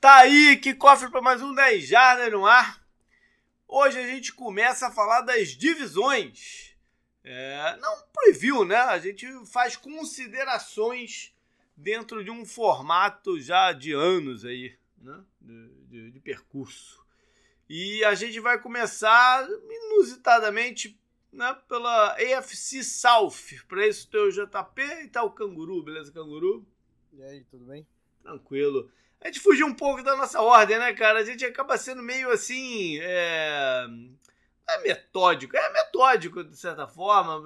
[0.00, 2.82] Tá aí, que cofre para mais um 10 Jardas no ar.
[3.68, 6.74] Hoje a gente começa a falar das divisões.
[7.22, 8.76] É, não preview, né?
[8.76, 11.36] A gente faz considerações
[11.76, 15.22] dentro de um formato já de anos aí, né?
[15.38, 17.04] De, de, de percurso.
[17.68, 20.98] E a gente vai começar inusitadamente
[21.30, 23.66] né, pela AFC South.
[23.68, 26.66] Para isso tem o JP e tá o Canguru, beleza, Canguru?
[27.12, 27.86] E aí, tudo bem?
[28.22, 28.90] Tranquilo.
[29.20, 31.18] A gente fugiu um pouco da nossa ordem, né, cara?
[31.18, 32.98] A gente acaba sendo meio assim.
[33.00, 33.86] É,
[34.66, 37.42] é metódico, é metódico de certa forma.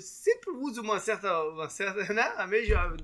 [0.00, 1.42] Sempre usa uma certa.
[1.44, 2.34] Uma certa né?
[2.36, 2.96] A mesma,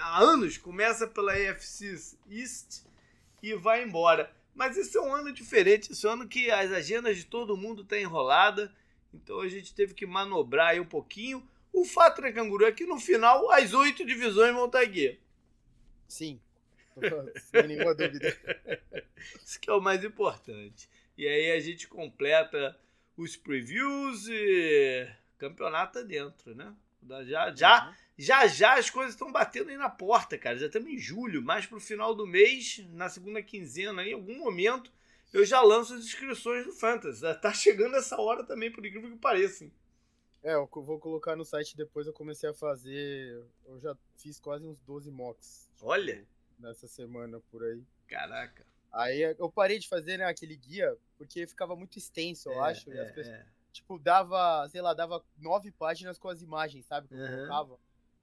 [0.00, 2.82] há anos começa pela AFC East
[3.42, 4.34] e vai embora.
[4.54, 7.56] Mas esse é um ano diferente, esse é um ano que as agendas de todo
[7.56, 8.74] mundo estão tá enrolada.
[9.12, 11.46] Então a gente teve que manobrar aí um pouquinho.
[11.72, 15.18] O fato, né, Canguru, é que no final as oito divisões vão estar tá aqui.
[16.06, 16.40] Sim,
[17.38, 18.36] sem nenhuma dúvida.
[19.44, 20.88] Isso que é o mais importante.
[21.16, 22.78] E aí a gente completa
[23.16, 26.74] os previews e campeonato dentro, né?
[27.26, 27.94] Já já, uhum.
[28.18, 30.58] já, já as coisas estão batendo aí na porta, cara.
[30.58, 34.90] Já estamos em julho, mais pro final do mês, na segunda quinzena, em algum momento,
[35.32, 37.22] eu já lanço as inscrições do Fantasy.
[37.40, 39.68] Tá chegando essa hora também, por incrível que pareça.
[40.42, 42.06] É, eu vou colocar no site depois.
[42.06, 43.42] Eu comecei a fazer.
[43.64, 45.68] Eu já fiz quase uns 12 mocks.
[45.80, 46.24] Olha!
[46.58, 47.82] Nessa semana por aí.
[48.06, 48.64] Caraca.
[48.92, 52.92] Aí eu parei de fazer né, aquele guia porque ficava muito extenso, eu é, acho.
[52.92, 53.46] É, pessoas, é.
[53.72, 57.08] Tipo, dava, sei lá, dava nove páginas com as imagens, sabe?
[57.08, 57.26] Que eu uhum.
[57.26, 57.78] colocava.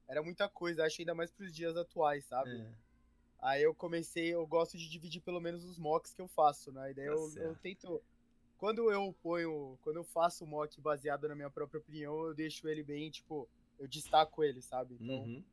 [0.08, 2.58] Era muita coisa, acho ainda mais pros dias atuais, sabe?
[2.58, 2.74] É.
[3.42, 6.92] Aí eu comecei, eu gosto de dividir pelo menos os mocks que eu faço, né?
[6.92, 8.02] E daí tá eu, eu, tento.
[8.58, 9.78] Quando eu ponho.
[9.82, 13.50] Quando eu faço o mock baseado na minha própria opinião, eu deixo ele bem, tipo,
[13.80, 14.96] eu destaco ele, sabe?
[15.00, 15.24] Então.
[15.24, 15.44] Uhum.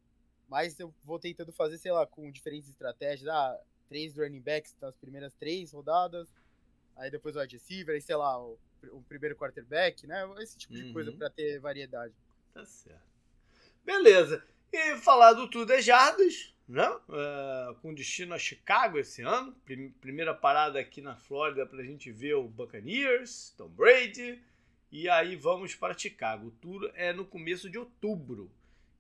[0.49, 3.29] Mas eu vou tentando fazer, sei lá, com diferentes estratégias.
[3.29, 6.29] Ah, três running backs nas primeiras três rodadas.
[6.97, 8.59] Aí depois o wide receiver, aí sei lá, o,
[8.91, 10.29] o primeiro quarterback, né?
[10.39, 10.93] Esse tipo de uhum.
[10.93, 12.15] coisa para ter variedade.
[12.53, 13.09] Tá certo.
[13.85, 14.45] Beleza.
[14.73, 16.89] E falar do Tudo é Jardas, né?
[17.09, 19.55] Uh, com destino a Chicago esse ano.
[20.01, 24.43] Primeira parada aqui na Flórida para a gente ver o Buccaneers, Tom Brady.
[24.91, 26.49] E aí vamos para Chicago.
[26.49, 28.51] O tour é no começo de outubro.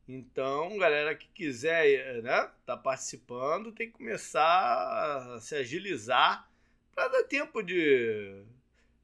[0.08, 6.48] Então, galera que quiser né, tá participando, tem que começar a se agilizar
[6.94, 8.42] para dar tempo de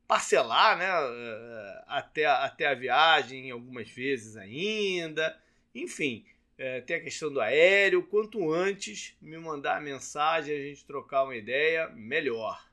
[0.09, 5.39] parcelar né, eh, até, até a viagem algumas vezes ainda.
[5.75, 6.25] Enfim,
[6.57, 8.03] é, tem a questão do aéreo.
[8.07, 12.65] Quanto antes me mandar a mensagem, a gente trocar uma ideia, melhor.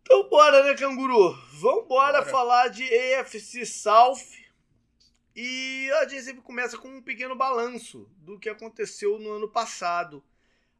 [0.00, 1.32] Então bora, né, canguru?
[1.52, 4.45] Vamos bora falar de AFC South
[5.38, 10.24] e a sempre começa com um pequeno balanço do que aconteceu no ano passado.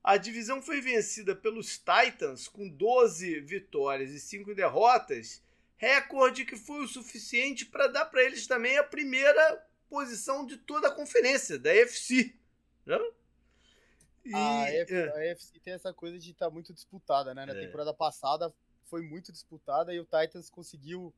[0.03, 5.43] A divisão foi vencida pelos Titans com 12 vitórias e 5 derrotas,
[5.77, 10.89] recorde que foi o suficiente para dar para eles também a primeira posição de toda
[10.89, 12.35] a conferência, da AFC.
[12.87, 12.99] Né?
[14.25, 15.61] E, a, F, é.
[15.63, 17.45] tem essa coisa de estar tá muito disputada, né?
[17.45, 17.67] Na é.
[17.67, 21.13] temporada passada foi muito disputada e o Titans conseguiu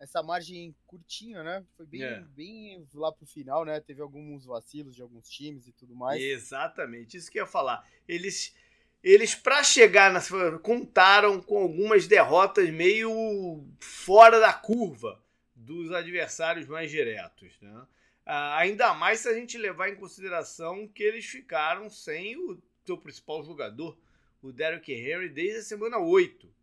[0.00, 1.64] essa margem curtinha, né?
[1.76, 2.20] Foi bem, é.
[2.34, 3.78] bem lá pro final, né?
[3.80, 6.20] Teve alguns vacilos de alguns times e tudo mais.
[6.20, 7.86] Exatamente, isso que eu ia falar.
[8.08, 8.56] Eles,
[9.02, 10.30] eles para chegar nas
[10.62, 15.22] contaram com algumas derrotas meio fora da curva
[15.54, 17.86] dos adversários mais diretos, né?
[18.24, 22.96] Ah, ainda mais se a gente levar em consideração que eles ficaram sem o seu
[22.96, 23.98] principal jogador,
[24.40, 26.59] o Derrick Henry, desde a semana 8.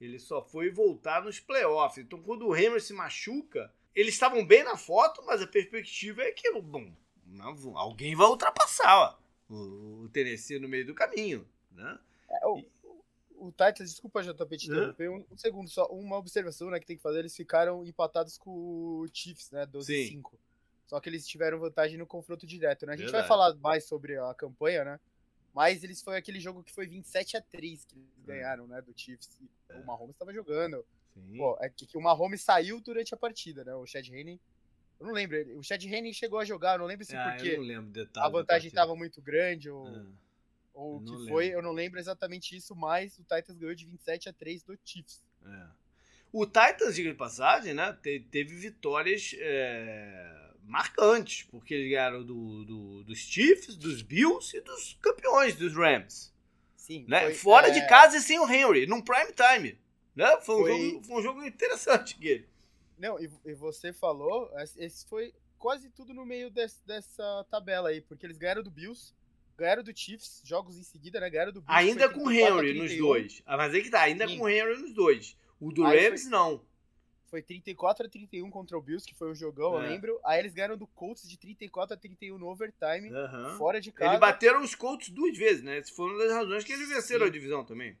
[0.00, 2.04] Ele só foi voltar nos playoffs.
[2.04, 6.30] Então, quando o Hammer se machuca, eles estavam bem na foto, mas a perspectiva é
[6.30, 6.92] que, bom,
[7.26, 9.18] não, alguém vai ultrapassar
[9.50, 11.98] ó, o, Tennessee no meio do caminho, né?
[12.30, 12.64] É, o,
[13.36, 16.96] o Titans, desculpa, JP, te interromper, um, um, segundo só, uma observação né, que tem
[16.96, 20.32] que fazer, eles ficaram empatados com o Chiefs, né, 12-5.
[20.86, 22.94] Só que eles tiveram vantagem no confronto direto, né?
[22.94, 23.28] A gente Verdade.
[23.28, 25.00] vai falar mais sobre a campanha, né?
[25.54, 28.26] Mas eles foi aquele jogo que foi 27 a 3 que eles é.
[28.26, 29.38] ganharam, né, do Chiefs.
[29.40, 29.76] E é.
[29.76, 30.84] o Mahomes estava jogando.
[31.36, 33.74] Pô, é que, que, o Mahomes saiu durante a partida, né?
[33.74, 34.40] O Chad Henne.
[35.00, 35.58] Eu não lembro.
[35.58, 37.58] O Chad Henne chegou a jogar, eu não lembro se ah, porque
[38.16, 40.06] a vantagem estava muito grande ou, ah,
[40.74, 41.28] ou o que lembro.
[41.28, 41.48] foi.
[41.48, 45.24] Eu não lembro exatamente isso, mas o Titans ganhou de 27 a 3 do Chiefs.
[45.44, 45.66] É.
[46.32, 47.92] O Titans, diga de passagem, né?
[48.30, 49.34] Teve vitórias.
[49.38, 55.74] É marcantes, porque eles ganharam do, do, dos Chiefs, dos Bills e dos campeões, dos
[55.74, 56.32] Rams.
[56.76, 57.04] Sim.
[57.08, 57.22] Né?
[57.22, 57.70] Foi, Fora é...
[57.70, 59.78] de casa e sem o Henry, num prime time.
[60.14, 60.38] Né?
[60.42, 60.90] Foi, um foi...
[60.90, 62.46] Jogo, foi um jogo interessante.
[62.98, 68.00] Não, e, e, você falou, esse foi quase tudo no meio desse, dessa tabela aí,
[68.00, 69.14] porque eles ganharam do Bills,
[69.56, 71.30] ganharam do Chiefs, jogos em seguida, né?
[71.30, 71.78] Ganharam do Bills.
[71.78, 73.42] Ainda com Henry nos dois.
[73.46, 74.38] Ah, mas aí que tá, ainda Sim.
[74.38, 75.36] com Henry nos dois.
[75.60, 76.64] O do aí Rams, foi, não.
[77.28, 79.84] Foi 34 a 31 contra o Bills, que foi um jogão, é.
[79.84, 80.20] eu lembro.
[80.24, 83.10] Aí eles ganharam do Colts de 34 a 31 no overtime,
[83.58, 84.12] fora de casa.
[84.12, 85.78] Eles bateram os Colts duas vezes, né?
[85.78, 87.28] Essa foi uma das razões que eles venceram Sim.
[87.28, 87.98] a divisão também.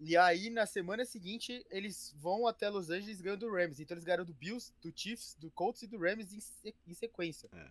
[0.00, 3.80] E aí, na semana seguinte, eles vão até Los Angeles ganhando do Rams.
[3.80, 7.48] Então eles ganharam do Bills, do Chiefs, do Colts e do Rams em, em sequência.
[7.52, 7.66] É.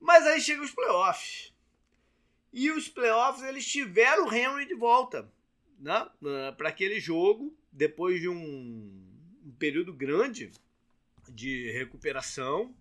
[0.00, 1.54] Mas aí chegam os playoffs.
[2.52, 5.30] E os playoffs eles tiveram o Henry de volta,
[5.78, 6.08] né?
[6.56, 9.03] Para aquele jogo, depois de um,
[9.44, 10.50] um período grande
[11.28, 12.74] de recuperação.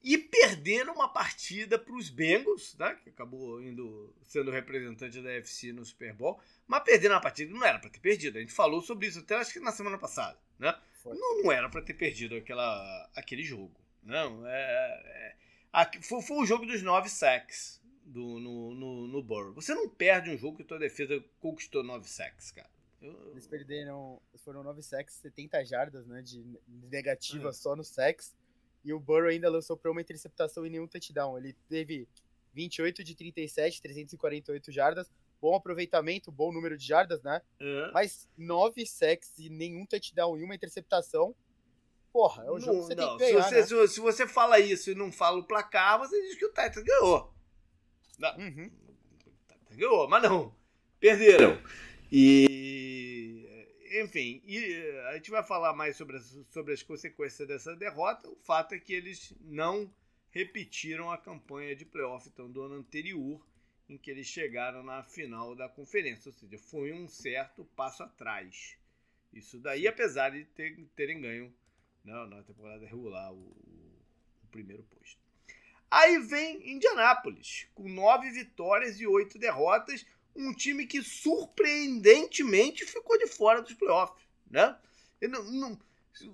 [0.00, 5.72] E perderam uma partida para os Bengals, né, que acabou indo sendo representante da UFC
[5.72, 8.38] no Super Bowl, mas perderam a partida não era para ter perdido.
[8.38, 10.72] A gente falou sobre isso até acho que na semana passada, né?
[11.04, 14.46] Não, não, era para ter perdido aquela, aquele jogo, não.
[14.46, 15.34] É,
[15.72, 17.78] é, foi, foi o jogo dos nove sacks
[18.08, 19.52] do, no, no, no Burrow.
[19.54, 22.70] Você não perde um jogo que tua defesa conquistou 9 sacks, cara.
[23.00, 23.30] Eu...
[23.30, 27.52] Eles perderam, foram 9 sacks, 70 jardas, né, de negativa é.
[27.52, 28.34] só no sacks.
[28.84, 31.36] E o Burrow ainda lançou para uma interceptação e nenhum touchdown.
[31.36, 32.08] Ele teve
[32.54, 35.10] 28 de 37, 348 jardas.
[35.40, 37.40] Bom aproveitamento, bom número de jardas, né?
[37.60, 37.90] É.
[37.92, 41.34] Mas 9 sacks e nenhum touchdown e uma interceptação.
[42.12, 43.16] Porra, é o jogo que você não.
[43.16, 43.86] tem que ganhar, se você, né?
[43.86, 47.32] se você fala isso e não fala o placar, você diz que o Titans ganhou.
[48.18, 48.36] Não.
[48.36, 48.70] Uhum.
[49.70, 50.54] Ganhou, mas não.
[50.98, 51.62] Perderam.
[52.10, 52.47] E.
[53.90, 58.28] Enfim, e a gente vai falar mais sobre as, sobre as consequências dessa derrota.
[58.28, 59.92] O fato é que eles não
[60.30, 63.44] repetiram a campanha de playoff então, do ano anterior,
[63.88, 66.28] em que eles chegaram na final da conferência.
[66.28, 68.76] Ou seja, foi um certo passo atrás.
[69.32, 71.54] Isso daí, apesar de ter, terem ganho
[72.04, 75.20] não, na temporada regular o, o primeiro posto.
[75.90, 80.04] Aí vem Indianápolis, com nove vitórias e oito derrotas,
[80.34, 84.76] um time que surpreendentemente ficou de fora dos playoffs, né?
[85.22, 85.78] Não, não,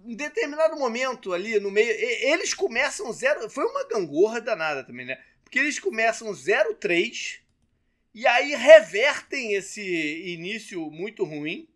[0.04, 5.22] em determinado momento ali no meio, eles começam zero, foi uma gangorra danada também, né?
[5.42, 7.40] Porque eles começam 0-3
[8.14, 9.82] e aí revertem esse
[10.34, 11.68] início muito ruim,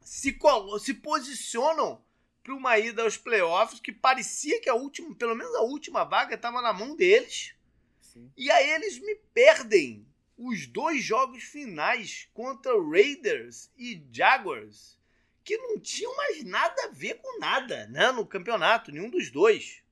[0.00, 0.36] se,
[0.80, 2.02] se posicionam
[2.42, 6.34] para uma ida aos playoffs que parecia que a última, pelo menos a última vaga
[6.34, 7.54] estava na mão deles.
[8.00, 8.30] Sim.
[8.36, 10.07] E aí eles me perdem
[10.38, 14.96] os dois jogos finais contra Raiders e Jaguars,
[15.44, 19.82] que não tinham mais nada a ver com nada, né, no campeonato, nenhum dos dois.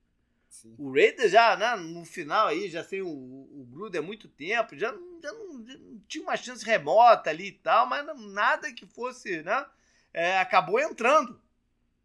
[0.47, 0.73] Sim.
[0.77, 4.77] O Raiders já né, no final aí, já sem o, o Gruden há muito tempo,
[4.77, 4.87] já,
[5.21, 8.85] já, não, já, não, tinha uma chance remota ali e tal, mas não, nada que
[8.85, 9.65] fosse, né?
[10.13, 11.39] É, acabou entrando.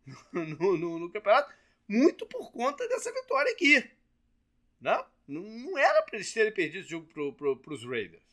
[0.33, 1.55] no, no, no, campeonato,
[1.87, 3.89] muito por conta dessa vitória aqui.
[4.81, 8.32] Não, não era para eles terem perdido o jogo pro, pros Raiders.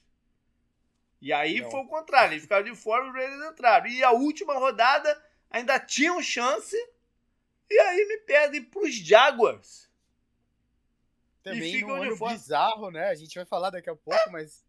[1.22, 1.70] E aí não.
[1.70, 3.88] foi o contrário, eles ficaram de fora e os Raiders entraram.
[3.88, 6.76] E a última rodada ainda tinham chance,
[7.70, 9.90] e aí me perdem pros Jaguars.
[11.44, 12.34] Também e ficam ano fora.
[12.34, 13.10] bizarro, né?
[13.10, 14.64] A gente vai falar daqui a pouco, mas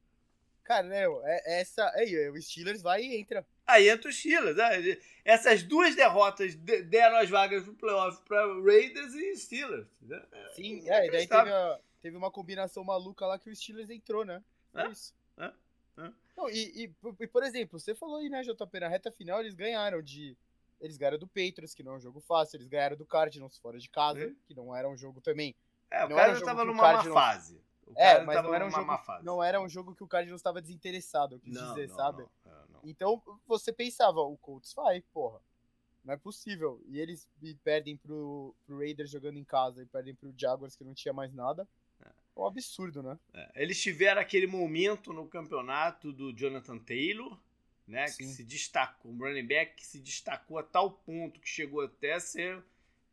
[0.70, 1.84] Cara, né, é, essa.
[1.96, 3.44] Aí, o Steelers vai e entra.
[3.66, 4.56] Aí entra o Steelers.
[4.56, 4.98] Né?
[5.24, 9.88] Essas duas derrotas deram as vagas pro playoff para Raiders e Steelers.
[10.00, 10.22] Né?
[10.54, 14.24] Sim, é, e daí teve, a, teve uma combinação maluca lá que o Steelers entrou,
[14.24, 14.40] né?
[14.72, 15.12] É, isso.
[15.38, 15.52] É,
[15.98, 16.12] é.
[16.40, 19.54] Não, e, e, e, por exemplo, você falou aí, né, JP, na reta final eles
[19.54, 20.36] ganharam de.
[20.80, 23.78] Eles ganharam do Patriots, que não é um jogo fácil, eles ganharam do Cardinals fora
[23.78, 25.54] de casa, que não era um jogo também.
[25.90, 27.14] É, o Cardinals estava numa Cardinals...
[27.14, 27.60] má fase.
[27.96, 31.34] É, mas não era, um jogo, não era um jogo que o Cardinals estava desinteressado,
[31.34, 32.22] eu quis não, dizer, não, sabe?
[32.22, 35.40] Não, é, então você pensava, o Colts vai, porra.
[36.02, 36.80] Não é possível.
[36.86, 37.28] E eles
[37.62, 41.34] perdem pro, pro Raiders jogando em casa e perdem pro Jaguars que não tinha mais
[41.34, 41.68] nada.
[42.04, 43.18] É, um absurdo, né?
[43.34, 43.62] É.
[43.62, 47.38] Eles tiveram aquele momento no campeonato do Jonathan Taylor,
[47.86, 48.06] né?
[48.08, 48.18] Sim.
[48.18, 52.14] Que se destacou, um running back que se destacou a tal ponto que chegou até
[52.14, 52.62] a ser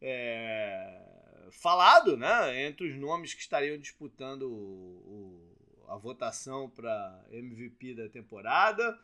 [0.01, 5.51] é, falado, né, entre os nomes que estariam disputando o,
[5.85, 8.99] o, a votação para MVP da temporada,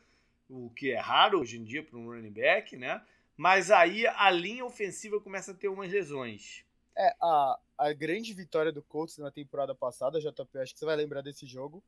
[0.50, 3.02] o que é raro hoje em dia para um running back, né?
[3.36, 6.64] Mas aí a linha ofensiva começa a ter umas lesões.
[6.96, 10.96] É, a, a grande vitória do Colts na temporada passada, JP, acho que você vai
[10.96, 11.84] lembrar desse jogo,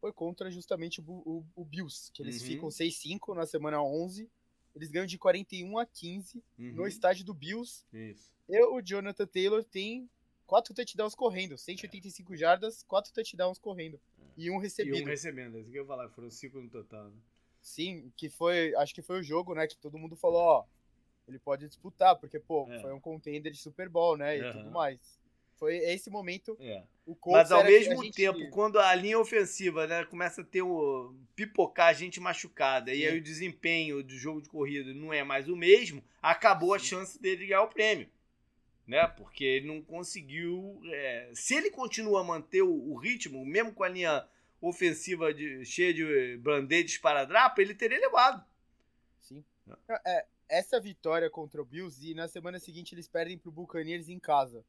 [0.00, 2.46] foi contra justamente o, o, o Bills, que eles uhum.
[2.46, 4.28] ficam 6-5 na semana 11
[4.74, 6.72] eles ganham de 41 a 15 uhum.
[6.72, 7.84] no estádio do Bills.
[7.92, 8.32] Isso.
[8.48, 10.08] E o Jonathan Taylor tem
[10.46, 12.36] quatro touchdowns correndo, 185 é.
[12.36, 14.00] jardas, quatro touchdowns correndo.
[14.18, 14.24] É.
[14.36, 14.96] E um recebido.
[14.96, 17.16] E um recebendo, é isso que eu ia falar, foram cinco no total, né?
[17.60, 20.64] Sim, que foi, acho que foi o jogo, né, que todo mundo falou, ó,
[21.28, 22.80] ele pode disputar, porque, pô, é.
[22.80, 24.52] foi um contender de Super Bowl, né, e uhum.
[24.52, 25.20] tudo mais.
[25.60, 26.56] Foi esse momento.
[26.58, 26.82] É.
[27.26, 28.14] Mas ao mesmo gente...
[28.14, 32.98] tempo, quando a linha ofensiva né, começa a ter o pipocar gente machucada Sim.
[32.98, 36.76] e aí o desempenho do jogo de corrida não é mais o mesmo, acabou Sim.
[36.76, 38.08] a chance dele ganhar o prêmio.
[38.86, 39.06] Né?
[39.06, 40.80] Porque ele não conseguiu.
[40.86, 41.30] É...
[41.34, 44.26] se ele continua a manter o, o, ritmo, mesmo com a linha
[44.62, 48.42] ofensiva de, cheia de band-aids para drapa, ele teria levado.
[49.20, 49.44] Sim.
[50.06, 54.08] É, essa vitória contra o Bills e na semana seguinte eles perdem para o Buccaneers
[54.08, 54.64] em casa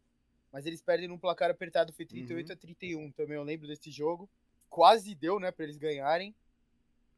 [0.52, 2.54] mas eles perdem num placar apertado, foi 38 uhum.
[2.54, 4.30] a 31 também, eu lembro desse jogo.
[4.70, 6.36] Quase deu, né, para eles ganharem.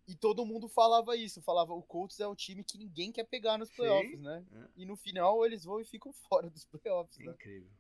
[0.08, 3.58] E todo mundo falava isso, falava o Colts é o time que ninguém quer pegar
[3.58, 4.44] nos playoffs, Sim, né?
[4.54, 4.68] É.
[4.76, 7.32] E no final eles vão e ficam fora dos playoffs, né?
[7.32, 7.72] Incrível.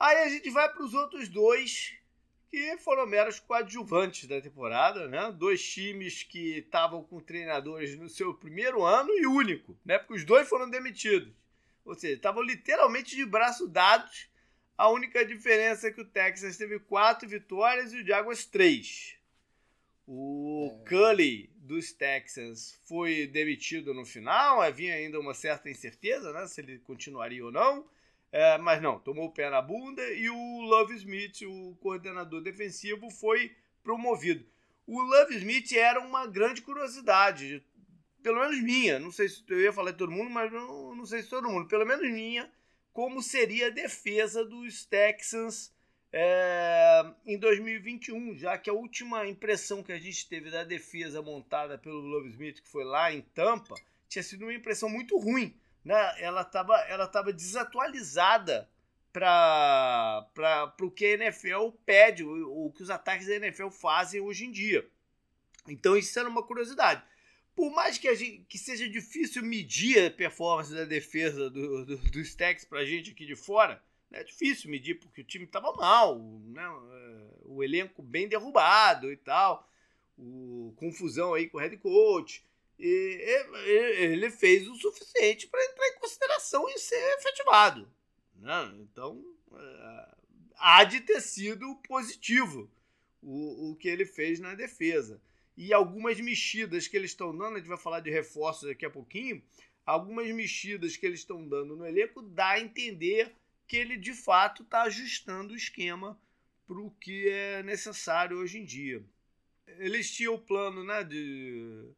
[0.00, 1.94] Aí a gente vai para os outros dois
[2.52, 5.32] que foram meros coadjuvantes da temporada, né?
[5.32, 9.98] Dois times que estavam com treinadores no seu primeiro ano e único, né?
[9.98, 11.32] Porque os dois foram demitidos.
[11.84, 14.30] Ou seja, estavam literalmente de braço dados
[14.76, 19.16] a única diferença é que o Texas teve quatro vitórias e o Jaguars três.
[20.06, 20.88] O é.
[20.88, 26.78] Cully dos Texans foi demitido no final, havia ainda uma certa incerteza né, se ele
[26.80, 27.86] continuaria ou não.
[28.32, 33.10] É, mas não, tomou o pé na bunda e o Love Smith, o coordenador defensivo,
[33.10, 34.44] foi promovido.
[34.86, 37.62] O Love Smith era uma grande curiosidade,
[38.22, 38.98] pelo menos minha.
[38.98, 41.50] Não sei se eu ia falar de todo mundo, mas não, não sei se todo
[41.50, 41.68] mundo.
[41.68, 42.50] Pelo menos minha
[42.92, 45.72] como seria a defesa dos Texans
[46.12, 51.78] é, em 2021, já que a última impressão que a gente teve da defesa montada
[51.78, 53.74] pelo Love Smith, que foi lá em Tampa,
[54.08, 55.56] tinha sido uma impressão muito ruim.
[55.84, 55.94] Né?
[56.20, 58.68] Ela estava ela tava desatualizada
[59.12, 60.26] para
[60.80, 64.50] o que a NFL pede, o, o que os ataques da NFL fazem hoje em
[64.50, 64.88] dia.
[65.68, 67.02] Então isso era uma curiosidade
[67.54, 71.96] por mais que, a gente, que seja difícil medir a performance da defesa do, do,
[72.10, 75.72] dos Techs pra gente aqui de fora, né, é difícil medir porque o time tava
[75.74, 76.66] mal, né,
[77.44, 79.68] o elenco bem derrubado e tal,
[80.16, 82.44] o, confusão aí com o head coach.
[82.84, 87.88] Ele fez o suficiente para entrar em consideração e ser efetivado.
[88.34, 88.74] Né?
[88.80, 89.24] Então,
[89.54, 90.14] é,
[90.56, 92.68] há de ter sido positivo
[93.22, 95.20] o, o que ele fez na defesa
[95.56, 98.90] e algumas mexidas que eles estão dando, a gente vai falar de reforços daqui a
[98.90, 99.42] pouquinho,
[99.84, 103.32] algumas mexidas que eles estão dando no elenco dá a entender
[103.66, 106.18] que ele de fato está ajustando o esquema
[106.66, 109.04] para o que é necessário hoje em dia.
[109.78, 111.88] Eles tinham o plano né, de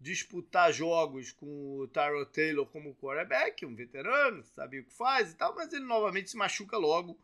[0.00, 5.34] disputar jogos com o Tyrell Taylor como quarterback, um veterano, sabia o que faz e
[5.34, 7.18] tal, mas ele novamente se machuca logo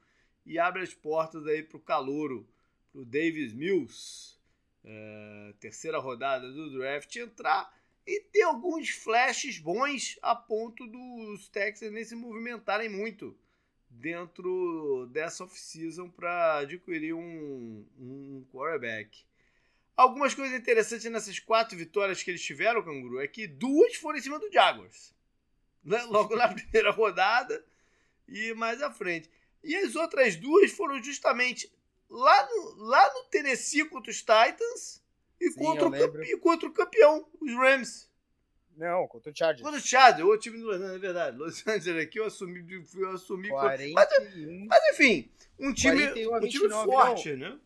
[0.45, 2.47] e abre as portas aí para o calouro,
[2.93, 4.37] para o Davis Mills,
[4.85, 7.73] é, terceira rodada do draft entrar
[8.07, 13.37] e ter alguns flashes bons a ponto dos Texans nem se movimentarem muito
[13.89, 19.25] dentro dessa off-season para adquirir um, um quarterback.
[19.97, 24.23] Algumas coisas interessantes nessas quatro vitórias que eles tiveram, Canguru, é que duas foram em
[24.23, 25.15] cima do Jaguars.
[25.85, 26.03] Né?
[26.11, 27.65] Logo na primeira rodada
[28.29, 29.31] e mais à frente.
[29.63, 31.73] E as outras duas foram justamente
[32.11, 35.03] lá no, lá no Tennessee contra os Titans
[35.41, 38.11] e, Sim, contra, o, e contra o campeão, os Rams.
[38.77, 39.63] Não, contra o Chargers.
[39.63, 41.37] Contra o Chargers, o time do Los Angeles, é verdade.
[41.37, 42.85] Los Angeles aqui eu assumi.
[42.97, 44.09] Eu assumi 41, mas,
[44.69, 47.51] mas enfim, um time, um time forte, não.
[47.51, 47.61] né?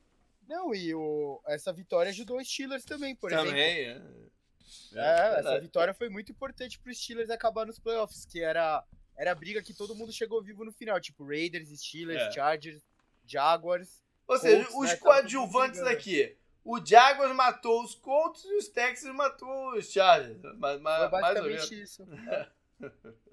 [0.48, 4.02] Não, e o, essa vitória ajudou os Steelers também, por também, exemplo.
[4.02, 5.06] Também, é.
[5.06, 8.82] é, é essa vitória foi muito importante para os Steelers acabar nos playoffs, que era,
[9.16, 12.32] era a briga que todo mundo chegou vivo no final, tipo Raiders, Steelers, é.
[12.32, 12.82] Chargers,
[13.26, 14.02] Jaguars.
[14.26, 16.34] Ou seja, Colts, os né, coadjuvantes aqui.
[16.64, 20.40] O Jaguars matou os Colts e os Texans matou os Chargers.
[20.56, 22.06] Mas, mas, Foi basicamente isso.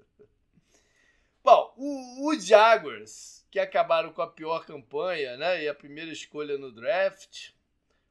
[1.42, 5.64] Bom, o, o, Jaguars, que acabaram com a pior campanha, né?
[5.64, 7.52] E a primeira escolha no draft,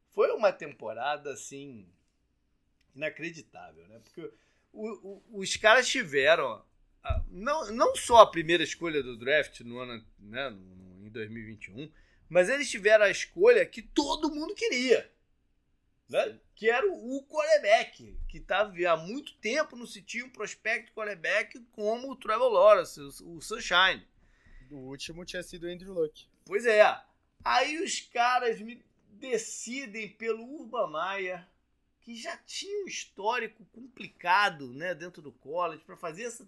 [0.09, 1.87] foi uma temporada assim
[2.95, 4.01] inacreditável, né?
[4.03, 4.33] Porque
[4.73, 6.65] o, o, os caras tiveram
[7.29, 11.91] não, não só a primeira escolha do draft no ano, né, no, em 2021,
[12.27, 15.07] mas eles tiveram a escolha que todo mundo queria.
[16.09, 16.39] Né?
[16.55, 21.59] Que era o, quarterback, que estava há muito tempo não se tinha um prospecto quarterback
[21.71, 24.03] como o Trevor Lawrence, o, o Sunshine.
[24.71, 26.27] O último tinha sido o Andrew Luck.
[26.45, 26.81] Pois é.
[27.43, 31.47] Aí os caras me decidem pelo Urban Meyer,
[32.01, 36.47] que já tinha um histórico complicado né, dentro do college, para fazer essa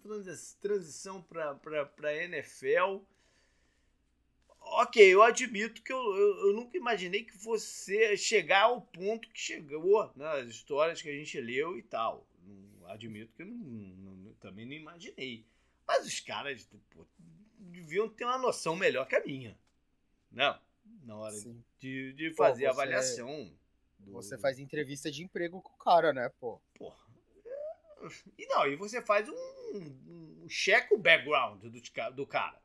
[0.59, 1.59] transição para
[2.03, 3.03] a NFL
[4.71, 9.39] ok, eu admito que eu, eu, eu, nunca imaginei que fosse chegar ao ponto que
[9.39, 12.27] chegou nas né, histórias que a gente leu e tal.
[12.87, 15.45] Admito que eu não, não, também não imaginei.
[15.85, 17.05] Mas os caras, pô,
[17.57, 19.57] deviam ter uma noção melhor que a minha.
[20.31, 20.59] Não,
[21.03, 21.35] na hora
[21.79, 23.51] de, de fazer pô, a avaliação.
[23.99, 24.11] Do...
[24.13, 26.61] Você faz entrevista de emprego com o cara, né, pô?
[26.77, 27.07] Porra.
[28.37, 32.61] E não, e você faz um, um check o background do, do cara.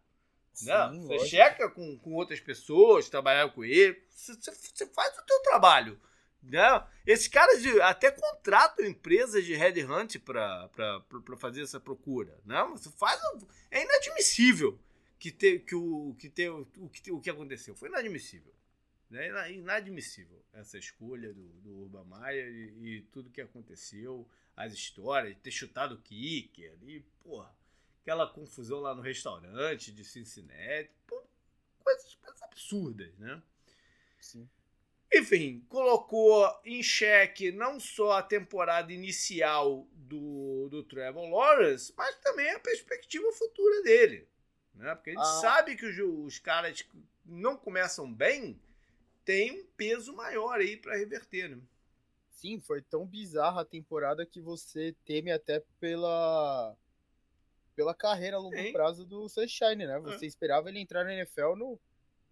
[0.52, 1.30] Sim, não, você lógico.
[1.30, 5.98] checa com, com outras pessoas, trabalhar com ele, você, você faz o teu trabalho.
[6.42, 6.86] Né?
[7.06, 10.70] Esses caras de, até contratam empresas de headhunt para
[11.38, 12.38] fazer essa procura.
[12.44, 12.62] Né?
[12.72, 13.20] Você faz,
[13.70, 14.78] é inadmissível
[15.18, 17.74] que, te, que, o, que, te, o, que, o que aconteceu.
[17.74, 18.52] Foi inadmissível.
[19.12, 25.50] É inadmissível essa escolha do, do Urban e, e, tudo que aconteceu, as histórias, ter
[25.50, 27.54] chutado o kicker e, porra,
[28.00, 31.22] aquela confusão lá no restaurante de Cincinnati, pô,
[31.84, 33.42] coisas absurdas, né?
[34.18, 34.48] Sim.
[35.14, 42.50] Enfim, colocou em xeque não só a temporada inicial do, do Trevor Lawrence, mas também
[42.50, 44.26] a perspectiva futura dele.
[44.74, 44.94] Né?
[44.94, 45.40] Porque a gente ah.
[45.40, 46.82] sabe que os, os caras
[47.26, 48.58] não começam bem,
[49.24, 51.62] tem um peso maior aí para reverter, né?
[52.30, 56.76] Sim, foi tão bizarra a temporada que você teme até pela
[57.76, 58.72] pela carreira a longo Sim.
[58.72, 59.98] prazo do Sunshine, né?
[60.00, 60.28] Você é.
[60.28, 61.78] esperava ele entrar na NFL no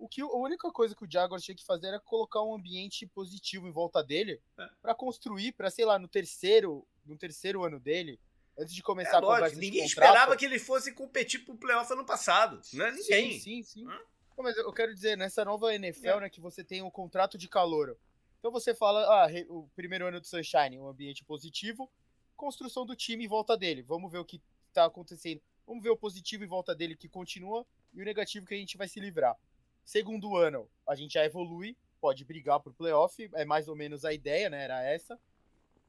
[0.01, 3.07] o que a única coisa que o Jaguars tinha que fazer era colocar um ambiente
[3.07, 4.69] positivo em volta dele é.
[4.81, 8.19] para construir, para sei lá, no terceiro, no terceiro ano dele,
[8.59, 12.05] antes de começar é, a lógico, Ninguém esperava que ele fosse competir pro playoff ano
[12.05, 12.91] passado, né?
[12.93, 13.33] Ninguém.
[13.33, 13.87] Sim, sim, sim.
[13.87, 14.01] Hã?
[14.39, 16.21] Mas eu quero dizer, nessa nova NFL, é.
[16.21, 17.95] né, que você tem um contrato de calor.
[18.39, 21.91] Então você fala, ah, o primeiro ano do Sunshine, um ambiente positivo,
[22.35, 23.83] construção do time em volta dele.
[23.83, 24.41] Vamos ver o que
[24.73, 25.43] tá acontecendo.
[25.67, 28.79] Vamos ver o positivo em volta dele que continua e o negativo que a gente
[28.79, 29.37] vai se livrar.
[29.85, 34.13] Segundo ano, a gente já evolui, pode brigar por playoff, é mais ou menos a
[34.13, 34.65] ideia, né?
[34.65, 35.19] Era essa.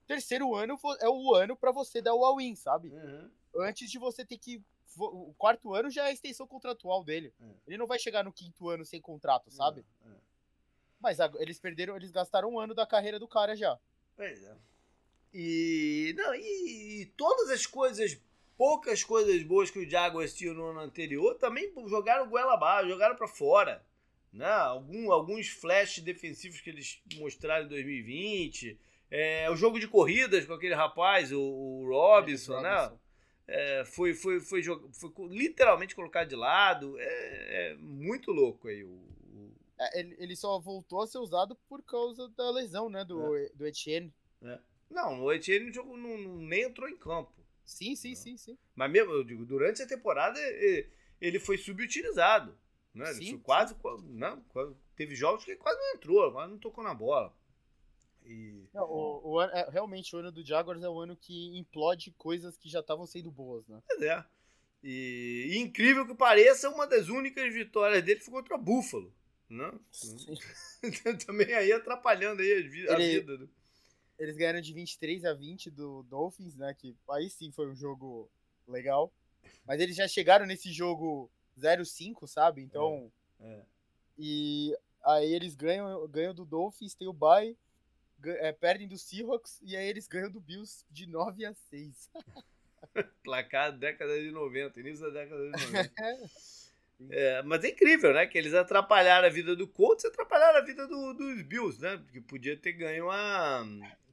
[0.07, 2.89] Terceiro ano é o ano para você dar o all-in, sabe?
[2.89, 3.31] Uhum.
[3.57, 4.61] Antes de você ter que.
[4.97, 7.33] O quarto ano já é a extensão contratual dele.
[7.39, 7.55] Uhum.
[7.65, 9.85] Ele não vai chegar no quinto ano sem contrato, sabe?
[10.05, 10.17] Uhum.
[10.99, 13.79] Mas eles perderam, eles gastaram um ano da carreira do cara já.
[14.15, 14.55] Pois é.
[15.33, 18.19] E, não, e, e todas as coisas
[18.61, 23.15] poucas coisas boas que o Jaguars tinha no ano anterior também jogaram goela abaixo, jogaram
[23.15, 23.83] para fora.
[24.31, 24.45] Né?
[24.45, 28.79] Algum, alguns flashes defensivos que eles mostraram em 2020.
[29.09, 32.97] É, o jogo de corridas com aquele rapaz, o, o Robinson, é, né?
[33.47, 36.99] É, foi, foi, foi, foi, foi, literalmente colocado de lado.
[36.99, 38.83] É, é muito louco aí.
[38.83, 39.51] O, o...
[39.79, 43.49] É, ele, ele só voltou a ser usado por causa da lesão né, do, é.
[43.55, 44.13] do Etienne.
[44.87, 47.40] Não, o Etienne não, não, nem entrou em campo.
[47.65, 48.57] Sim, sim, sim, sim.
[48.75, 50.39] Mas mesmo, eu digo, durante a temporada
[51.19, 52.57] ele foi subutilizado.
[52.93, 53.05] Né?
[53.13, 54.43] Sim, ele quase, não,
[54.95, 57.33] teve jogos que ele quase não entrou, quase não tocou na bola.
[58.25, 58.67] E...
[58.73, 62.57] Não, o, o, é, realmente o ano do Jaguars é o ano que implode coisas
[62.57, 63.81] que já estavam sendo boas, né?
[63.87, 64.23] Pois é.
[64.83, 69.13] E, e, incrível que pareça, uma das únicas vitórias dele foi contra o Buffalo.
[69.49, 69.71] Né?
[71.25, 73.37] Também aí atrapalhando aí a, ele, vida.
[73.37, 73.47] Né?
[74.21, 76.75] Eles ganharam de 23 a 20 do Dolphins, né?
[76.75, 78.29] Que aí sim foi um jogo
[78.67, 79.11] legal.
[79.65, 81.27] Mas eles já chegaram nesse jogo
[81.59, 82.61] 0-5, sabe?
[82.61, 83.11] Então.
[83.39, 83.61] É, é.
[84.19, 87.57] E aí eles ganham, ganham do Dolphins, tem o bye,
[88.23, 92.11] é, perdem do Seahawks e aí eles ganham do Bills de 9 a 6.
[93.23, 95.91] Placar década de 90, início da década de 90.
[97.09, 98.27] É, mas é incrível, né?
[98.27, 101.99] Que eles atrapalharam a vida do Colts e atrapalharam a vida do, dos Bills, né?
[102.11, 103.65] Que podia ter ganho a,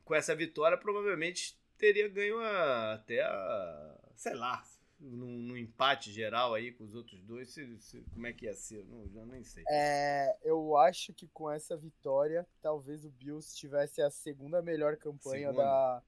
[0.09, 4.65] com essa vitória, provavelmente teria ganho a, até a, sei lá,
[4.99, 8.85] no, empate geral aí com os outros dois, se, se, como é que ia ser?
[8.87, 9.63] Não, já nem sei.
[9.69, 15.51] É, eu acho que com essa vitória, talvez o Bills tivesse a segunda melhor campanha
[15.51, 15.63] segunda.
[15.63, 16.03] da.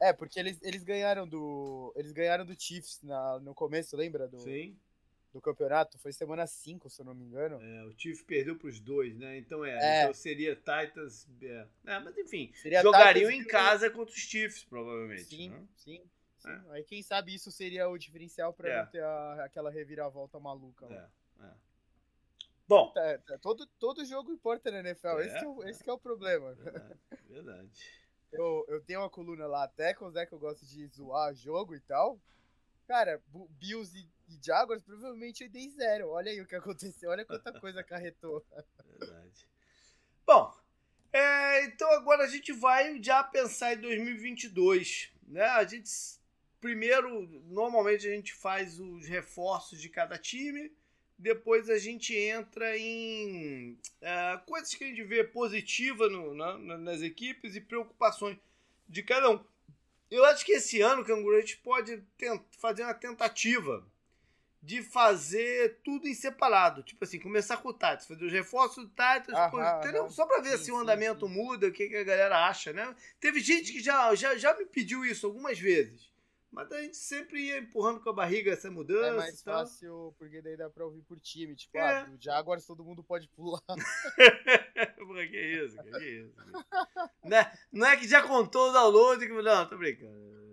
[0.00, 0.08] É.
[0.08, 0.12] é.
[0.12, 1.92] porque eles, eles ganharam do.
[1.94, 4.26] Eles ganharam do Chiefs na, no começo, lembra?
[4.26, 4.74] Do, Sim
[5.34, 7.60] do campeonato, foi semana 5, se eu não me engano.
[7.60, 9.36] É, o Chiefs perdeu para os dois, né?
[9.36, 10.02] Então é, é.
[10.02, 11.28] Então seria Titans.
[11.42, 11.66] É.
[11.86, 15.24] é mas enfim, seria jogariam Titans em casa contra os Chiefs, provavelmente.
[15.24, 15.66] Sim, né?
[15.76, 16.08] sim.
[16.38, 16.48] sim.
[16.48, 16.60] É.
[16.70, 18.78] Aí quem sabe isso seria o diferencial para é.
[18.78, 20.86] não ter a, aquela reviravolta maluca.
[20.86, 21.50] É, é.
[22.68, 22.92] Bom.
[22.92, 26.54] Tá, tá, todo, todo jogo importa na NFL, esse, é, o, esse é o problema.
[26.54, 26.98] Verdade.
[27.28, 27.70] verdade.
[28.32, 31.32] Eu, eu tenho uma coluna lá, até com o Zé que eu gosto de zoar
[31.36, 32.20] jogo e tal.
[32.84, 36.08] Cara, Bills e e Jaguars, provavelmente eu dei zero.
[36.08, 38.44] Olha aí o que aconteceu, olha quanta coisa acarretou.
[38.98, 39.48] Verdade.
[40.26, 40.54] Bom,
[41.12, 45.12] é, então agora a gente vai já pensar em 2022.
[45.28, 45.42] Né?
[45.42, 45.90] A gente,
[46.60, 50.72] primeiro, normalmente a gente faz os reforços de cada time,
[51.18, 57.02] depois a gente entra em é, coisas que a gente vê positiva no, na, nas
[57.02, 58.36] equipes e preocupações
[58.88, 59.44] de cada um.
[60.10, 62.02] Eu acho que esse ano, Canguru, a gente pode
[62.58, 63.84] fazer uma tentativa
[64.64, 66.82] de fazer tudo em separado.
[66.82, 69.38] Tipo assim, começar com o Titans, fazer os reforços do Titans,
[69.78, 70.08] entendeu?
[70.10, 71.34] Só pra ver sim, se o andamento sim.
[71.34, 72.96] muda, o que, que, a galera acha, né?
[73.20, 76.10] Teve gente que já, já, já me pediu isso algumas vezes.
[76.50, 79.08] Mas a gente sempre ia empurrando com a barriga essa mudança.
[79.08, 81.54] É mais fácil, porque daí dá pra ouvir por time.
[81.56, 81.80] Tipo, é.
[81.80, 83.60] ah, o Jaguars todo mundo pode pular.
[85.14, 86.34] Que isso, que isso.
[87.22, 89.24] não, é, não é que já contou o download.
[89.24, 89.32] Que...
[89.32, 90.43] Não, tô brincando.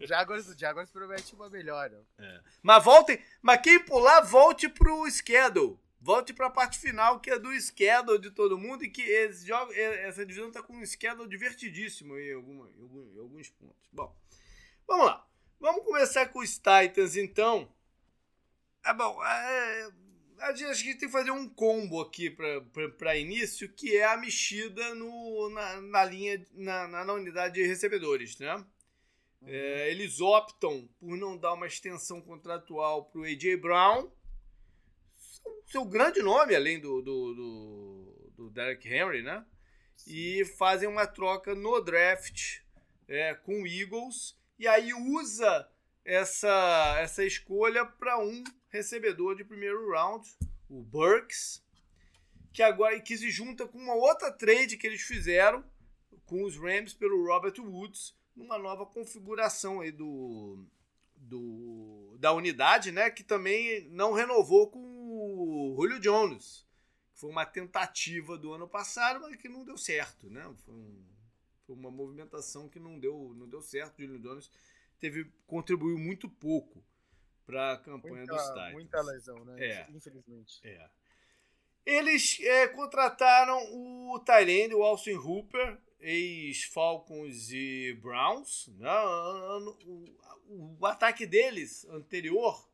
[0.00, 2.04] Jaguars, o Jaguars promete uma melhora.
[2.18, 2.40] É.
[2.62, 5.78] Mas voltem, mas quem pular, volte pro schedule.
[6.00, 9.46] Volte para a parte final, que é do schedule de todo mundo, e que esse
[9.46, 13.88] jogo, essa divisão está com um schedule divertidíssimo em, alguma, em, alguns pontos.
[13.90, 14.14] Bom,
[14.86, 15.26] vamos lá.
[15.58, 17.72] Vamos começar com os Titans, então.
[18.84, 19.90] É bom, é,
[20.44, 22.30] a gente tem que fazer um combo aqui
[22.98, 28.38] para início, que é a mexida no, na, na linha, na, na, unidade de recebedores,
[28.38, 28.54] né?
[28.54, 29.48] Uhum.
[29.48, 33.56] É, eles optam por não dar uma extensão contratual para o A.J.
[33.56, 34.10] Brown,
[35.66, 39.44] seu grande nome, além do, do, do, do Derek Henry, né?
[40.06, 42.60] E fazem uma troca no draft
[43.08, 45.68] é, com o Eagles, e aí usa
[46.04, 50.28] essa, essa escolha para um recebedor de primeiro round,
[50.68, 51.64] o Burks,
[52.52, 55.64] que agora que se junta com uma outra trade que eles fizeram
[56.26, 60.66] com os Rams pelo Robert Woods, numa nova configuração aí do,
[61.16, 66.66] do da unidade, né, que também não renovou com o Julio Jones,
[67.12, 70.52] que foi uma tentativa do ano passado, mas que não deu certo, né?
[70.64, 71.04] Foi, um,
[71.64, 73.98] foi uma movimentação que não deu, não deu certo.
[73.98, 74.50] O Julio Jones
[74.98, 76.82] teve contribuiu muito pouco
[77.46, 78.72] para a campanha muita, dos Titans.
[78.72, 79.66] Muita lesão, né?
[79.66, 79.86] É.
[79.90, 80.60] Infelizmente.
[80.64, 80.88] É.
[81.84, 88.68] Eles é, contrataram o Tyrande, o Austin Hooper, ex-Falcons e Browns.
[88.78, 88.90] Né?
[89.86, 92.66] O, o, ataque deles anterior,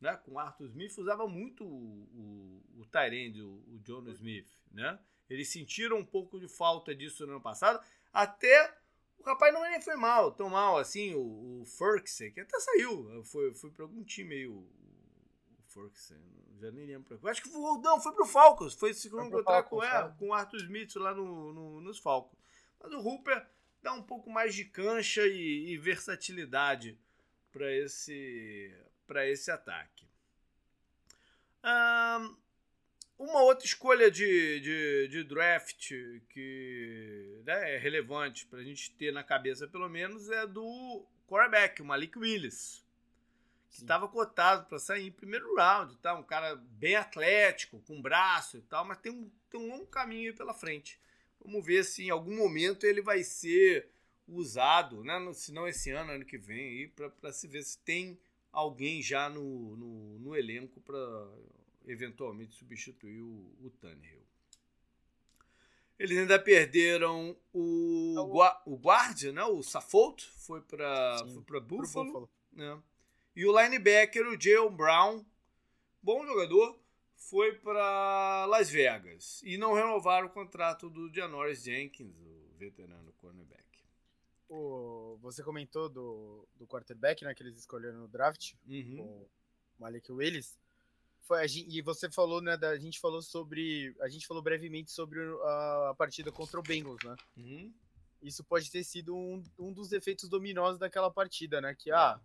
[0.00, 4.48] né, com Arthur Smith, usava muito o, o, o Tyrande, o, o John Smith.
[4.70, 4.96] Né?
[5.28, 8.76] Eles sentiram um pouco de falta disso no ano passado, até
[9.22, 13.54] o rapaz não foi mal, tão mal assim, o, o Ferguson, que até saiu, foi,
[13.54, 16.16] foi para algum time aí, o, o Ferguson,
[16.60, 19.82] já nem lembro pra Acho que foi, não, foi pro Falcons, foi se encontrar com,
[19.82, 22.38] é, com o Arthur Smith lá no, no, nos Falcons.
[22.80, 23.46] Mas o Hooper
[23.80, 26.98] dá um pouco mais de cancha e, e versatilidade
[27.50, 28.74] para esse,
[29.26, 30.06] esse ataque.
[31.64, 32.36] Um,
[33.22, 35.92] uma outra escolha de, de, de draft
[36.28, 41.80] que né, é relevante para a gente ter na cabeça, pelo menos, é do quarterback,
[41.80, 42.84] o Malik Willis.
[43.70, 45.96] Que estava cotado para sair em primeiro round.
[45.98, 46.14] Tá?
[46.14, 50.34] Um cara bem atlético, com braço e tal, mas tem um, tem um longo caminho
[50.34, 51.00] pela frente.
[51.40, 53.88] Vamos ver se em algum momento ele vai ser
[54.26, 55.32] usado, né?
[55.32, 56.88] se não esse ano, ano que vem,
[57.20, 58.18] para se ver se tem
[58.50, 60.98] alguém já no, no, no elenco para
[61.86, 64.22] eventualmente substituir o, o Tannehill.
[65.98, 69.44] Eles ainda perderam o, então, o guarda, né?
[69.44, 71.22] o Saffold, foi para
[71.62, 72.06] Buffalo.
[72.06, 72.30] Buffalo.
[72.52, 72.82] Né?
[73.36, 75.24] E o linebacker, o Jalen Brown,
[76.02, 76.78] bom jogador,
[77.14, 79.40] foi para Las Vegas.
[79.44, 83.62] E não renovaram o contrato do Janoris Jenkins, o veterano cornerback.
[84.48, 89.00] O, você comentou do, do quarterback né, que eles escolheram no draft, uhum.
[89.00, 89.30] o
[89.78, 90.58] Malik Willis
[91.22, 95.20] foi, e você falou, né, da, a gente falou sobre, a gente falou brevemente sobre
[95.20, 97.16] a, a partida contra o Bengals, né?
[97.36, 97.72] Uhum.
[98.22, 101.74] Isso pode ter sido um, um dos efeitos dominosos daquela partida, né?
[101.74, 102.20] Que, ah,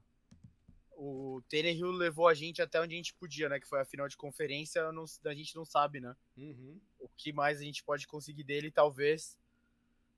[0.92, 3.60] o Tannehill levou a gente até onde a gente podia, né?
[3.60, 6.16] Que foi a final de conferência, não, a gente não sabe, né?
[6.36, 6.80] Uhum.
[7.00, 9.38] O que mais a gente pode conseguir dele, talvez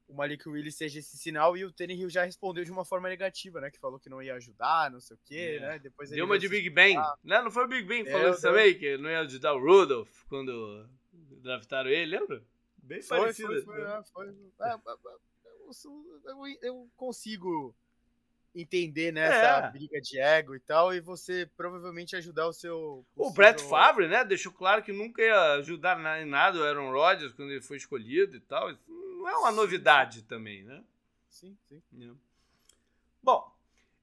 [0.10, 3.62] o Malik Willis seja esse sinal e o Tannehill já respondeu de uma forma negativa,
[3.62, 3.70] né?
[3.70, 5.60] Que falou que não ia ajudar, não sei o quê, é.
[5.60, 5.80] né?
[5.80, 7.42] Depois Deu uma de Big Bang, né?
[7.42, 9.60] Não foi o Big Bang que é, falou isso também, que não ia ajudar o
[9.60, 12.44] Rudolph quando draftaram ele, lembra?
[12.78, 13.50] Bem foi, parecido.
[13.50, 14.04] Foi, foi, né?
[14.12, 14.28] foi.
[14.62, 14.74] É,
[16.26, 17.76] eu, eu, consigo
[18.56, 19.72] entender né, essa é.
[19.72, 23.06] briga de ego e tal, e você provavelmente ajudar o seu.
[23.16, 24.26] O Brett Favre, né?
[24.26, 28.36] Deixou claro que nunca ia ajudar em nada o Aaron Rodgers quando ele foi escolhido
[28.36, 28.72] e tal
[29.20, 30.82] não é uma novidade também, né?
[31.30, 31.82] Sim, sim.
[32.02, 32.12] É.
[33.22, 33.54] Bom,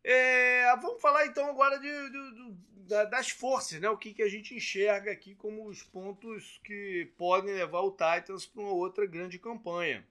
[0.04, 2.54] é, vamos falar então agora de, de,
[2.86, 3.88] de, das forças, né?
[3.88, 8.44] O que, que a gente enxerga aqui como os pontos que podem levar o Titans
[8.46, 10.06] para uma outra grande campanha.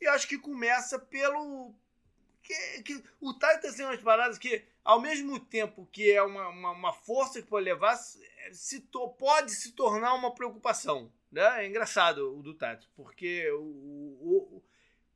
[0.00, 1.74] E acho que começa pelo.
[2.42, 6.70] Que, que, o Titans tem umas paradas que, ao mesmo tempo que é uma, uma,
[6.70, 7.96] uma força que pode levar,
[8.52, 11.12] se to, pode se tornar uma preocupação.
[11.30, 11.64] Né?
[11.64, 14.62] É engraçado o do Titans, porque o, o,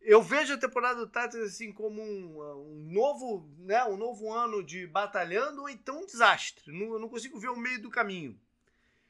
[0.01, 4.63] eu vejo a temporada do Titans assim como um, um, novo, né, um novo ano
[4.63, 6.73] de batalhando ou então um desastre.
[6.73, 8.39] Não, eu não consigo ver o meio do caminho.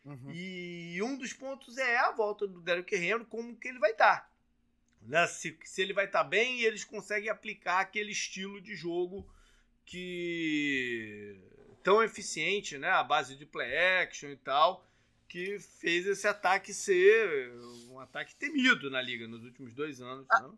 [0.05, 0.31] Uhum.
[0.33, 4.21] E um dos pontos é a volta do Derek Henry, como que ele vai estar.
[4.21, 4.31] Tá.
[5.03, 5.27] Né?
[5.27, 9.29] Se, se ele vai estar tá bem e eles conseguem aplicar aquele estilo de jogo
[9.85, 11.39] que
[11.83, 14.87] tão eficiente, né, a base de play action e tal,
[15.31, 17.55] que fez esse ataque ser
[17.89, 20.27] um ataque temido na liga nos últimos dois anos.
[20.29, 20.55] Ah, né?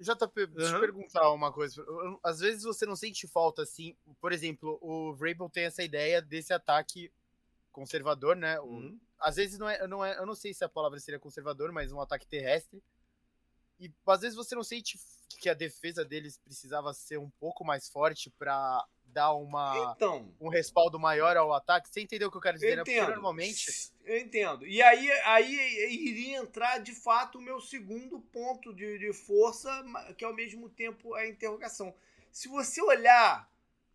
[0.00, 0.46] JP, uhum.
[0.56, 1.84] deixa eu perguntar uma coisa.
[2.24, 3.96] Às vezes você não sente falta assim.
[4.20, 7.12] Por exemplo, o Vrabel tem essa ideia desse ataque
[7.70, 8.58] conservador, né?
[8.60, 8.98] Uhum.
[9.20, 11.92] às vezes não é, não é, eu não sei se a palavra seria conservador, mas
[11.92, 12.82] um ataque terrestre.
[13.80, 14.98] E às vezes você não sente
[15.40, 20.48] que a defesa deles precisava ser um pouco mais forte para dar uma então, um
[20.48, 21.88] respaldo maior ao ataque.
[21.88, 22.72] Você entendeu o que eu quero dizer?
[22.72, 22.82] Eu né?
[22.82, 22.96] entendo.
[22.98, 23.92] Porque normalmente.
[24.04, 24.66] Eu entendo.
[24.66, 29.70] E aí, aí iria entrar de fato o meu segundo ponto de, de força,
[30.16, 31.94] que é ao mesmo tempo a interrogação.
[32.30, 33.50] Se você olhar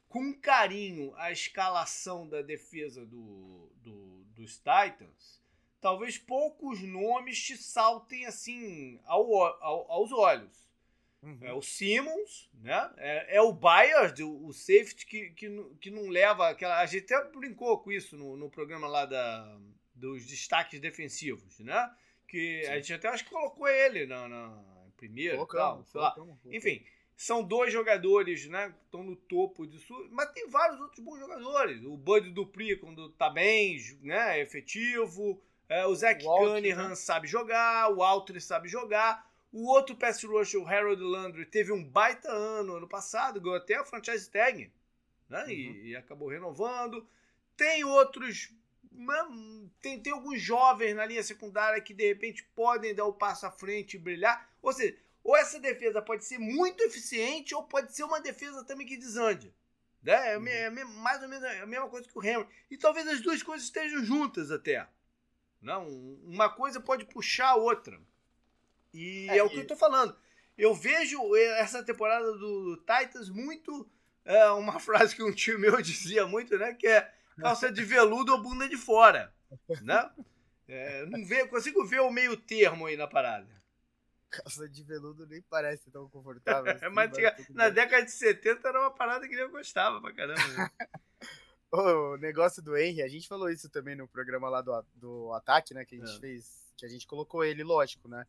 [0.09, 5.44] com carinho a escalação da defesa do, do, dos Titans,
[5.85, 10.67] talvez poucos nomes te saltem assim ao, ao, aos olhos.
[11.21, 11.37] Uhum.
[11.43, 12.91] É o Simmons, né?
[12.97, 15.47] É, é o Byers, o, o, safety, que, que,
[15.79, 16.79] que não leva aquela.
[16.79, 19.59] A gente até brincou com isso no, no programa lá da,
[19.93, 21.95] dos destaques defensivos, né?
[22.27, 22.71] Que Sim.
[22.71, 24.63] a gente até acho que colocou ele na, na
[24.97, 25.35] primeira.
[25.35, 26.55] Colocamos, tal, colocamos, colocamos.
[26.55, 26.83] Enfim,
[27.15, 28.71] são dois jogadores, né?
[28.71, 31.83] Que estão no topo disso, mas tem vários outros bons jogadores.
[31.85, 34.39] O Bud Dupri, quando tá bem, né?
[34.39, 35.39] É efetivo.
[35.67, 36.95] É, o Zach Cunningham né?
[36.95, 39.29] sabe jogar, o Alter sabe jogar.
[39.51, 43.75] O outro pass rusher, o Harold Landry, teve um baita ano ano passado, ganhou até
[43.75, 44.71] a franchise tag,
[45.29, 45.43] né?
[45.43, 45.49] Uhum.
[45.49, 47.07] E, e, acabou renovando.
[47.55, 48.53] Tem outros.
[49.81, 53.51] Tem, tem alguns jovens na linha secundária que de repente podem dar o passo à
[53.51, 54.49] frente e brilhar.
[54.61, 58.85] Ou seja, ou essa defesa pode ser muito eficiente, ou pode ser uma defesa também
[58.85, 59.53] que desande.
[60.03, 60.33] Né?
[60.33, 60.47] É, uhum.
[60.47, 62.49] é, mais ou menos a mesma coisa que o Hamilton.
[62.69, 64.87] E talvez as duas coisas estejam juntas até.
[65.65, 65.87] Não,
[66.23, 67.99] uma coisa pode puxar a outra.
[68.93, 69.59] E é, é o que e...
[69.59, 70.15] eu tô falando.
[70.55, 73.89] Eu vejo essa temporada do Titans muito.
[74.23, 76.73] É, uma frase que um tio meu dizia muito, né?
[76.75, 79.33] Que é calça de veludo ou bunda de fora.
[79.81, 80.11] Né?
[80.67, 83.49] É, não vê, consigo ver o meio termo aí na parada.
[84.29, 86.71] Calça de veludo nem parece tão confortável.
[86.77, 90.41] Assim, mas tinha, na década de 70 era uma parada que eu gostava pra caramba.
[91.71, 95.73] O negócio do Henry, a gente falou isso também no programa lá do, do ataque,
[95.73, 95.83] né?
[95.83, 96.19] Que a gente é.
[96.19, 96.73] fez.
[96.77, 98.25] Que a gente colocou ele, lógico, né?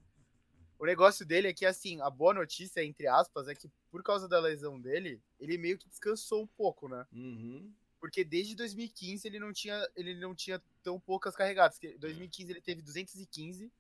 [0.79, 4.29] O negócio dele é que, assim, a boa notícia, entre aspas, é que por causa
[4.29, 7.07] da lesão dele, ele meio que descansou um pouco, né?
[7.13, 7.73] Uhum.
[7.99, 11.83] Porque desde 2015 ele não tinha, ele não tinha tão poucas carregadas.
[11.83, 13.73] Em 2015 ele teve 215,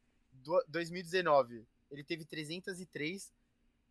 [0.68, 3.32] 2019 ele teve 303,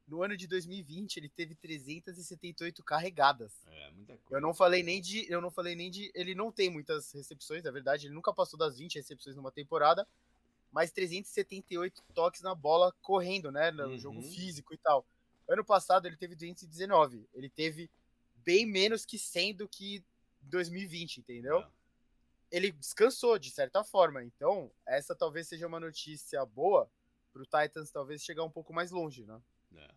[0.07, 3.51] no ano de 2020 ele teve 378 carregadas.
[3.67, 4.35] É, muita coisa.
[4.35, 7.63] Eu não falei nem de, eu não falei nem de, ele não tem muitas recepções,
[7.63, 10.07] na verdade, ele nunca passou das 20 recepções numa temporada
[10.75, 13.71] mais 378 toques na bola correndo, né?
[13.71, 13.97] No uhum.
[13.97, 15.05] jogo físico e tal.
[15.47, 17.25] Ano passado ele teve 219.
[17.33, 17.89] Ele teve
[18.43, 20.03] bem menos que 100 do que
[20.41, 21.59] 2020, entendeu?
[21.59, 21.67] É.
[22.51, 24.21] Ele descansou de certa forma.
[24.21, 26.91] Então, essa talvez seja uma notícia boa
[27.31, 29.41] para o Titans talvez chegar um pouco mais longe, né?
[29.77, 29.89] É.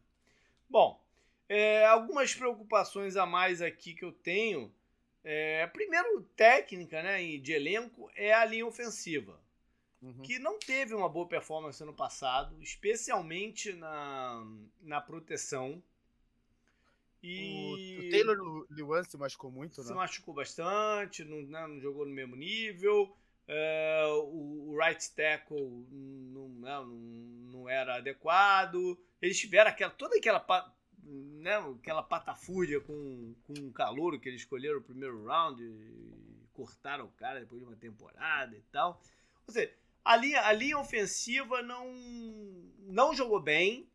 [0.69, 1.03] Bom,
[1.49, 4.73] é, algumas preocupações a mais aqui que eu tenho.
[5.25, 9.39] É, primeiro, técnica né, de elenco é a linha ofensiva
[10.03, 10.23] uhum.
[10.23, 14.47] que não teve uma boa performance no passado, especialmente na,
[14.83, 15.83] na proteção.
[17.23, 17.99] E...
[18.01, 19.97] O, o Taylor Lewan se machucou muito, Se né?
[19.97, 23.15] machucou bastante, não, né, não jogou no mesmo nível.
[23.51, 28.99] É, o, o, right tackle não, não, não, era adequado.
[29.21, 34.79] Eles tiveram aquela, toda aquela, né, aquela patafúrdia com, com o calor que eles escolheram
[34.79, 35.63] o primeiro round
[36.59, 39.01] cortaram o cara depois de uma temporada e tal.
[39.47, 39.73] Ou seja,
[40.05, 41.87] a linha, a linha ofensiva não,
[42.81, 43.89] não jogou bem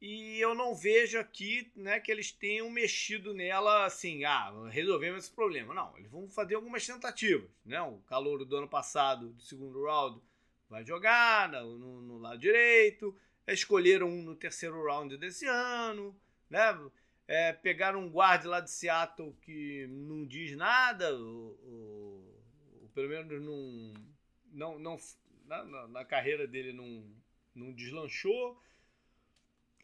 [0.00, 5.34] e eu não vejo aqui né, que eles tenham mexido nela assim, ah, resolvemos esse
[5.34, 5.74] problema.
[5.74, 7.50] Não, eles vão fazer algumas tentativas.
[7.64, 7.80] Né?
[7.82, 10.18] O calor do ano passado, do segundo round,
[10.70, 13.14] vai jogar no, no lado direito.
[13.46, 16.18] Escolheram um no terceiro round desse ano.
[16.50, 16.60] Né?
[17.28, 22.36] É, pegaram um guarda lá de Seattle que não diz nada, ou
[22.94, 23.94] pelo menos não,
[24.52, 24.96] não, não,
[25.44, 27.04] na, na, na carreira dele não,
[27.54, 28.58] não deslanchou.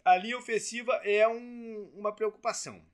[0.04, 2.84] A linha ofensiva é um, uma preocupação.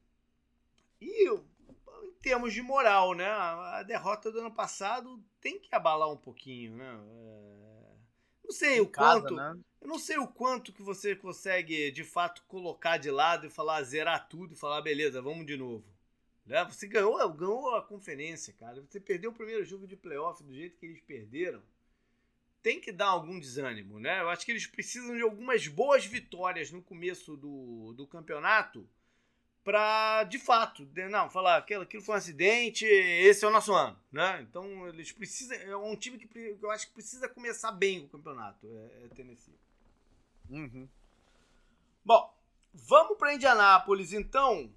[1.00, 3.28] E em termos de moral, né?
[3.28, 7.00] A derrota do ano passado tem que abalar um pouquinho, né?
[7.07, 7.67] É...
[8.48, 9.34] Não sei o casa, quanto.
[9.34, 9.58] Né?
[9.82, 13.82] Eu não sei o quanto que você consegue, de fato, colocar de lado e falar,
[13.82, 15.84] zerar tudo e falar, beleza, vamos de novo.
[16.46, 16.64] Né?
[16.64, 18.80] Você ganhou, ganhou a conferência, cara.
[18.80, 21.62] Você perdeu o primeiro jogo de playoff do jeito que eles perderam.
[22.62, 24.20] Tem que dar algum desânimo, né?
[24.20, 28.88] Eu acho que eles precisam de algumas boas vitórias no começo do, do campeonato
[29.68, 33.94] para, de fato, não, falar aquilo, aquilo foi um acidente, esse é o nosso ano,
[34.11, 34.40] né?
[34.40, 38.66] Então eles precisam, é um time que eu acho que precisa começar bem o campeonato,
[38.66, 39.52] é, é Tennessee.
[40.48, 40.88] Uhum.
[42.02, 42.35] Bom,
[42.72, 44.72] vamos para Indianápolis então,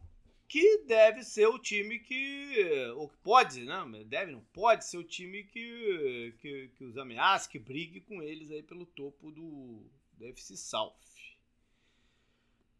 [0.46, 3.86] que deve ser o time que, ou que pode, né?
[4.08, 8.52] Deve, não pode ser o time que, que, que os ameaça, que brigue com eles
[8.52, 9.86] aí pelo topo do,
[10.18, 11.11] do FC South.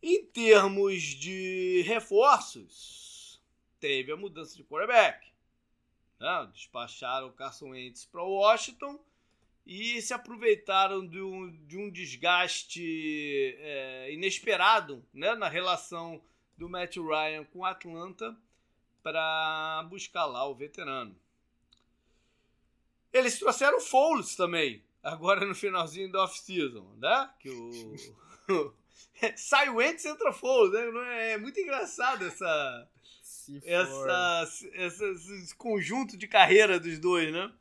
[0.02, 3.40] Em termos de reforços,
[3.80, 5.28] teve a mudança de quarterback.
[6.20, 6.50] Né?
[6.54, 9.00] Despacharam o Carson Wentz para Washington
[9.66, 15.36] e se aproveitaram de um, de um desgaste é, inesperado né?
[15.36, 16.22] na relação
[16.58, 18.36] do Matt Ryan com Atlanta
[19.04, 21.16] para buscar lá o veterano.
[23.14, 27.30] Eles trouxeram o Foles também, agora no finalzinho da off-season, né?
[27.40, 27.96] Que o
[29.38, 31.32] Sai o Ents entra Foles, né?
[31.32, 32.90] É muito engraçado essa,
[33.64, 37.52] essa, essa, esse conjunto de carreira dos dois, né?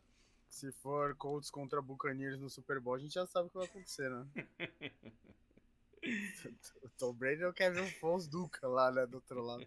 [0.48, 3.66] Se for Colts contra Buccaneers no Super Bowl, a gente já sabe o que vai
[3.66, 4.26] acontecer, né?
[6.82, 9.66] o Tom Brady não quer ver o Foles Duca lá, né, do outro lado.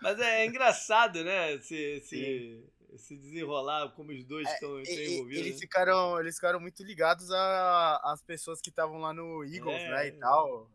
[0.00, 2.64] Mas é, é engraçado, né, se, se,
[2.98, 5.38] se desenrolar como os dois é, estão, envolvidos.
[5.38, 5.60] Eles, né?
[5.60, 10.12] ficaram, eles ficaram muito ligados às pessoas que estavam lá no Eagles, é, né, e
[10.12, 10.70] tal.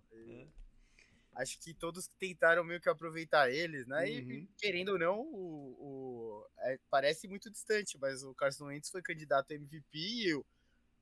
[1.33, 4.03] Acho que todos tentaram meio que aproveitar eles, né?
[4.03, 4.07] Uhum.
[4.07, 9.01] E querendo ou não, o, o é, parece muito distante, mas o Carson Wentz foi
[9.01, 10.45] candidato a MVP e o,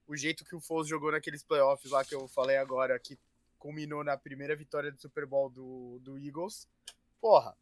[0.08, 3.18] o jeito que o Foles jogou naqueles playoffs lá que eu falei agora, que
[3.58, 6.68] culminou na primeira vitória do Super Bowl do, do Eagles,
[7.20, 7.58] porra,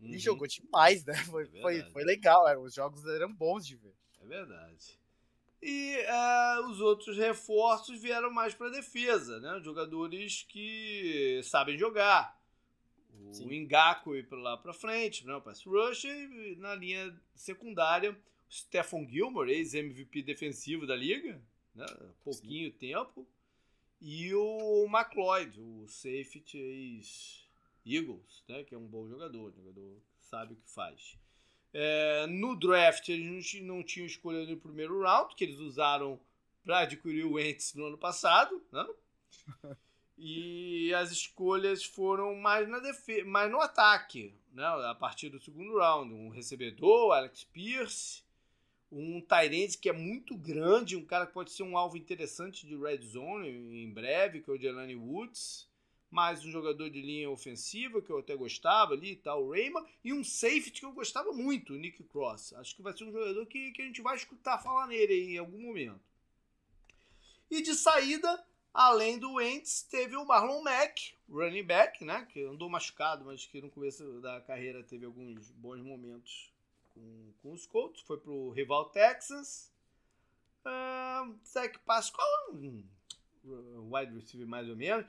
[0.00, 0.06] uhum.
[0.06, 1.14] ele jogou demais, né?
[1.26, 3.94] Foi, é foi, foi legal, é, os jogos eram bons de ver.
[4.20, 4.98] É verdade.
[5.62, 9.60] E uh, os outros reforços vieram mais para defesa, né?
[9.62, 12.38] Jogadores que sabem jogar.
[13.28, 13.66] O Sim.
[13.66, 15.34] Ngaku ir para lá para frente, né?
[15.34, 18.16] o pass rush, e na linha secundária, o
[18.52, 21.40] Stephen Gilmore, ex-MVP defensivo da liga,
[21.74, 21.86] né?
[22.22, 22.78] pouquinho Sim.
[22.78, 23.26] tempo,
[24.00, 28.62] e o McLeod, o safety ex-Eagles, né?
[28.64, 31.16] que é um bom jogador, jogador que sabe o que faz.
[31.76, 36.20] É, no draft, eles não tinham escolha no primeiro round, que eles usaram
[36.64, 38.64] para adquirir o Wentz no ano passado.
[38.72, 38.86] Né?
[40.16, 44.64] E as escolhas foram mais, na defesa, mais no ataque, né?
[44.64, 46.14] a partir do segundo round.
[46.14, 48.22] Um recebedor, Alex Pierce,
[48.92, 52.76] um Tyrande que é muito grande, um cara que pode ser um alvo interessante de
[52.76, 53.48] red zone
[53.82, 55.68] em breve, que é o Jelani Woods
[56.14, 59.84] mais um jogador de linha ofensiva, que eu até gostava ali e tal, o Raymond,
[60.04, 62.52] e um safety que eu gostava muito, o Nick Cross.
[62.54, 65.38] Acho que vai ser um jogador que, que a gente vai escutar falar nele em
[65.38, 66.00] algum momento.
[67.50, 72.70] E de saída, além do Wentz, teve o Marlon Mack, running back, né, que andou
[72.70, 76.48] machucado, mas que no começo da carreira teve alguns bons momentos
[76.94, 79.68] com, com os Colts, foi pro rival Texas.
[80.64, 82.84] Uh, Zach Pascal, um
[83.92, 85.04] wide receiver mais ou menos.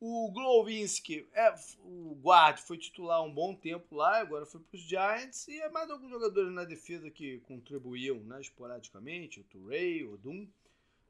[0.00, 4.80] O Glowinski, é, o guard, foi titular um bom tempo lá, agora foi para os
[4.80, 5.46] Giants.
[5.46, 10.46] E é mais alguns jogadores na defesa que contribuíam né, esporadicamente, o Turei, o Doom.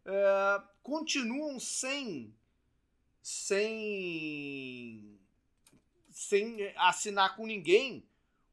[0.05, 2.35] É, continuam sem,
[3.23, 5.17] sem,
[6.11, 8.03] sem assinar com ninguém.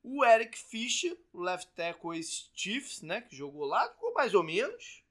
[0.03, 2.21] O Eric Fischer, o left tackle
[2.53, 5.01] Chiefs, né, que jogou lá, ficou mais ou menos.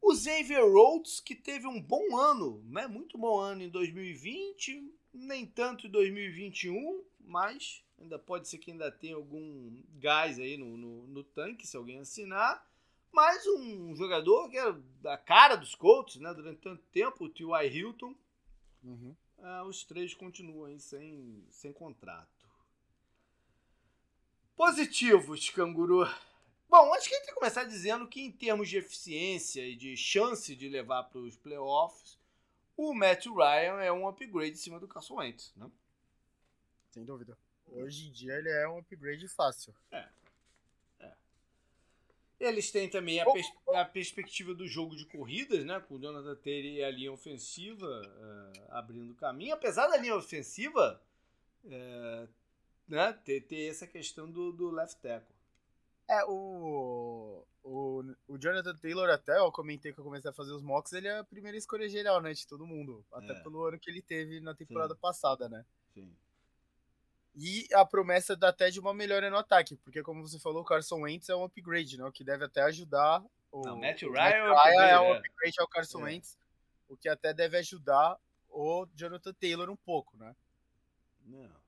[0.00, 2.86] O Xavier Rhodes, que teve um bom ano, né?
[2.86, 8.90] muito bom ano em 2020, nem tanto em 2021, mas ainda pode ser que ainda
[8.90, 12.66] tenha algum gás aí no, no, no tanque, se alguém assinar.
[13.12, 16.32] Mas um jogador que era da cara dos Colts né?
[16.32, 17.68] durante tanto tempo, o T.Y.
[17.68, 18.14] Hilton.
[18.82, 19.14] Uhum.
[19.38, 22.48] Uh, os três continuam sem, sem contrato.
[24.56, 26.06] Positivos, canguru.
[26.70, 29.74] Bom, acho que a gente tem que começar dizendo que, em termos de eficiência e
[29.74, 32.16] de chance de levar para os playoffs,
[32.76, 35.68] o Matt Ryan é um upgrade em cima do Carson Wentz, né?
[36.92, 37.36] Sem dúvida.
[37.66, 39.74] Hoje em dia ele é um upgrade fácil.
[39.90, 40.08] É.
[41.00, 41.12] é.
[42.38, 45.80] Eles têm também a, pers a, perspectiva do jogo de corridas, né?
[45.80, 49.54] Com o Jonathan Taylor e a linha ofensiva uh, abrindo caminho.
[49.54, 51.02] Apesar da linha ofensiva
[51.64, 52.28] uh,
[52.86, 55.39] né, ter, ter essa questão do, do left tackle.
[56.12, 60.60] É, o, o, o Jonathan Taylor, até eu comentei que eu comecei a fazer os
[60.62, 63.04] mocks, ele é a primeira escolha geral, né, de todo mundo.
[63.12, 63.40] Até É.
[63.42, 65.00] pelo ano que ele teve na temporada Sim.
[65.00, 65.64] passada, né?
[65.94, 66.12] Sim.
[67.36, 70.64] E a promessa dá até de uma melhora no ataque, porque como você falou, o
[70.64, 72.04] Carson Wentz é um upgrade, né?
[72.04, 73.24] O que deve até ajudar.
[73.52, 75.18] O, Não, Matt o Ryan é é upgrade, um é.
[75.18, 76.04] upgrade ao Carson É.
[76.04, 76.36] Wentz,
[76.88, 80.34] o que até deve ajudar o Jonathan Taylor um pouco, né?
[81.24, 81.60] Não.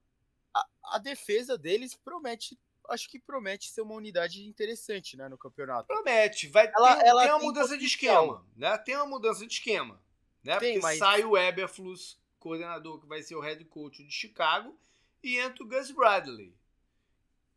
[0.85, 5.87] A defesa deles promete, acho que promete ser uma unidade interessante, né, no campeonato.
[5.87, 8.77] Promete, vai Ela- ter, ela tem uma tem mudança de esquema, né?
[8.79, 10.01] Tem uma mudança de esquema,
[10.43, 10.59] né?
[10.59, 14.77] Tem, Porque mas- sai o Eberflus, coordenador que vai ser o head coach de Chicago,
[15.23, 16.55] e entra o Gus Bradley,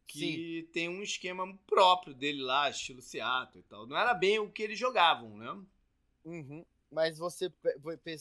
[0.08, 3.88] que tem um esquema próprio dele lá, estilo Seattle e tal.
[3.88, 5.52] Não era bem o que eles jogavam, né?
[6.24, 6.64] Uhum.
[6.92, 7.52] Mas você,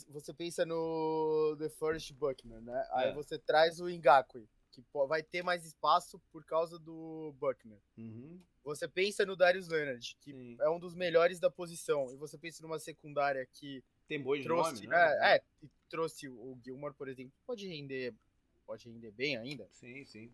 [0.09, 2.89] você pensa no The Forest Buckner, né?
[2.93, 3.13] Aí É.
[3.13, 7.79] você traz o Ngakwe, que vai ter mais espaço por causa do Buckner.
[7.97, 8.41] Uhum.
[8.65, 10.57] Você pensa no Darius Leonard, que Sim.
[10.61, 12.13] é um dos melhores da posição.
[12.13, 15.35] E você pensa numa secundária que Tem bons trouxe, nomes, né?
[15.37, 18.15] É, e trouxe o Gilmore, por exemplo, pode render,
[18.67, 19.69] pode render bem ainda.
[19.71, 20.33] Sim, sim.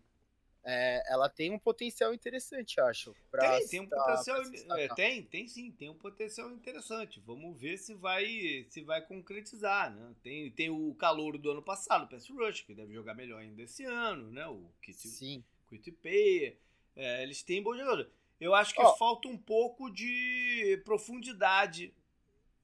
[0.63, 3.15] É, ela tem um potencial interessante, acho.
[3.39, 4.41] Tem, tem um pra- potencial.
[4.67, 7.19] pra é, tem, tem sim, tem um potencial interessante.
[7.19, 10.13] Vamos ver se vai se vai concretizar, né?
[10.21, 13.63] Tem, tem o calouro do ano passado, o Pass Rush, que deve jogar melhor ainda
[13.63, 14.45] esse ano, né?
[14.47, 15.43] O Kit, Sim.
[15.67, 16.55] Quitipay.
[16.95, 18.11] É, eles têm bons jogadores.
[18.39, 18.95] Eu acho que Ó.
[18.97, 21.91] falta um pouco de profundidade.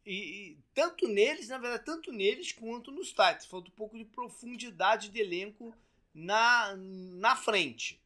[0.05, 3.45] E, e tanto neles, na verdade, tanto neles quanto nos Titans.
[3.45, 5.73] Falta um pouco de profundidade de elenco
[6.17, 8.01] na, na frente.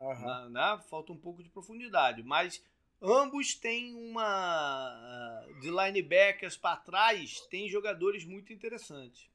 [0.00, 0.24] Aham.
[0.26, 2.62] Na- na- falta um pouco de profundidade, mas
[3.00, 9.30] ambos têm uma ah, de linebackers para trás, tem jogadores muito interessantes.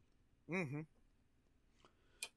[0.48, 0.86] Uhum.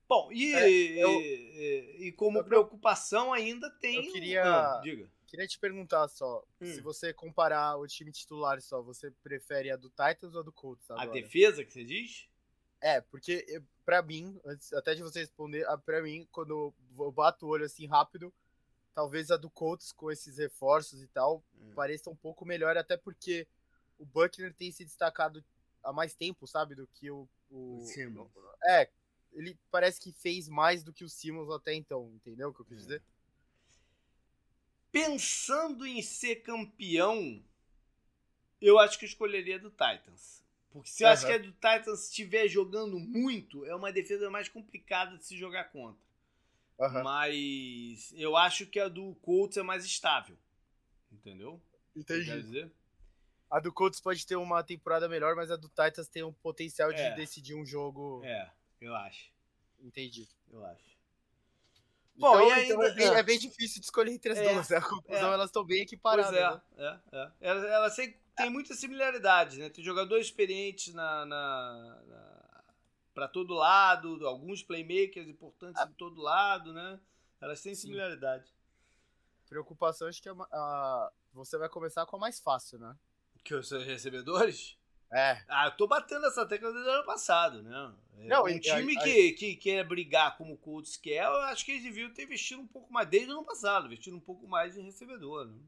[0.08, 0.68] Bom, e, É,
[1.04, 4.06] eu- e, e como eu- preocupação ainda tem.
[4.06, 5.08] eu queria- Ah, diga.
[5.26, 6.66] Queria te perguntar só, Hum.
[6.66, 10.50] se você comparar o time titular só, você prefere a do Titans ou a do
[10.52, 11.12] Colts A agora?
[11.12, 12.26] defesa que você diz?
[12.80, 14.40] É, porque eu- pra mim,
[14.74, 18.32] até de você responder, a- pra mim, quando eu bato o olho assim rápido,
[18.94, 21.72] talvez a do Colts com esses reforços e tal, Hum.
[21.74, 23.46] pareça um pouco melhor, até porque
[23.98, 25.44] o Buckner tem se destacado
[25.82, 27.28] há mais tempo, sabe, do que o...
[27.50, 28.30] o Simmons.
[28.64, 28.88] É,
[29.32, 32.66] ele parece que fez mais do que o Simmons até então, entendeu o que eu
[32.66, 32.80] quis É.
[32.80, 33.02] dizer?
[34.90, 37.42] Pensando em ser campeão,
[38.60, 40.42] eu acho que escolheria do Titans.
[40.72, 44.48] Porque se eu acho que a do Titans estiver jogando muito, é uma defesa mais
[44.48, 46.00] complicada de se jogar contra.
[46.80, 50.36] Aham, Mas eu acho que a do Colts é mais estável.
[51.12, 51.60] Entendeu?
[51.94, 52.30] Entendi.
[52.40, 52.70] dizer?
[53.50, 56.92] A do Colts pode ter uma temporada melhor, mas a do Titans tem um potencial
[56.92, 57.14] de É.
[57.16, 58.22] decidir um jogo.
[58.24, 58.48] É,
[58.80, 59.28] eu acho.
[59.80, 60.28] Entendi.
[60.52, 60.88] Eu acho.
[62.14, 64.52] Bom, então, e então ainda- é, bem, é bem difícil de escolher entre as É,
[64.52, 64.68] duas.
[64.68, 64.76] Né?
[64.76, 65.34] A conclusão, é.
[65.34, 66.34] elas estão bem Pois equiparadas.
[66.34, 67.00] é, né?
[67.12, 67.30] é, é.
[67.40, 69.68] Ela, ela sempre tem muitas similaridades, né?
[69.70, 72.64] Tem jogadores experientes na, na, na
[73.14, 77.00] para todo lado, alguns playmakers importantes de todo lado, né?
[77.40, 77.82] Elas têm Sim.
[77.82, 78.50] similaridade.
[79.48, 82.96] Preocupação, acho que é a- você vai começar com a mais fácil, né?
[83.44, 84.76] Que os seus recebedores?
[85.12, 85.42] É.
[85.48, 87.92] Ah, eu tô batendo essa tecla desde o ano passado, né?
[88.18, 91.64] É, Não, um e- time que, que quer brigar como o Colts quer, eu acho
[91.64, 94.46] que eles deviam ter investido um pouco mais, desde o ano passado, investido um pouco
[94.46, 95.58] mais em recebedor, né?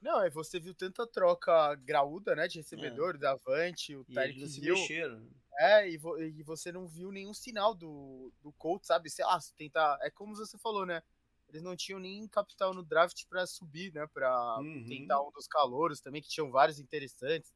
[0.00, 2.48] Não, aí você viu tanta troca graúda, né?
[2.48, 4.04] De recebedor, da Avante, o É.
[4.08, 4.74] E Tyreek não se Hill.
[4.74, 5.28] mexeram.
[5.58, 9.10] É, e, vo- e você não viu nenhum sinal do, do Colts, sabe?
[9.10, 9.98] Sei lá, se tentar.
[10.00, 11.02] É como você falou, né?
[11.50, 14.06] Eles não tinham nem capital no draft pra subir, né?
[14.06, 14.86] Pra Uhum.
[14.88, 17.52] tentar um dos calouros também, que tinham vários interessantes.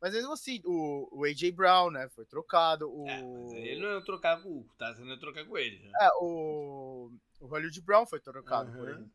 [0.00, 2.08] Mas mesmo assim, o, o AJ Brown, né?
[2.10, 2.88] Foi trocado.
[2.90, 4.92] O, É, mas ele não ia trocar com o tá?
[4.94, 5.78] Você não ia trocar com ele.
[5.80, 5.92] Né?
[6.02, 7.10] é, o,
[7.40, 9.08] o Hollywood Brown foi trocado, por Uhum.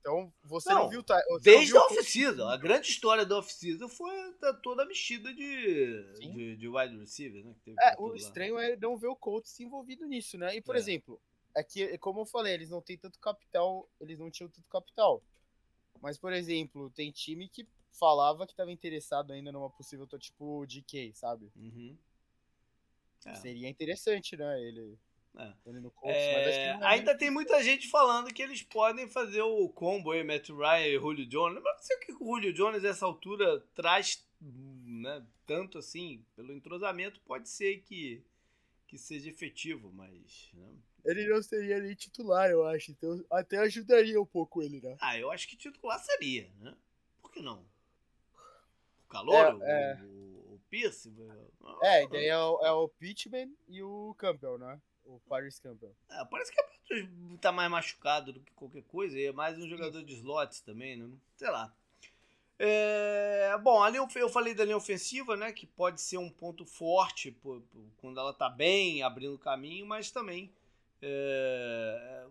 [0.00, 1.02] Então, você Não, não, viu.
[1.02, 2.48] Você Desde a viu o off-season.
[2.48, 7.44] A grande história da off-season foi da- toda a mexida de, de, de wide receiver,
[7.44, 7.54] né?
[7.80, 10.54] É, o estranho é não ver o Colts envolvido nisso, né?
[10.56, 10.78] E, por É.
[10.78, 11.20] exemplo,
[11.54, 15.22] é que, como eu falei, eles não têm tanto capital, eles não tinham tanto capital.
[16.00, 21.12] Mas, por exemplo, tem time que falava que estava interessado ainda numa possível, tipo, DK,
[21.14, 21.50] sabe?
[21.56, 21.96] Uhum.
[23.26, 23.34] É.
[23.34, 24.62] Seria interessante, né?
[24.62, 24.96] Ele,
[25.36, 25.52] É.
[25.94, 29.68] Colts, É, não é ainda muito- tem muita gente falando que eles podem fazer o
[29.68, 31.62] combo aí, Matt Ryan e Julio Jones.
[31.62, 36.52] Mas não sei o que o Julio Jones, nessa altura, traz né, tanto assim, pelo
[36.52, 38.22] entrosamento, pode ser que,
[38.86, 40.50] que seja efetivo, mas.
[40.54, 40.68] né?
[41.04, 42.90] Ele não seria nem titular, eu acho.
[42.90, 44.96] Então até ajudaria um pouco ele, né?
[45.00, 46.74] Ah, eu acho que titular seria, né?
[47.22, 47.64] Por que não?
[49.04, 49.58] O calor?
[49.62, 50.02] É, é.
[50.02, 51.12] O, o Pierce?
[51.82, 54.80] É, daí é o, é o Pittman e o Campbell, né?
[55.08, 55.94] O Paris Campbell.
[56.10, 57.08] É, parece que
[57.40, 59.18] tá mais machucado do que qualquer coisa.
[59.18, 61.08] E é mais um jogador de slots também, né?
[61.36, 61.72] Sei lá.
[62.58, 65.52] É, bom, ali eu falei da linha ofensiva, né?
[65.52, 67.62] Que pode ser um ponto forte pô,
[67.98, 70.52] quando ela tá bem, abrindo caminho, mas também
[71.00, 72.26] é,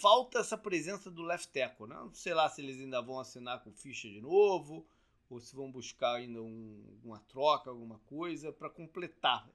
[0.00, 1.94] falta essa presença do left tackle, né?
[1.94, 4.84] Não sei lá se eles ainda vão assinar com ficha de novo
[5.30, 9.48] ou se vão buscar ainda um, uma troca, alguma coisa para completar.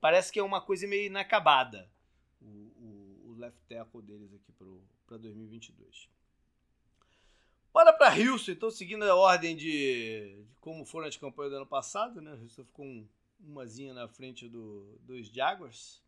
[0.00, 1.90] Parece que é uma coisa meio inacabada
[2.40, 4.52] o, o, left tackle deles aqui
[5.06, 6.08] para 2022.
[7.72, 11.66] Bora para Houston, então, seguindo a ordem de, de, como foram as campanhas do ano
[11.66, 12.32] passado, né?
[12.42, 13.06] Houston ficou um,
[13.40, 16.02] umazinha na frente do, dos Jaguars.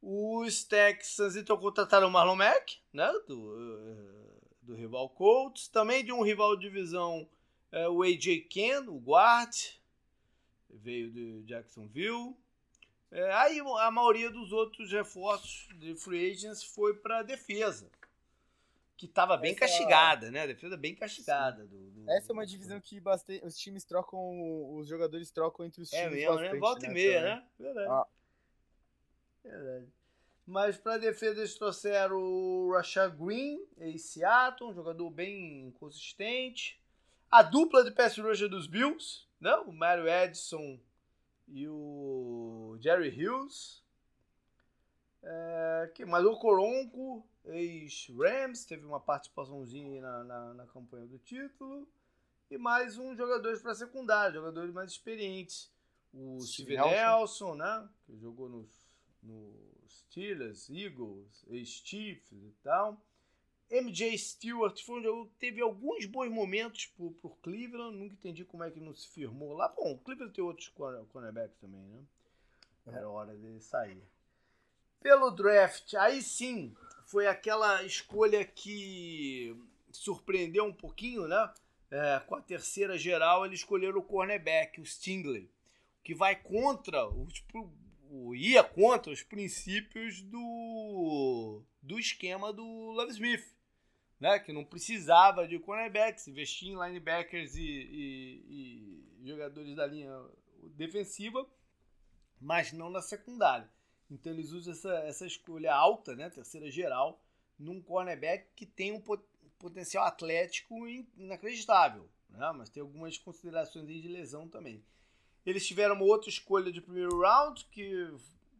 [0.00, 3.10] Os Texans então contrataram o Marlon Mack, né?
[3.26, 5.68] Do, eh, do rival Colts.
[5.68, 7.28] Também de um rival de divisão,
[7.72, 9.54] é, o AJ Ken, o guard,
[10.70, 12.36] veio de Jacksonville.
[13.10, 17.88] É, aí a maioria dos outros reforços de free agents foi para defesa
[18.96, 19.60] que estava bem Essa...
[19.60, 20.42] castigada, né?
[20.42, 21.66] A defesa bem castigada.
[21.66, 25.82] Do, do, Essa é uma divisão que bastante, os times trocam, os jogadores trocam entre
[25.82, 26.12] os é times.
[26.12, 26.58] É mesmo, bastante, né?
[26.58, 26.88] Volta né?
[26.88, 27.44] e meia, né?
[27.58, 27.88] Verdade.
[27.90, 28.06] Ah.
[29.44, 29.86] Verdade.
[30.46, 36.80] Mas para defesa eles trouxeram o Rashad Green, em Seattle, um jogador bem consistente.
[37.30, 39.54] A dupla de pass rusher dos Bills, né?
[39.66, 40.78] o Mario Edson
[41.48, 43.82] e o Jerry Hughes.
[45.22, 46.24] É, que mais?
[46.24, 51.88] O Coronco, ex-Rams, teve uma participaçãozinha na, na, na, campanha do título.
[52.50, 55.70] E mais um jogador para secundário, jogadores mais experientes.
[56.14, 57.88] O Steve Nelson, Nelson né?
[58.06, 58.88] Que jogou nos,
[59.22, 63.00] nos Steelers, Eagles, ex-Chiefs e tal.
[63.70, 67.96] MJ Stewart foi um jogo que teve alguns bons momentos por, por Cleveland.
[67.96, 69.68] Nunca entendi como é que não se firmou lá.
[69.68, 72.02] Bom, o Cleveland tem outros cornerbacks também, né?
[72.86, 74.02] Era hora de sair.
[75.00, 76.74] Pelo draft, aí sim,
[77.06, 79.56] foi aquela escolha que
[79.90, 81.52] surpreendeu um pouquinho, né?
[81.90, 85.48] É, com a terceira geral, eles escolheram o cornerback, o Stingley,
[86.02, 87.72] que vai contra, o, tipo,
[88.10, 93.55] o, ia contra os princípios do, do esquema do Love Smith,
[94.20, 94.38] né?
[94.38, 100.12] Que não precisava de cornerbacks, investia em linebackers e, e, e jogadores da linha
[100.74, 101.46] defensiva,
[102.40, 103.70] mas não na secundária.
[104.10, 107.20] Então eles usam essa, essa escolha alta, né, terceira geral,
[107.58, 109.02] num cornerback que tem um
[109.58, 110.86] potencial atlético
[111.16, 114.84] inacreditável, né, mas tem algumas considerações de lesão também.
[115.44, 118.12] Eles tiveram outra escolha de primeiro round, que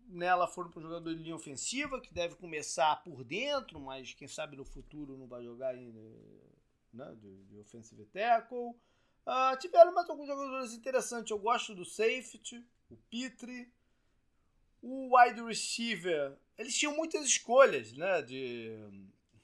[0.08, 4.28] nela foram para o jogador de linha ofensiva, que deve começar por dentro, mas quem
[4.28, 6.00] sabe no futuro não vai jogar ainda
[6.92, 8.74] né, de, de offensive tackle.
[9.26, 11.30] Uh, tiveram mais alguns jogadores interessantes.
[11.30, 13.72] Eu gosto do safety, o Pitre,
[14.80, 18.22] o wide receiver, eles tinham muitas escolhas, né?
[18.22, 18.70] De,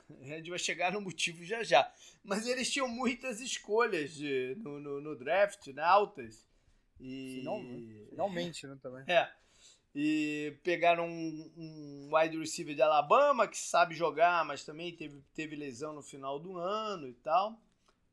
[0.22, 1.92] a gente vai chegar no motivo já já.
[2.22, 5.82] Mas eles tinham muitas escolhas de, no, no, no draft, né?
[5.82, 6.46] altas.
[7.00, 9.04] E, finalmente, finalmente né, também.
[9.08, 9.32] É.
[9.94, 15.54] E pegaram um, um, wide receiver de Alabama que sabe jogar, mas também teve, teve
[15.54, 17.58] lesão no final do ano e tal.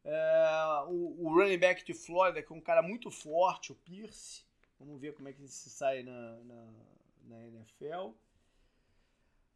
[0.04, 4.44] É, o, o running back de Florida, que é um cara muito forte, o Pierce.
[4.78, 6.68] Vamos ver como é que ele se sai na, na
[7.30, 8.12] na NFL.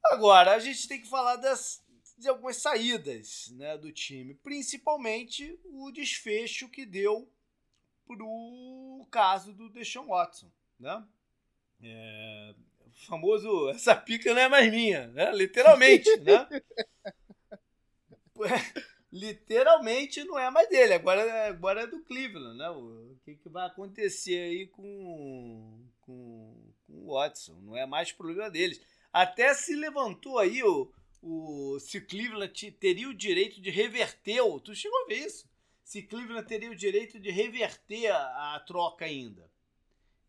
[0.05, 1.83] Agora, a gente tem que falar das,
[2.17, 7.29] de algumas saídas né, do time, principalmente o desfecho que deu
[8.05, 11.05] pro caso do Deshaun Watson, né?
[11.83, 12.55] É,
[12.85, 15.31] o famoso, essa pica não é mais minha, né?
[15.33, 16.47] Literalmente, né?
[19.11, 22.69] Literalmente não é mais dele, agora, agora é do Cleveland, né?
[22.69, 28.49] O que, que vai acontecer aí com, com com o Watson, não é mais problema
[28.49, 28.79] deles.
[29.11, 34.75] Até se levantou aí o, o se Cleveland teria o direito de reverter, o, tu
[34.75, 35.49] chegou a ver isso?
[35.83, 39.51] Se Cleveland teria o direito de reverter a, a troca ainda.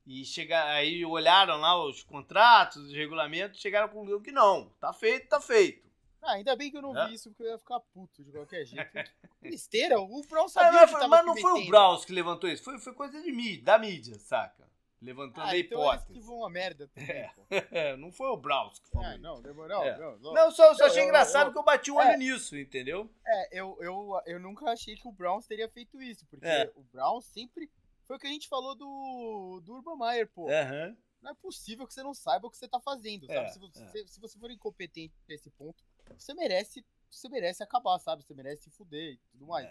[0.06, 4.92] E chegar, aí olharam lá os contratos, os regulamentos, chegaram com o que não, tá
[4.92, 5.84] feito, tá feito.
[6.20, 7.08] Ah, ainda bem que eu não é?
[7.08, 9.10] vi isso, porque eu ia ficar puto de qualquer jeito.
[9.40, 12.78] Besteira, o Brown sabia mas, que Mas não foi o Browns que levantou isso, foi,
[12.78, 14.64] foi coisa de mídia, da mídia, saca?
[15.04, 16.04] levantando ah, a então hipótese.
[16.04, 17.30] Então eles que vão a merda também,
[17.70, 17.96] é.
[17.96, 19.06] não foi o Browns que falou.
[19.06, 19.98] É, não, não, é.
[19.98, 20.50] não, não, não.
[20.50, 23.08] só, só achei eu, engraçado eu, que eu bati o olho é, nisso, entendeu?
[23.26, 26.72] É, eu, eu, eu nunca achei que o Browns teria feito isso, porque é.
[26.74, 27.70] o Browns sempre.
[28.06, 30.44] Foi o que a gente falou do, do Urban Meyer, pô.
[30.44, 30.96] Uhum.
[31.22, 33.46] Não é possível que você não saiba o que você tá fazendo, sabe?
[33.46, 35.82] É, se, você, se você for incompetente nesse ponto,
[36.18, 38.22] você merece, você merece acabar, sabe?
[38.22, 39.68] Você merece se fuder e tudo mais.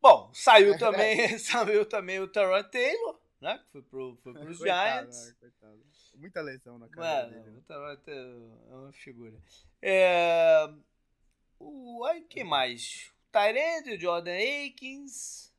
[0.00, 3.58] Bom, saiu também, saiu também o Taron Taylor, né?
[3.58, 5.32] Que foi, pro, foi pros coitado, Giants.
[5.38, 5.86] Coitado.
[6.14, 7.50] Muita lesão na cara dele.
[7.50, 7.62] Né?
[8.70, 9.38] É uma figura.
[9.82, 10.72] É,
[11.58, 13.12] o, aí, quem mais?
[13.30, 14.36] Tyrande, o Jordan
[14.66, 15.49] Akins.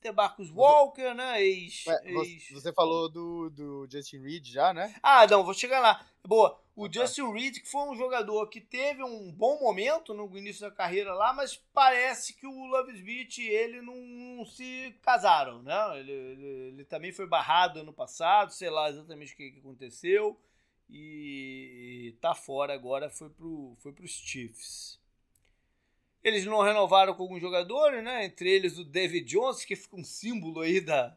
[0.00, 1.42] Tem Marcus Walker, né?
[1.42, 2.50] Ex, ex...
[2.52, 4.94] Você falou do, do Justin Reed já, né?
[5.02, 6.06] Ah, não, vou chegar lá.
[6.26, 6.58] Boa.
[6.74, 7.00] O ah, tá.
[7.00, 11.12] Justin Reed, que foi um jogador que teve um bom momento no início da carreira
[11.12, 15.98] lá, mas parece que o Love Smith e ele não, não se casaram, né?
[15.98, 20.40] Ele, ele, ele, também foi barrado ano passado, sei lá exatamente o que, que aconteceu.
[20.88, 24.99] E, e tá fora agora, foi pro, foi pros Chiefs.
[26.22, 28.24] Eles não renovaram com alguns jogadores, né?
[28.24, 31.16] Entre eles o David Jones, que fica um símbolo aí da,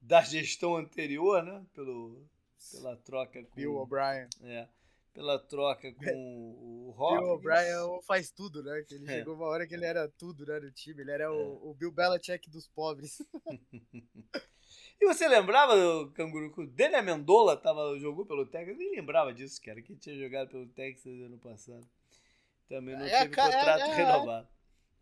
[0.00, 1.64] da gestão anterior, né?
[1.72, 2.26] Pelo,
[2.72, 3.54] pela troca com.
[3.54, 4.28] Bill O'Brien.
[4.42, 4.68] É.
[5.12, 7.20] Pela troca com o Hopkins.
[7.20, 8.84] Bill O'Brien faz tudo, né?
[8.88, 9.18] Que ele é.
[9.18, 10.58] chegou uma hora que ele era tudo, né?
[10.58, 11.02] No time.
[11.02, 11.28] Ele era é.
[11.28, 13.22] o, o Bill Belichick dos pobres.
[15.00, 15.74] E você lembrava,
[16.14, 18.70] Canguru, que o Daniel Amendola tava, jogou pelo Texas?
[18.70, 21.86] Eu nem lembrava disso, cara, que tinha jogado pelo Texas ano passado.
[22.68, 24.48] Também não é teve cara, contrato é, é, renovado.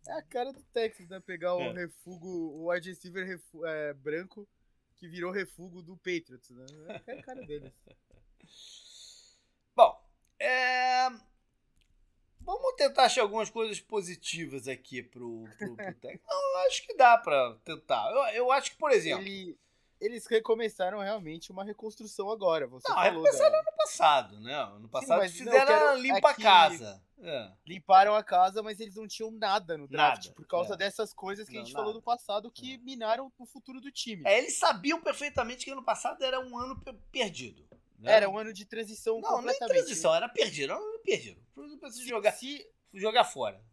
[0.07, 1.19] É a cara do Texas, né?
[1.19, 1.71] Pegar o é.
[1.71, 4.47] refugo, o wide receiver refu é, branco
[4.95, 6.65] que virou refugo do Patriots, né?
[7.07, 7.73] É a cara deles.
[9.75, 9.99] Bom,
[10.39, 11.09] é...
[12.41, 16.21] vamos tentar achar algumas coisas positivas aqui pro, pro, pro Texas.
[16.27, 18.09] Não, acho que dá pra tentar.
[18.11, 19.23] Eu, eu acho que, por exemplo...
[19.23, 19.57] Ele
[20.03, 22.67] eles recomeçaram realmente uma reconstrução agora.
[22.67, 23.59] Você não, falou recomeçaram da...
[23.59, 24.53] ano passado, né?
[24.53, 26.01] Ano passado Sim, fizeram quero...
[26.01, 27.03] limpa a casa.
[27.21, 27.51] É.
[27.65, 30.25] Limparam a casa, mas eles não tinham nada no draft.
[30.25, 30.77] Nada, por causa é.
[30.77, 31.85] dessas coisas que não, a gente nada.
[31.85, 32.77] falou no passado que é.
[32.79, 34.23] minaram o futuro do time.
[34.25, 36.77] É, eles sabiam perfeitamente que ano passado era um ano
[37.09, 37.65] perdido.
[37.97, 38.11] Né?
[38.11, 39.61] Era um ano de transição não, completamente.
[39.61, 40.73] Não, transição, era perdido.
[40.73, 41.41] Era um ano perdido.
[41.79, 42.69] Pra se, jogar, se...
[42.93, 43.63] jogar fora.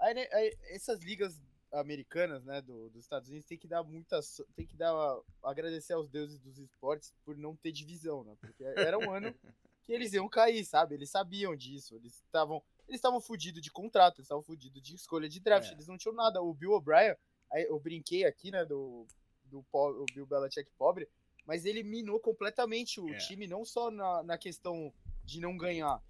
[0.00, 1.38] Aí, né, aí, essas ligas
[1.74, 4.92] americanas, né, do, dos Estados Unidos, tem que dar muitas, tem que dar
[5.42, 8.36] agradecer aos deuses dos esportes por não ter divisão, né?
[8.40, 9.34] Porque era um ano
[9.82, 10.94] que eles iam cair, sabe?
[10.94, 15.28] Eles sabiam disso, eles estavam, eles estavam fudidos de contrato, eles estavam fudidos de escolha
[15.28, 15.72] de draft, é.
[15.72, 16.42] eles não tinham nada.
[16.42, 17.16] O Bill O'Brien,
[17.68, 19.06] eu brinquei aqui, né, do
[19.44, 21.08] do o Bill Belichick pobre,
[21.46, 23.18] mas ele minou completamente o é.
[23.18, 26.02] time não só na, na questão de não ganhar,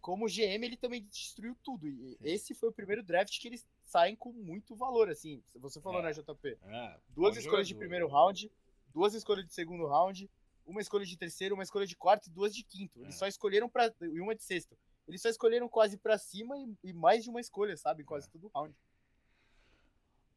[0.00, 1.88] como GM ele também destruiu tudo.
[1.88, 5.42] E esse foi o primeiro draft que eles saem com muito valor, assim.
[5.56, 6.04] Você falou, é.
[6.04, 6.58] né, JP?
[6.64, 8.50] É, duas escolhas de primeiro round,
[8.92, 10.30] duas escolhas de segundo round,
[10.66, 12.98] uma escolha de terceiro, uma escolha de quarto e duas de quinto.
[13.00, 13.18] Eles é.
[13.18, 14.76] só escolheram para e uma de sexto.
[15.06, 18.02] Eles só escolheram quase para cima e, e, mais de uma escolha, sabe?
[18.02, 18.30] Quase é.
[18.30, 18.74] todo round.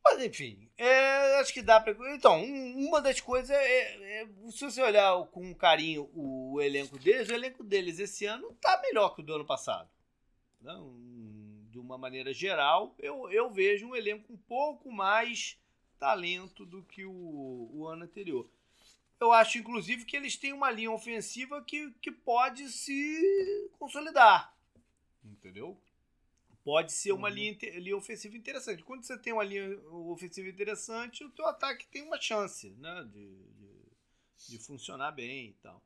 [0.03, 1.95] Mas enfim, é, acho que dá para.
[2.13, 7.33] Então, uma das coisas é, é, Se você olhar com carinho o elenco deles, o
[7.33, 9.89] elenco deles esse ano tá melhor que o do ano passado.
[10.61, 10.93] Não,
[11.75, 15.59] de uma maneira geral, eu, eu vejo um elenco um pouco mais
[15.99, 18.49] talento do que o, o ano anterior.
[19.19, 24.57] Eu acho, inclusive, que eles têm uma linha ofensiva que, que pode se consolidar.
[25.21, 25.77] Entendeu?
[26.63, 27.33] Pode ser uma uhum.
[27.33, 28.81] linha, linha ofensiva interessante.
[28.81, 33.35] Quando você tem uma linha ofensiva interessante, o teu ataque tem uma chance né, de,
[33.51, 35.83] de, de funcionar bem e tal.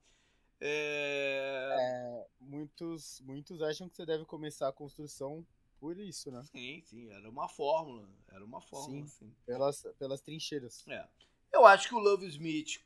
[0.61, 1.75] É...
[1.79, 5.43] É, muitos, muitos acham que você deve começar a construção
[5.79, 6.43] por isso, né?
[6.43, 8.07] Sim, sim, era uma fórmula.
[8.27, 9.33] Era uma fórmula, sim.
[9.45, 10.85] Pelas, pelas trincheiras.
[10.87, 11.07] É.
[11.51, 12.79] Eu acho que o Love Smith,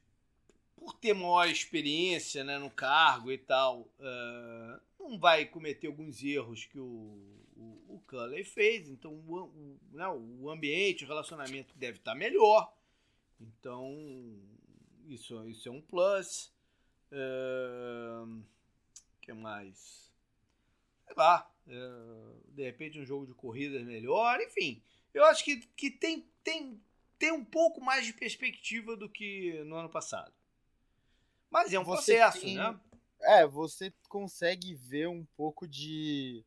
[0.75, 6.65] por ter maior experiência né, no cargo e tal, uh, não vai cometer alguns erros
[6.65, 8.89] que o, o, o fez.
[8.89, 12.73] Então, o, o, né, o ambiente, o relacionamento deve estar melhor.
[13.39, 14.39] Então,
[15.07, 16.53] isso, isso é um plus.
[17.11, 18.43] O uh,
[19.21, 20.11] que mais?
[21.05, 24.81] Sei lá de repente um jogo de corridas melhor, enfim.
[25.13, 26.81] Eu acho que, que tem, tem,
[27.17, 30.33] tem um pouco mais de perspectiva do que no ano passado.
[31.49, 32.79] Mas é um você processo, tem, né?
[33.21, 36.43] É, você consegue ver um pouco de,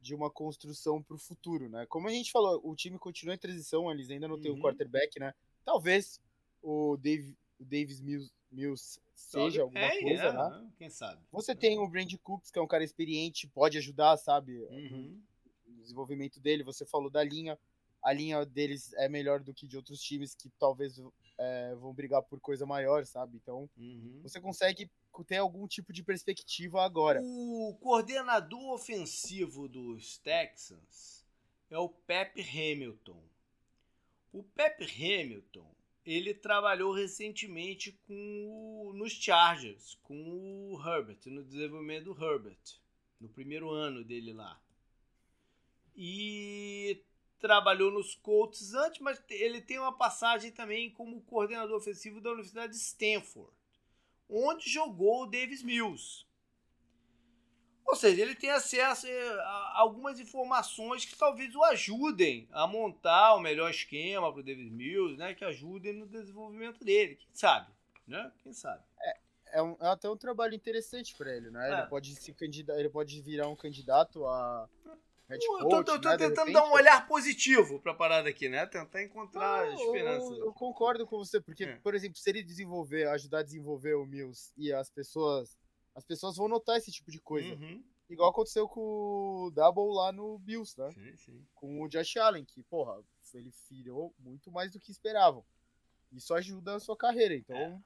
[0.00, 1.86] de uma construção para o futuro, né?
[1.86, 4.40] Como a gente falou, o time continua em transição, eles ainda não uhum.
[4.40, 5.34] tem o quarterback, né?
[5.64, 6.20] Talvez
[6.62, 10.70] o, Dave, o Davis Mills, Mills seja alguma é, coisa, é, né?
[10.78, 11.20] Quem sabe?
[11.30, 14.58] Você tem o Brand Cooks, que é um cara experiente, pode ajudar, sabe?
[14.70, 15.20] Uhum.
[15.66, 16.64] No desenvolvimento dele.
[16.64, 17.58] Você falou da linha.
[18.02, 21.00] A linha deles é melhor do que de outros times que talvez
[21.38, 23.36] é, vão brigar por coisa maior, sabe?
[23.36, 24.20] Então, uhum.
[24.22, 24.90] você consegue
[25.26, 27.20] ter algum tipo de perspectiva agora.
[27.22, 31.24] O coordenador ofensivo dos Texans
[31.70, 33.20] é o Pep Hamilton.
[34.32, 35.75] O Pep Hamilton
[36.06, 42.78] ele trabalhou recentemente com o, nos Chargers, com o Herbert, no desenvolvimento do Herbert,
[43.20, 44.60] no primeiro ano dele lá.
[45.96, 47.02] E
[47.40, 52.72] trabalhou nos Colts antes, mas ele tem uma passagem também como coordenador ofensivo da Universidade
[52.72, 53.52] de Stanford,
[54.28, 56.25] onde jogou o Davis Mills.
[57.86, 63.34] Ou seja, ele tem acesso eh, a algumas informações que talvez o ajudem a montar
[63.34, 65.34] o melhor esquema para o Davis Mills, né?
[65.34, 67.14] Que ajudem no desenvolvimento dele.
[67.14, 67.70] Quem sabe,
[68.06, 68.32] né?
[68.42, 68.82] Quem sabe.
[69.00, 69.16] É,
[69.52, 71.70] é, um, é até um trabalho interessante para ele, né?
[71.70, 71.78] É.
[71.78, 74.68] Ele pode se candidatar, ele pode virar um candidato a
[75.28, 78.28] head coach, eu tô, tô, tô né, tentando dar um olhar positivo para a parada
[78.28, 78.66] aqui, né?
[78.66, 80.32] Tentar encontrar Não, esperança.
[80.32, 81.76] Eu, eu, concordo com você, porque, é.
[81.76, 85.56] por exemplo, se ele desenvolver, ajudar a desenvolver o Mills e as pessoas
[85.96, 87.54] as pessoas vão notar esse tipo de coisa.
[87.54, 87.82] Uhum.
[88.08, 90.92] Igual aconteceu com o Double lá no Bills, né?
[90.92, 91.46] Sim, sim.
[91.54, 93.02] Com o Josh Allen, que, porra,
[93.34, 95.44] ele filhou muito mais do que esperavam.
[96.12, 97.56] Isso ajuda a sua carreira, então.
[97.56, 97.80] É.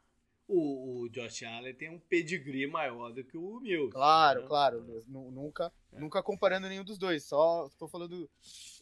[0.46, 3.92] O, o Josh Allen tem um pedigree maior do que o Mills.
[3.92, 4.48] Claro, né?
[4.48, 5.04] claro.
[5.06, 6.00] Nunca, é.
[6.00, 7.24] nunca comparando nenhum dos dois.
[7.24, 8.28] Só estou falando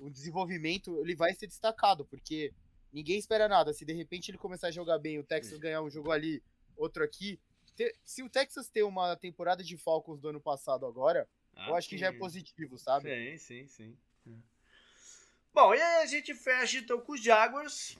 [0.00, 2.52] o desenvolvimento, ele vai ser destacado, porque
[2.90, 3.74] ninguém espera nada.
[3.74, 6.42] Se de repente ele começar a jogar bem, o Texas ganhar um jogo ali,
[6.74, 7.38] outro aqui,
[7.78, 11.76] ter, se o Texas ter uma temporada de Falcons do ano passado agora, ah, eu
[11.76, 13.08] acho que já é positivo, sabe?
[13.08, 13.96] Sim, sim, sim.
[14.26, 14.34] É.
[15.54, 17.96] Bom, e aí a gente fecha então com os Jaguars.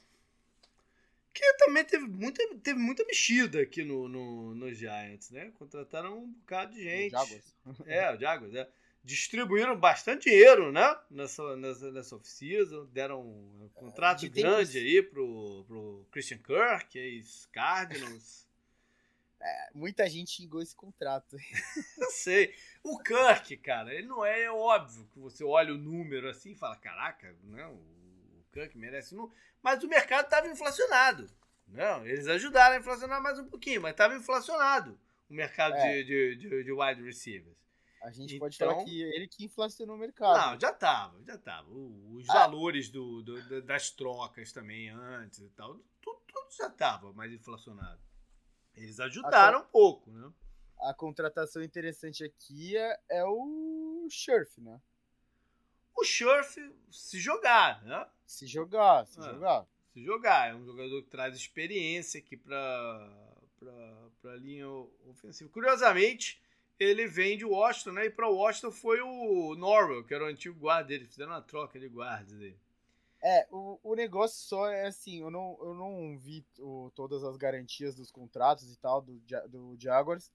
[1.32, 5.52] Que também teve muita, teve muita mexida aqui no, no, no Giants, né?
[5.56, 7.14] Contrataram um bocado de gente.
[7.14, 7.54] O Jaguars.
[7.86, 8.68] É, o Jaguars, é.
[9.04, 10.98] Distribuíram bastante dinheiro, né?
[11.08, 12.86] Nessa, nessa, nessa off-season.
[12.86, 14.74] Deram um contrato de grande tempos...
[14.74, 18.47] aí pro, pro Christian Kirk, ex-Cardinals.
[19.40, 21.36] É, muita gente xingou esse contrato.
[21.98, 22.54] Eu sei.
[22.82, 26.56] O Kirk, cara, ele não é, é óbvio que você olha o número assim e
[26.56, 29.14] fala: caraca, não, o Kirk merece.
[29.14, 29.32] Não.
[29.62, 31.30] Mas o mercado estava inflacionado.
[31.66, 36.02] Não, eles ajudaram a inflacionar mais um pouquinho, mas estava inflacionado o mercado é.
[36.02, 37.56] de, de, de, wide receivers.
[38.02, 40.52] A gente então, pode falar que ele que inflacionou o mercado.
[40.52, 41.68] Não, já estava, já estava.
[41.70, 42.32] Os ah.
[42.32, 48.00] valores do, do, das trocas também antes e tal, tudo, tudo já estava mais inflacionado.
[48.82, 50.30] Eles ajudaram a, um pouco, né?
[50.80, 54.80] A contratação interessante aqui é, é o Scherf, né?
[55.96, 56.56] O Scherf
[56.90, 58.06] se jogar, né?
[58.24, 59.66] Se jogar, se é, jogar.
[59.92, 60.50] Se jogar.
[60.50, 63.10] É um jogador que traz experiência aqui para
[64.24, 64.68] a linha
[65.06, 65.50] ofensiva.
[65.50, 66.40] Curiosamente,
[66.78, 68.06] ele vem de Washington, né?
[68.06, 71.06] E para Washington foi o Norwell, que era o antigo guarda dele.
[71.06, 72.58] Fizeram uma troca de guardas dele.
[73.22, 77.36] É, o, o negócio só é assim, eu não, eu não vi o, todas as
[77.36, 80.30] garantias dos contratos e tal do, do Jaguars.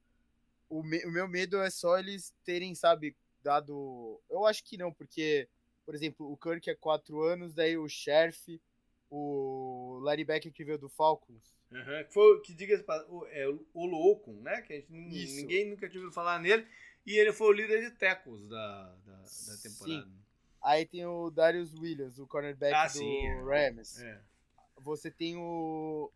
[0.69, 4.21] O, me, o meu medo é só eles terem, sabe, dado.
[4.29, 5.47] Eu acho que não, porque,
[5.85, 8.61] por exemplo, o Kirk é quatro anos, daí o Sheriff,
[9.09, 11.53] o Larry Becker que veio do Falcons.
[11.71, 14.61] Uhum, que, foi, que diga o, é, o Loucon, né?
[14.61, 16.67] Que gente, ninguém nunca tinha ouvido falar nele.
[17.05, 20.05] E ele foi o líder de tackles da, da, da temporada.
[20.05, 20.23] Sim.
[20.63, 23.41] Aí tem o Darius Williams, o cornerback ah, do sim, é.
[23.41, 24.01] Rams.
[24.01, 24.21] É.
[24.77, 26.09] Você tem o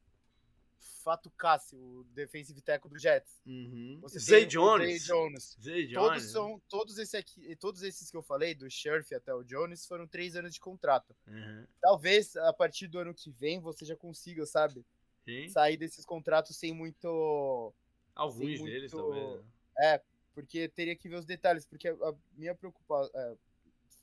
[1.03, 3.41] Fato Cassi, o defensive tackle do Jets.
[3.45, 4.01] Uhum.
[4.07, 4.87] Zay Jones.
[4.87, 5.57] Zay Jones.
[5.61, 5.93] Zay Jones.
[5.93, 9.85] Todos, são, todos, esse aqui, todos esses que eu falei, do Sheriff até o Jones,
[9.85, 11.13] foram três anos de contrato.
[11.27, 11.65] Uhum.
[11.81, 14.85] Talvez a partir do ano que vem você já consiga, sabe?
[15.25, 15.49] Sim.
[15.49, 17.73] Sair desses contratos sem muito.
[18.15, 19.39] Alguns sem muito, deles, talvez.
[19.39, 19.43] Né?
[19.79, 20.01] É,
[20.33, 23.11] porque teria que ver os detalhes, porque a minha preocupação.
[23.13, 23.35] É,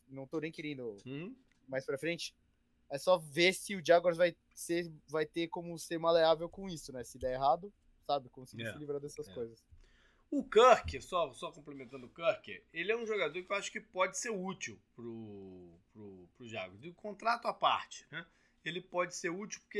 [0.08, 1.34] não tô nem querendo hum?
[1.68, 2.34] mais pra frente.
[2.90, 6.92] É só ver se o Jaguars vai, ser, vai ter como ser maleável com isso,
[6.92, 7.02] né?
[7.02, 7.72] Se der errado,
[8.06, 8.78] sabe, conseguir yeah.
[8.78, 9.34] se livrar dessas yeah.
[9.34, 9.64] coisas.
[10.30, 13.80] O Kirk, só, só complementando o Kirk, ele é um jogador que eu acho que
[13.80, 16.80] pode ser útil pro, pro, pro Jaguars.
[16.80, 18.26] Do contrato à parte, né?
[18.64, 19.78] Ele pode ser útil porque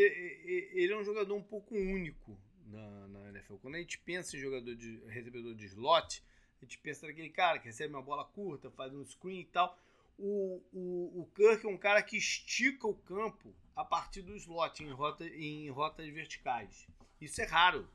[0.75, 3.57] ele é um jogador um pouco único na, na NFL.
[3.57, 6.23] Quando a gente pensa em jogador de recebedor de slot,
[6.61, 9.79] a gente pensa naquele cara que recebe uma bola curta, faz um screen e tal
[10.19, 14.83] o, o, o Kirk é um cara que estica o campo a partir do slot
[14.83, 16.87] em, rota, em rotas verticais.
[17.21, 17.89] Isso é raro.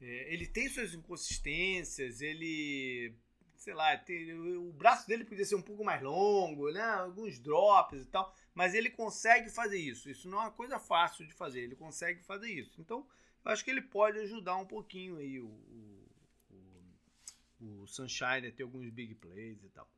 [0.00, 3.14] É, ele tem suas inconsistências, ele.
[3.56, 6.82] Sei lá, tem, o braço dele podia ser um pouco mais longo, né?
[6.82, 10.10] alguns drops e tal, mas ele consegue fazer isso.
[10.10, 12.78] Isso não é uma coisa fácil de fazer, ele consegue fazer isso.
[12.78, 13.06] Então,
[13.42, 16.08] eu acho que ele pode ajudar um pouquinho aí o, o,
[17.60, 19.88] o, o Sunshine a ter alguns big plays e tal.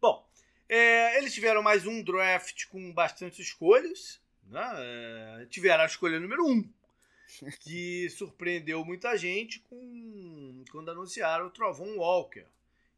[0.00, 0.28] Bom,
[0.68, 4.20] é, eles tiveram mais um draft com bastante escolhas.
[4.46, 4.62] Né?
[4.76, 6.68] É, tiveram a escolha número um,
[7.60, 12.46] que surpreendeu muita gente com, quando anunciaram o Trovão Walker,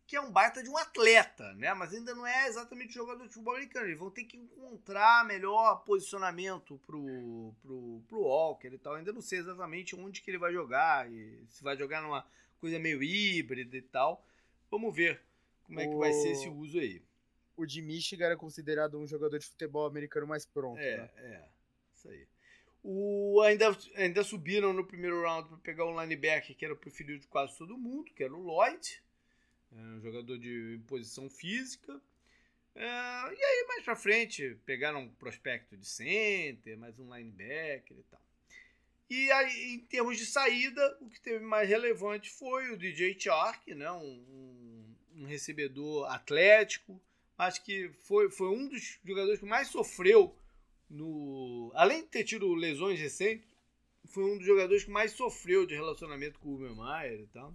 [0.07, 1.75] que é um baita de um atleta, né?
[1.75, 3.87] mas ainda não é exatamente jogador de futebol americano.
[3.87, 8.95] Eles vão ter que encontrar melhor posicionamento pro, pro, pro Walker e tal.
[8.95, 11.09] Ainda não sei exatamente onde que ele vai jogar,
[11.49, 12.25] se vai jogar numa
[12.61, 14.25] coisa meio híbrida e tal.
[14.71, 15.21] Vamos ver
[15.65, 17.03] como é que vai ser esse uso aí.
[17.57, 20.79] O de Michigan era considerado um jogador de futebol americano mais pronto.
[20.79, 21.11] É, né?
[21.17, 21.49] é.
[21.95, 22.27] Isso aí.
[22.83, 27.19] O, ainda, ainda subiram no primeiro round para pegar um linebacker que era o preferido
[27.19, 29.03] de quase todo mundo, que era o Lloyd,
[29.73, 32.01] é, um jogador de posição física.
[32.75, 38.03] É, e aí, mais pra frente, pegaram um prospecto de center, mais um linebacker e
[38.11, 38.21] tal.
[39.09, 43.75] E aí, em termos de saída, o que teve mais relevante foi o DJ Chark,
[43.75, 43.91] né?
[43.93, 47.01] um, um, um recebedor atlético.
[47.39, 50.37] Acho que foi, foi um dos jogadores que mais sofreu
[50.89, 51.71] no.
[51.75, 53.47] Além de ter tido lesões recentes,
[54.07, 57.55] foi um dos jogadores que mais sofreu de relacionamento com o Urban Meyer e tal.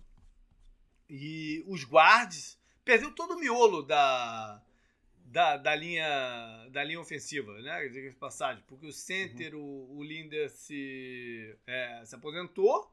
[1.09, 4.63] E os guards perdeu todo o miolo da,
[5.25, 7.87] da, da, linha, da linha ofensiva, né?
[7.89, 9.61] Diga passagem, porque o center, uhum.
[9.61, 12.91] o, o Linder se, é, se aposentou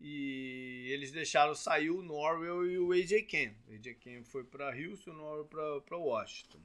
[0.00, 3.54] e eles deixaram sair o Norwell e o AJ Ken.
[3.68, 6.60] O AJ Ken foi para Houston, o Norwell para Washington.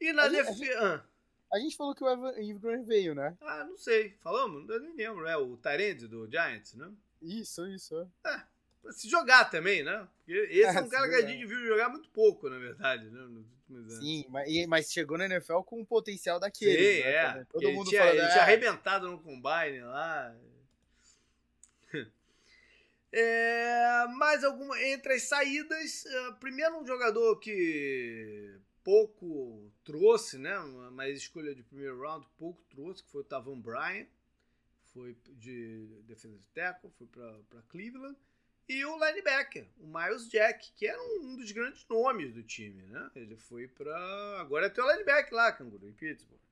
[0.00, 1.04] E na defesa.
[1.52, 3.36] A gente falou que o Evan Ingram veio, né?
[3.40, 4.16] Ah, não sei.
[4.20, 4.68] Falamos?
[4.68, 5.26] Eu nem lembro.
[5.26, 6.90] É o Tyrande do Giants, né?
[7.22, 8.08] Isso, isso.
[8.24, 8.42] É.
[8.92, 10.08] se jogar também, né?
[10.18, 13.08] Porque esse é, é um cara que a gente viu jogar muito pouco, na verdade,
[13.10, 13.44] né?
[13.88, 16.96] Sim, mas, mas, chegou na NFL com um potencial daquele.
[16.96, 17.10] Sim, né?
[17.10, 17.44] é.
[17.50, 20.36] Todo mundo tinha, falando, ele tinha arrebentado no combine lá.
[23.18, 30.54] É, mais alguma entre as saídas, é, primeiro um jogador que pouco trouxe, né?
[30.92, 34.06] Mas escolha de primeiro round, pouco trouxe, que foi o Tavan Bryan,
[34.92, 38.18] foi de defesa de tackle, foi para Cleveland.
[38.68, 43.10] E o linebacker, o Miles Jack, que era um dos grandes nomes do time, né?
[43.16, 46.45] Ele foi para agora é teu linebacker lá, Canguru, em Pittsburgh.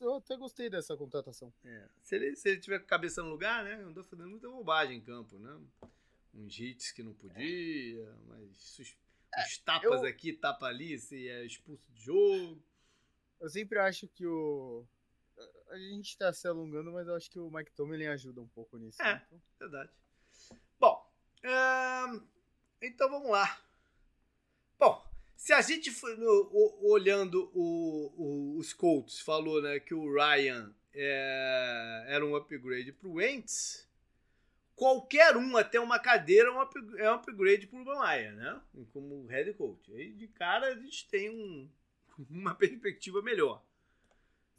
[0.00, 1.52] Eu, até gostei dessa contratação.
[1.64, 1.88] É.
[2.02, 3.74] Se, ele, se ele tiver cabeça no lugar, né?
[3.74, 5.60] Andou fazendo muita bobagem em campo, né?
[6.34, 8.78] Uns hits que não podia, mas
[9.34, 12.62] é, os tapas eu, aqui, tapa ali, se é expulso de jogo.
[13.40, 14.86] Eu sempre acho que o.
[15.70, 18.76] A gente tá se alongando, mas eu acho que o Mike Tomlin ajuda um pouco
[18.78, 19.00] nisso.
[19.00, 19.26] É, né?
[19.26, 19.42] então...
[19.58, 19.90] verdade.
[20.78, 21.12] Bom,
[22.80, 23.60] então vamos lá.
[25.38, 25.96] Se a gente
[26.82, 33.08] olhando o, o, os Colts, falou né, que o Ryan é, era um upgrade para
[33.08, 33.88] o Wentz,
[34.74, 38.60] qualquer um, até uma cadeira, é um, up, é um upgrade para o Maia, né?
[38.92, 39.94] Como head coach.
[39.94, 41.70] Aí de cara a gente tem um,
[42.28, 43.64] uma perspectiva melhor.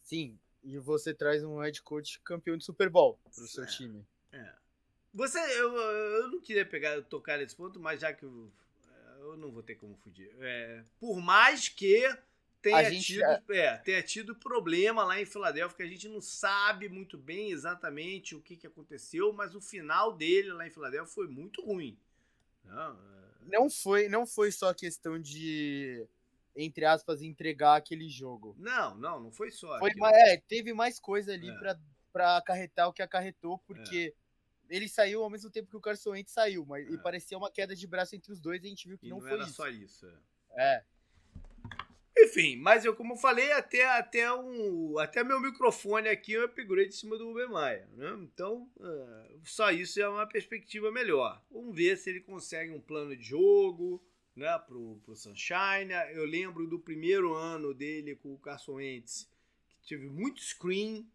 [0.01, 3.67] Sim, e você traz um head coach campeão de Super Bowl para o seu é,
[3.67, 4.07] time.
[4.31, 4.53] É.
[5.13, 8.49] Você, eu, eu não queria pegar, tocar nesse ponto, mas já que eu,
[9.19, 10.31] eu não vou ter como fugir.
[10.39, 12.07] É, por mais que
[12.61, 13.57] tenha, gente, tido, é...
[13.57, 18.35] É, tenha tido problema lá em Filadélfia, que a gente não sabe muito bem exatamente
[18.35, 21.97] o que, que aconteceu, mas o final dele lá em Filadélfia foi muito ruim.
[22.63, 23.45] Não, é.
[23.47, 26.05] não, foi, não foi só questão de,
[26.55, 28.55] entre aspas, entregar aquele jogo.
[28.59, 29.79] Não, não, não foi só.
[29.79, 31.75] Foi, é, teve mais coisa ali é.
[32.11, 34.28] para acarretar o que acarretou, porque é
[34.69, 36.93] ele saiu ao mesmo tempo que o Carson Wentz saiu, mas é.
[36.93, 39.09] e parecia uma queda de braço entre os dois e a gente viu que e
[39.09, 39.53] não, não foi era isso.
[39.53, 40.05] só isso.
[40.51, 40.75] É.
[40.75, 40.83] é.
[42.21, 46.91] Enfim, mas eu, como falei, até, até, um, até meu microfone aqui eu upgrade em
[46.91, 47.87] cima do Uber Maia.
[47.93, 48.09] Né?
[48.21, 51.41] Então, uh, só isso é uma perspectiva melhor.
[51.49, 54.03] Vamos ver se ele consegue um plano de jogo
[54.35, 55.93] né, pro, pro Sunshine.
[56.11, 59.29] Eu lembro do primeiro ano dele com o Carson Wentz,
[59.81, 61.09] que teve muito screen,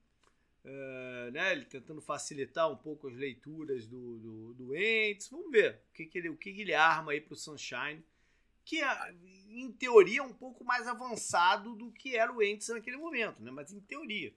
[0.65, 5.29] Uh, né, ele tentando facilitar um pouco as leituras do, do, do Ents.
[5.29, 8.03] Vamos ver o que, que, ele, o que, que ele arma aí para o Sunshine,
[8.65, 9.15] que é,
[9.51, 13.51] em teoria é um pouco mais avançado do que era o Ents naquele momento, né?
[13.51, 14.35] mas em teoria.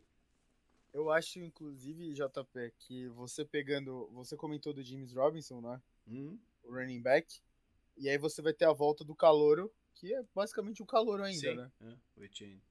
[0.94, 4.10] Eu acho, inclusive, JP, que você pegando.
[4.14, 5.82] Você comentou do James Robinson, né?
[6.08, 6.40] Hum.
[6.64, 7.40] O running back.
[7.96, 11.40] E aí você vai ter a volta do Calouro, que é basicamente o Calouro ainda,
[11.40, 11.72] Sim, né?
[11.82, 12.62] É, o Etienne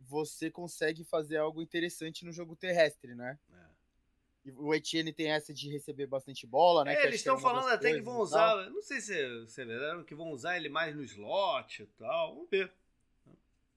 [0.00, 3.38] você consegue fazer algo interessante no jogo terrestre, né?
[3.50, 4.52] É.
[4.56, 6.94] O Etienne tem essa de receber bastante bola, né?
[6.94, 10.14] É, eles estão falando até que vão usar, não sei se, se é verdade, que
[10.14, 12.72] vão usar ele mais no slot e tal, vamos ver.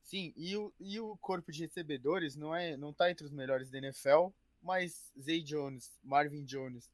[0.01, 3.69] Sim, e o, e o corpo de recebedores não é não tá entre os melhores
[3.69, 4.27] da NFL,
[4.61, 6.89] mas Zay Jones, Marvin Jones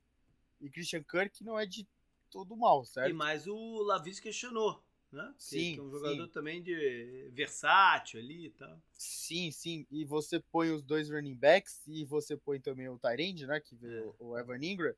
[0.60, 1.88] e Christian Kirk não é de
[2.32, 3.10] todo mal, certo?
[3.10, 5.34] E mais o Lavis questionou né?
[5.38, 5.74] Sim.
[5.74, 6.32] Que é um jogador sim.
[6.32, 8.82] também de versátil ali e tal.
[8.94, 9.86] Sim, sim.
[9.90, 13.60] E você põe os dois running backs e você põe também o Tyrande, né?
[13.60, 14.14] Que veio é.
[14.20, 14.94] o Evan Ingram.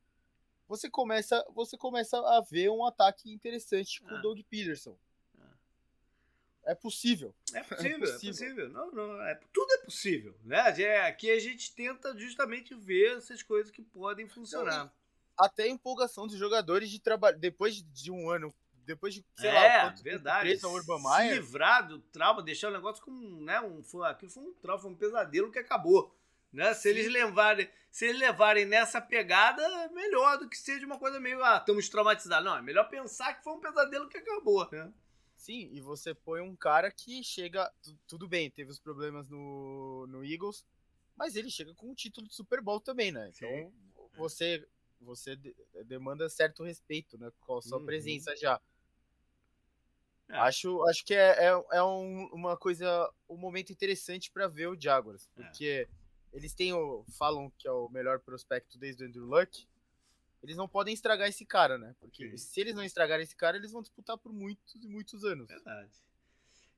[0.68, 4.96] Você começa, você começa a ver um ataque interessante com o Doug Peterson.
[6.62, 7.34] É possível.
[7.54, 8.28] É possível, é possível.
[8.28, 8.68] É possível.
[8.68, 10.36] Não, não, é, tudo é possível.
[10.44, 10.80] Né?
[10.82, 14.84] É, aqui a gente tenta justamente ver essas coisas que podem funcionar.
[14.84, 14.92] Não,
[15.36, 17.38] até a empolgação dos jogadores de trabalho.
[17.38, 18.54] Depois de um ano
[18.86, 20.48] depois de, sei é, lá, verdade.
[20.48, 21.34] Preso Urban Meyer.
[21.34, 24.80] Se livrar do trauma, deixar o negócio como, né, um, foi, aquilo foi um trauma,
[24.80, 26.14] foi um pesadelo que acabou.
[26.52, 26.74] Né?
[26.74, 29.62] Se eles levarem, se eles levarem nessa pegada,
[29.92, 32.44] melhor do que seja uma coisa meio, ah, estamos traumatizados.
[32.44, 34.92] Não, é melhor pensar que foi um pesadelo que acabou, né?
[35.36, 37.72] Sim, e você põe um cara que chega,
[38.06, 40.66] tudo bem, teve os problemas no, no Eagles,
[41.16, 43.30] mas ele chega com um título de Super Bowl também, né?
[43.34, 43.72] Então, Sim.
[44.16, 44.66] você
[45.00, 45.34] você
[45.86, 47.86] demanda certo respeito, né, com a sua uhum.
[47.86, 48.60] presença já.
[50.30, 50.36] É.
[50.38, 54.80] Acho, acho que é, é, é um, uma coisa, um momento interessante para ver o
[54.80, 55.42] Jaguars, é.
[55.42, 56.00] porque é
[56.32, 59.66] eles têm o, falam que é o melhor prospecto desde o Andrew Luck.
[60.42, 61.94] Eles não podem estragar esse cara, né?
[62.00, 62.36] Porque Sim.
[62.36, 65.48] se eles não estragarem esse cara, eles vão disputar por muitos e muitos anos.
[65.48, 65.90] Verdade.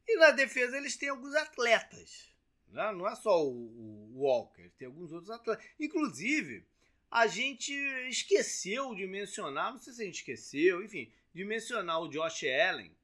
[0.08, 2.32] E na defesa eles têm alguns atletas.
[2.68, 2.90] Né?
[2.92, 5.64] Não é só o, Walker, tem alguns outros atletas.
[5.78, 6.66] Inclusive,
[7.10, 7.72] a gente
[8.08, 12.94] esqueceu de mencionar, não sei se a gente esqueceu, enfim, de mencionar o Josh Allen,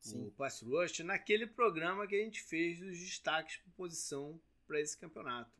[0.00, 0.26] Sim.
[0.26, 4.96] o pass rush, naquele programa que a gente fez dos destaques por posição para esse
[4.96, 5.50] campeonato.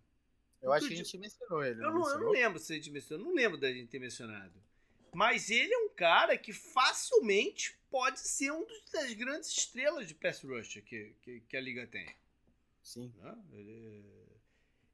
[0.61, 1.82] Eu acho que a gente mencionou ele.
[1.82, 4.53] Eu não, eu não lembro se a gente mencionou, não lembro da gente ter mencionado.
[5.14, 10.43] Mas ele é um cara que facilmente pode ser um das grandes estrelas de pass
[10.43, 12.14] rush que, que, que a liga tem.
[12.82, 13.12] Sim.
[13.53, 14.05] Ele,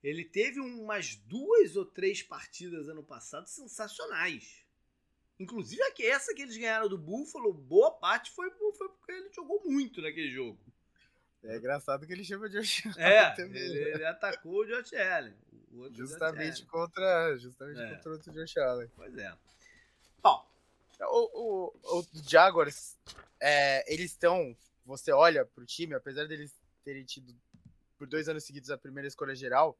[0.02, 4.63] ele, teve umas duas ou três partidas ano passado sensacionais.
[5.38, 10.00] Inclusive essa que eles ganharam do Buffalo, boa parte foi, foi porque ele jogou muito
[10.00, 10.58] naquele jogo.
[11.42, 13.04] É engraçado que ele chama de Josh Allen.
[13.04, 13.90] É, também, ele, né?
[13.90, 15.34] ele, atacou o Josh Allen.
[15.72, 17.94] O justamente Josh contra, justamente é.
[17.96, 18.90] contra outro Josh Allen.
[18.96, 19.36] Pois é.
[20.22, 20.46] Bom,
[21.00, 22.96] o, o, o Jaguars,
[23.40, 24.56] é, eles estão.
[24.86, 27.34] Você olha pro time, apesar deles terem tido
[27.98, 29.78] por dois anos seguidos a primeira escolha geral,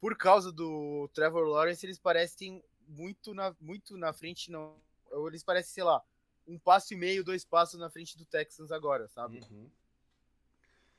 [0.00, 4.76] por causa do Trevor Lawrence, eles parecem muito na, muito na frente, não.
[5.26, 6.02] Eles parecem, sei lá,
[6.46, 9.40] um passo e meio, dois passos na frente do Texans agora, sabe?
[9.50, 9.70] Uhum.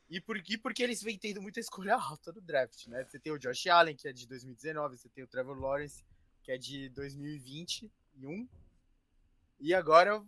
[0.09, 3.03] E, por, e porque eles vêm tendo muita escolha alta no draft, né?
[3.03, 6.03] Você tem o Josh Allen, que é de 2019, você tem o Trevor Lawrence,
[6.43, 8.47] que é de 2021.
[9.59, 10.23] E agora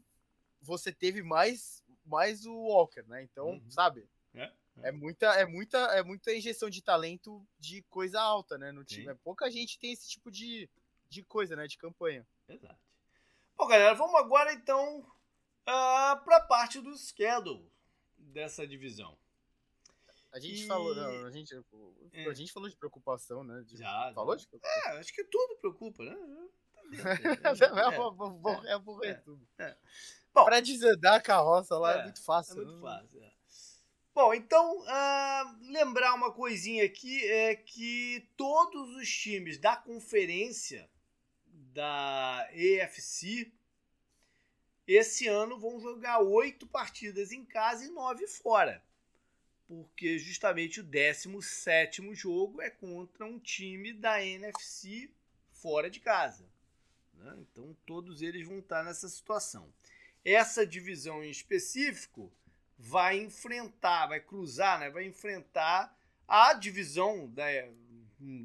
[0.62, 3.24] você teve mais, mais o Walker, né?
[3.24, 3.72] Então, uhum.
[3.72, 4.08] sabe?
[4.34, 4.54] É, é.
[4.90, 8.72] é, muita, é, muita, é muita injeção de talento de coisa alta, né?
[8.72, 9.08] No time.
[9.08, 10.70] É, pouca gente tem esse tipo de,
[11.12, 11.68] de coisa, né?
[11.68, 12.26] De campanha.
[12.48, 12.80] Exato.
[13.58, 15.06] Bom, galera, vamos agora então uh,
[15.68, 17.70] ah, para a parte do schedule
[18.18, 19.18] dessa divisão.
[20.32, 20.68] A gente e...
[20.68, 21.54] falou, não, a gente,
[22.14, 22.28] é.
[22.28, 23.62] a gente falou de preocupação, né?
[23.68, 24.94] De, já, falou de preocupação?
[24.94, 26.16] É, acho que tudo preocupa, né?
[28.66, 29.46] é, aborrer é, tudo.
[29.60, 29.78] É.
[30.34, 32.62] Bom, pra desandar a carroça lá é, é muito fácil.
[32.62, 32.82] É muito né?
[32.82, 33.32] fácil, é.
[34.14, 40.90] Bom, então, uh, lembrar uma coisinha aqui é que todos os times da conferência
[41.74, 43.52] da EFC
[44.88, 48.84] esse ano vão jogar oito partidas em casa e nove fora
[49.72, 55.10] porque justamente o 17 jogo é contra um time da NFC
[55.54, 56.46] fora de casa.
[57.14, 57.38] Né?
[57.40, 59.74] Então todos eles vão estar nessa situação.
[60.26, 62.30] Essa divisão em específico
[62.78, 64.90] vai enfrentar, vai cruzar, né?
[64.90, 65.98] vai enfrentar
[66.28, 67.46] a divisão da,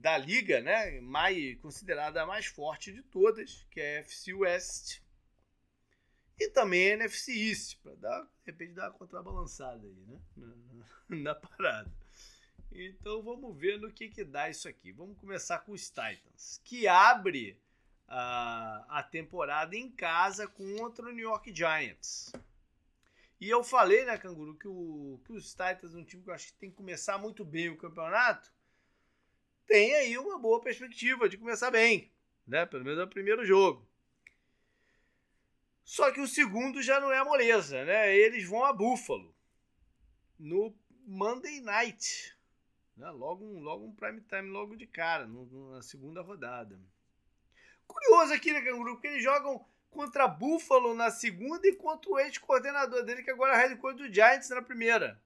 [0.01, 1.01] da liga, né?
[1.01, 5.03] mais, considerada a mais forte de todas, que é a FC West.
[6.39, 10.21] E também a NFC East, para dar, de repente dar uma contrabalançada aí, né?
[11.09, 11.91] na parada.
[12.73, 14.93] Então vamos ver no que, que dá isso aqui.
[14.93, 17.59] Vamos começar com os Titans, que abre
[18.09, 22.33] a, a temporada em casa contra o New York Giants.
[23.39, 26.47] E eu falei, né, Canguru, que, o, que os Titans, um time que eu acho
[26.49, 28.51] que tem que começar muito bem o campeonato,
[29.67, 32.13] tem aí uma boa perspectiva de começar bem,
[32.47, 32.65] né?
[32.67, 33.87] Pelo menos é o primeiro jogo.
[35.85, 38.17] Só que o segundo já não é moleza, né?
[38.17, 39.35] Eles vão a Buffalo
[40.39, 40.75] no
[41.07, 42.37] Monday Night.
[42.97, 43.09] Né?
[43.11, 46.81] Logo, um, logo um prime time logo de cara, na segunda rodada.
[47.87, 48.95] Curioso aqui, né, Canguru?
[48.95, 53.69] Porque eles jogam contra Buffalo na segunda e contra o ex-coordenador dele, que agora é
[53.69, 55.23] head coach do Giants na primeira.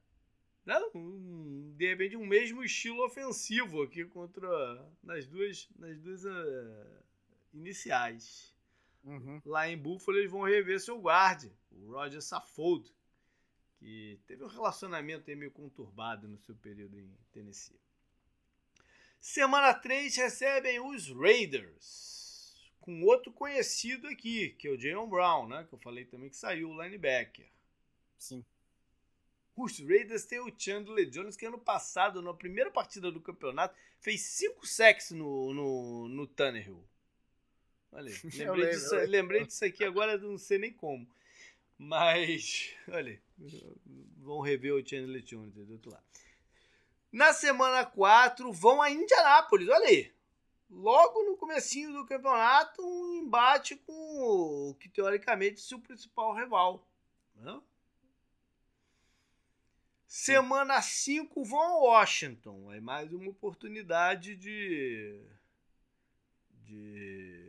[0.64, 0.78] Né?
[0.95, 7.03] Um, de repente, um mesmo estilo ofensivo aqui contra nas duas, nas duas uh,
[7.55, 8.55] iniciais.
[9.03, 9.41] Uhum.
[9.47, 12.93] Lá em Buffalo, eles vão rever seu guarde, o Roger Saffold
[13.78, 17.81] que teve um relacionamento meio conturbado no seu período em Tennessee.
[19.18, 25.64] Semana 3 recebem os Raiders, com outro conhecido aqui, que é o Jayon Brown, né?
[25.66, 27.49] Que eu falei também que saiu, o linebacker.
[28.18, 28.45] Sim.
[29.57, 34.20] Os Raiders têm o Chandler Jones, que ano passado, na primeira partida do campeonato, fez
[34.22, 36.82] 5 sacks no, no, no Tannehill.
[37.92, 41.09] Olha, lembrei, disso, lembrei disso aqui agora, não sei nem como.
[41.76, 43.20] Mas, olha,
[44.18, 46.05] vão rever o Chandler Jones do outro lado.
[47.12, 50.12] Na semana 4, vão a Indianápolis, olha aí.
[50.70, 56.86] Logo no comecinho do campeonato, um embate com o que teoricamente é seu principal rival.
[57.34, 57.61] Né?
[60.12, 62.72] Semana 5 vão a Washington.
[62.72, 65.22] É mais uma oportunidade de.
[66.64, 67.48] de.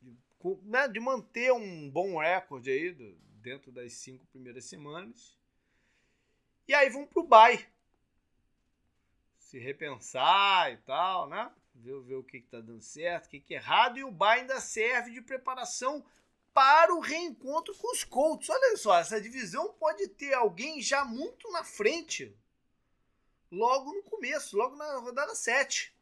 [0.00, 0.16] de,
[0.62, 5.36] né, de manter um bom recorde aí do, dentro das cinco primeiras semanas.
[6.66, 7.62] E aí vão pro bye.
[9.36, 11.52] Se repensar e tal, né?
[11.74, 13.98] Ver, ver o que, que tá dando certo, o que, que é errado.
[13.98, 16.02] E o bye ainda serve de preparação
[16.58, 18.50] para o reencontro com os Colts.
[18.50, 22.36] Olha só, essa divisão pode ter alguém já muito na frente,
[23.48, 25.96] logo no começo, logo na rodada 7.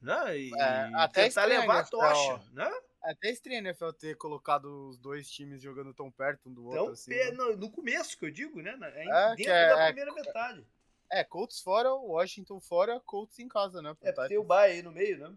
[0.00, 0.38] Né?
[0.38, 2.42] E é, até tentar levar a tocha.
[2.54, 2.66] Né?
[3.04, 6.92] É até estranho né, ter colocado os dois times jogando tão perto um do outro.
[6.92, 7.30] assim, né?
[7.32, 8.70] no, no, começo que eu digo, né?
[8.80, 10.66] É, dentro é, da primeira metade.
[11.12, 13.94] É, Colts fora, Washington fora, Colts em casa, né?
[14.00, 15.36] É, tem o Bay aí no meio, né?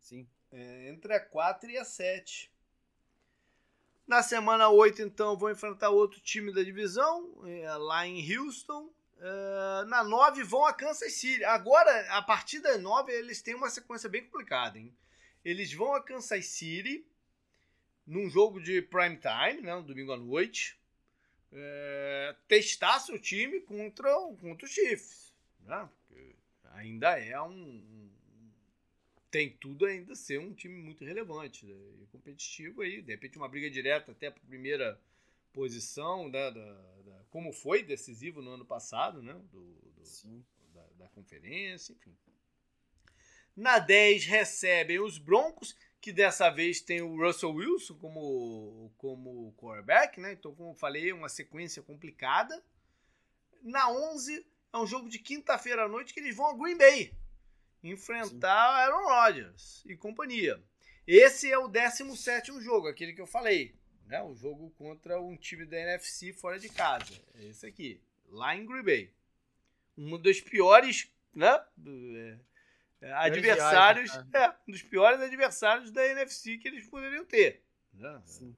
[0.00, 0.28] Sim.
[0.50, 2.55] É, entre a 4 e a 7.
[4.06, 8.88] Na semana 8, então, vão enfrentar outro time da divisão, é, lá em Houston.
[9.18, 11.42] É, na 9 vão a Kansas City.
[11.44, 14.94] Agora, a partir da 9, eles têm uma sequência bem complicada, hein?
[15.44, 17.04] Eles vão a Kansas City
[18.06, 20.78] num jogo de prime time, né, domingo à noite,
[21.52, 24.08] é, testar seu time contra,
[24.40, 25.34] contra o Chiefs.
[25.60, 25.88] Né?
[26.74, 27.82] Ainda é um,
[29.30, 31.74] tem tudo ainda ser um time muito relevante né?
[32.02, 33.02] e competitivo aí.
[33.02, 35.00] De repente, uma briga direta até para a primeira
[35.52, 36.50] posição, né?
[36.50, 36.72] da,
[37.02, 39.34] da, como foi decisivo no ano passado, né?
[39.50, 42.14] Do, do da, da, conferência, enfim.
[43.56, 50.20] Na 10 recebem os Broncos, que dessa vez tem o Russell Wilson como, como quarterback,
[50.20, 50.32] né?
[50.32, 52.62] Então, como eu falei, é uma sequência complicada.
[53.62, 57.12] Na 11 é um jogo de quinta-feira à noite que eles vão a Green Bay
[57.90, 60.62] enfrentar Aaron Rodgers e companhia.
[61.06, 63.74] Esse é o 17 jogo, aquele que eu falei.
[64.06, 64.22] Né?
[64.22, 67.20] O jogo contra um time da NFC fora de casa.
[67.34, 69.12] É esse aqui, lá em Green Bay.
[69.96, 71.62] Um dos piores né?
[71.84, 72.38] É,
[73.02, 74.16] é, adversários.
[74.16, 74.26] Né?
[74.34, 77.62] É, um dos piores adversários da NFC que eles poderiam ter.
[77.92, 78.22] Né?
[78.24, 78.56] Sim.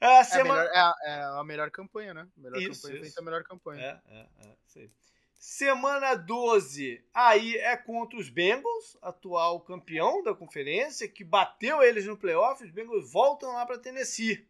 [0.00, 0.62] É a, semana...
[0.62, 2.28] é, a melhor, é, a, melhor, campanha, né?
[2.36, 3.18] A melhor isso, campanha isso.
[3.18, 4.02] a melhor campanha.
[4.06, 4.56] É, é, é.
[4.76, 4.90] Aí.
[5.38, 12.16] Semana 12, aí é contra os Bengals, atual campeão da conferência, que bateu eles no
[12.16, 12.62] playoff.
[12.62, 14.44] Os Bengals voltam lá para Tennessee.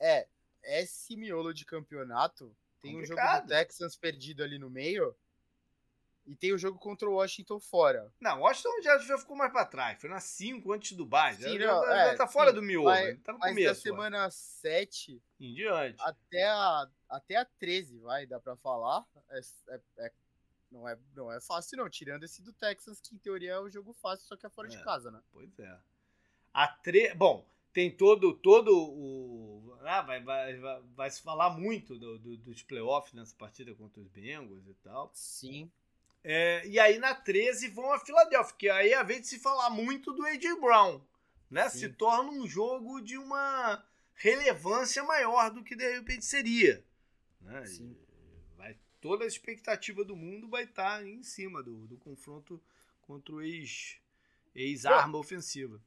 [0.00, 0.26] É,
[0.64, 3.28] esse miolo de campeonato tem Complicado.
[3.28, 5.14] um jogo do Texans perdido ali no meio.
[6.26, 8.12] E tem o jogo contra o Washington fora.
[8.20, 10.00] Não, o Washington já, já ficou mais para trás.
[10.00, 11.34] Foi na 5 antes do Dubai.
[11.34, 12.86] Já, já, é, já tá fora sim, do miolo.
[12.86, 13.68] Mas, tá no mas começo.
[13.68, 15.96] da semana 7 em diante.
[16.00, 19.06] Até a, até a 13, vai, dá para falar.
[19.30, 20.12] É, é, é,
[20.70, 21.88] não, é, não é fácil, não.
[21.88, 24.68] Tirando esse do Texas, que em teoria é o jogo fácil, só que é fora
[24.68, 25.22] de é, casa, né?
[25.32, 25.78] Pois é.
[26.52, 27.14] A tre...
[27.14, 27.46] Bom,
[27.76, 29.78] tem todo, todo o.
[29.82, 34.00] Ah, vai, vai, vai, vai se falar muito do, do, dos playoffs nessa partida contra
[34.00, 35.10] os Bengals e tal.
[35.12, 35.70] Sim.
[36.28, 39.38] É, e aí na 13 vão a Filadélfia, que aí é a vez de se
[39.38, 40.56] falar muito do A.J.
[40.56, 41.00] Brown.
[41.48, 41.68] Né?
[41.68, 46.84] Se torna um jogo de uma relevância maior do que de repente seria.
[47.40, 47.64] Né?
[47.66, 47.96] Sim.
[48.56, 52.60] Vai, toda a expectativa do mundo vai estar tá em cima do, do confronto
[53.02, 53.96] contra o ex,
[54.52, 55.80] ex-arma ofensiva.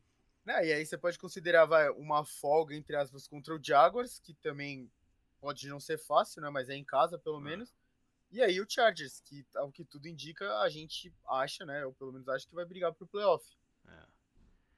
[0.45, 0.67] Né?
[0.67, 4.89] E aí você pode considerar vai, uma folga, entre aspas, contra o Jaguars, que também
[5.41, 6.49] pode não ser fácil, né?
[6.49, 7.41] mas é em casa pelo ah.
[7.41, 7.75] menos.
[8.31, 11.83] E aí o Chargers, que ao que tudo indica, a gente acha, né?
[11.83, 13.45] Eu pelo menos acho que vai brigar pro playoff.
[13.87, 14.05] É.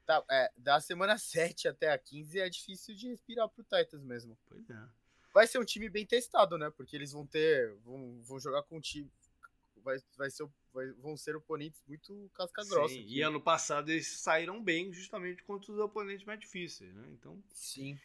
[0.06, 4.38] Tá, é, da semana 7 até a 15 é difícil de respirar pro Titans mesmo.
[4.48, 4.88] Pois é.
[5.32, 6.70] Vai ser um time bem testado, né?
[6.70, 7.74] Porque eles vão ter.
[7.84, 9.10] vão, vão jogar com um time.
[9.78, 12.94] Vai, vai ser, vai, vão ser oponentes muito casca-grossa.
[12.94, 17.08] E ano passado eles saíram bem justamente contra os oponentes mais difíceis, né?
[17.10, 17.42] Então.
[17.50, 17.98] Sim.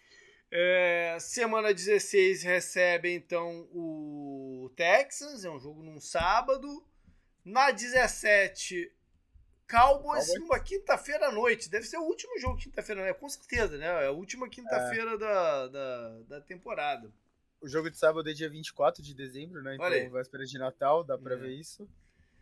[0.49, 6.83] É, semana 16 recebe então o Texans, é um jogo num sábado.
[7.43, 8.91] Na 17,
[9.69, 10.39] Cowboys, Cowboys.
[10.39, 11.69] numa quinta-feira à noite.
[11.69, 13.13] Deve ser o último jogo quinta-feira, né?
[13.13, 13.85] Com certeza, né?
[13.85, 15.17] É a última quinta-feira é.
[15.17, 17.11] da, da, da, temporada.
[17.61, 19.75] O jogo de sábado é dia 24 de dezembro, né?
[19.75, 21.37] Então, véspera de Natal, dá pra é.
[21.37, 21.87] ver isso.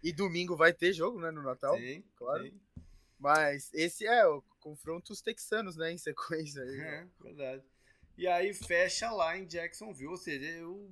[0.03, 1.31] E domingo vai ter jogo, né?
[1.31, 1.77] No Natal.
[1.77, 2.43] Sim, claro.
[2.43, 2.59] Sim.
[3.19, 5.91] Mas esse é o confronto os texanos, né?
[5.91, 6.63] Em sequência.
[6.63, 7.63] Aí, é, verdade
[8.17, 10.89] e aí fecha lá em Jacksonville, ou seja, o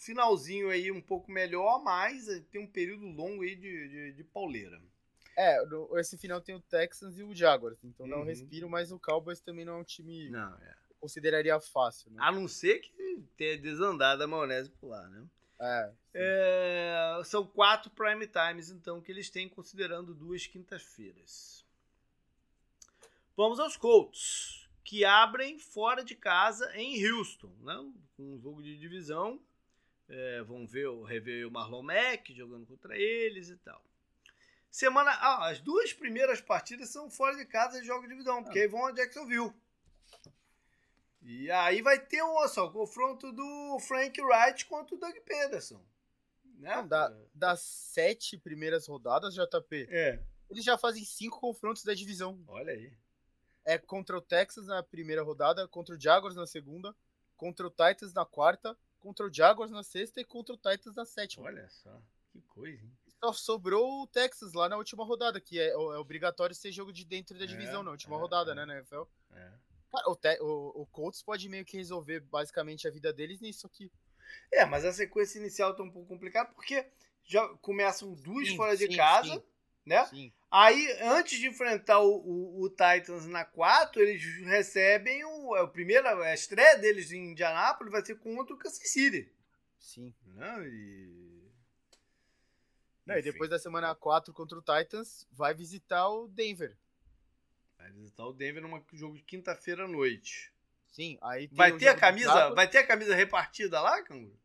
[0.00, 4.80] finalzinho aí um pouco melhor, mas tem um período longo aí de, de, de pauleira.
[5.36, 5.58] É,
[5.98, 8.12] esse final tem o Texans e o Jaguars, então uhum.
[8.12, 10.76] não respiro, mas o Cowboys também não é um time não, é.
[10.98, 12.10] consideraria fácil.
[12.10, 12.18] Né?
[12.20, 15.26] A não ser que tenha desandado a maionese por lá, né?
[15.62, 21.66] É, é, são quatro prime times, então, que eles têm considerando duas quintas-feiras.
[23.36, 24.59] Vamos aos Colts,
[24.90, 27.92] que abrem fora de casa em Houston, né?
[28.16, 29.40] com um jogo de divisão.
[30.08, 33.80] É, vão ver, rever o Marlon Mack jogando contra eles e tal.
[34.68, 35.12] Semana.
[35.12, 38.66] Ah, as duas primeiras partidas são fora de casa de jogo de divisão, porque aí
[38.66, 39.52] vão a Jacksonville.
[41.22, 45.80] E aí vai ter um, só, o confronto do Frank Wright contra o Doug Pederson.
[46.58, 46.74] Né?
[46.74, 50.20] Não, da, das sete primeiras rodadas, JP, é.
[50.50, 52.42] eles já fazem cinco confrontos da divisão.
[52.48, 52.92] Olha aí.
[53.70, 56.94] É contra o Texas na primeira rodada, contra o Jaguars na segunda,
[57.36, 61.04] contra o Titans na quarta, contra o Jaguars na sexta e contra o Titans na
[61.04, 61.46] sétima.
[61.46, 62.02] Olha só,
[62.32, 62.92] que coisa, hein?
[63.22, 67.04] Só sobrou o Texas lá na última rodada, que é, é obrigatório ser jogo de
[67.04, 69.02] dentro da é, divisão é, na última é, rodada, né, na NFL.
[69.32, 69.52] É.
[69.90, 73.66] Cara, o, te, o, o Colts pode meio que resolver basicamente a vida deles nisso
[73.66, 73.92] aqui.
[74.50, 76.86] É, mas a sequência inicial tá um pouco complicada porque
[77.24, 79.42] já começam duas sim, fora de sim, casa, sim.
[79.84, 80.06] né?
[80.06, 80.32] Sim.
[80.50, 85.68] Aí, antes de enfrentar o, o, o, Titans na 4, eles recebem o, é o
[85.68, 89.32] primeiro, a estreia deles em Indianápolis vai ser contra o Kansas City.
[89.78, 90.12] Sim.
[90.26, 91.40] Não, e...
[93.06, 96.76] Não, e depois da semana 4 contra o Titans, vai visitar o Denver.
[97.78, 100.52] Vai visitar o Denver num jogo de quinta-feira à noite.
[100.88, 104.36] Sim, aí vai ter a camisa, vai ter a camisa repartida lá, Canguru?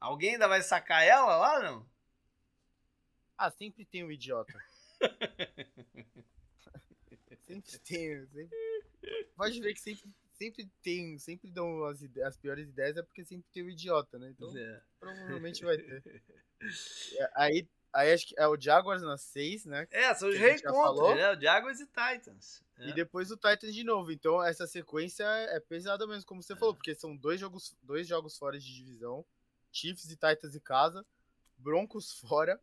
[0.00, 1.86] Alguém ainda vai sacar ela lá, não?
[3.36, 4.52] Ah, sempre tem um idiota.
[7.40, 8.58] sempre tem, sempre...
[9.36, 13.46] Pode ver que sempre, sempre tem, sempre dão as, as piores ideias é porque sempre
[13.52, 14.30] tem um idiota, né?
[14.30, 14.82] Então, é.
[14.98, 16.22] provavelmente vai ter.
[17.34, 19.86] Aí Aí acho que é o Jaguars na 6, né?
[19.90, 21.32] É, são os reencontros, né?
[21.32, 22.62] O Jaguars e Titans.
[22.78, 22.88] É.
[22.88, 24.12] E depois o Titans de novo.
[24.12, 26.56] Então essa sequência é pesada mesmo, como você é.
[26.56, 29.24] falou, porque são dois jogos, dois jogos fora de divisão.
[29.72, 31.04] Chiefs e Titans em casa,
[31.56, 32.60] Broncos fora,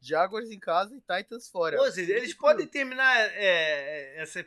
[0.00, 1.80] Jaguars em casa e Titans fora.
[1.80, 4.44] Ou seja, eles podem terminar é, é essa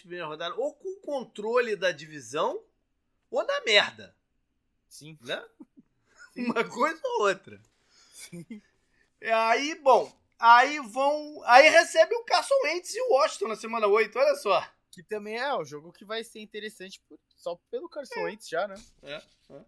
[0.00, 2.62] primeira rodada ou com o controle da divisão
[3.30, 4.14] ou da merda.
[4.88, 5.18] Sim.
[5.20, 5.44] Né?
[6.32, 6.46] Sim.
[6.46, 7.60] Uma coisa ou outra.
[8.12, 8.62] Sim.
[9.22, 11.42] Aí, bom, aí vão.
[11.44, 14.66] Aí recebe o Carson Wentz e o Washington na semana 8, olha só.
[14.90, 17.02] Que também é um jogo que vai ser interessante
[17.36, 18.24] só pelo Carson é.
[18.24, 18.74] Wentz já, né?
[19.02, 19.60] É, é.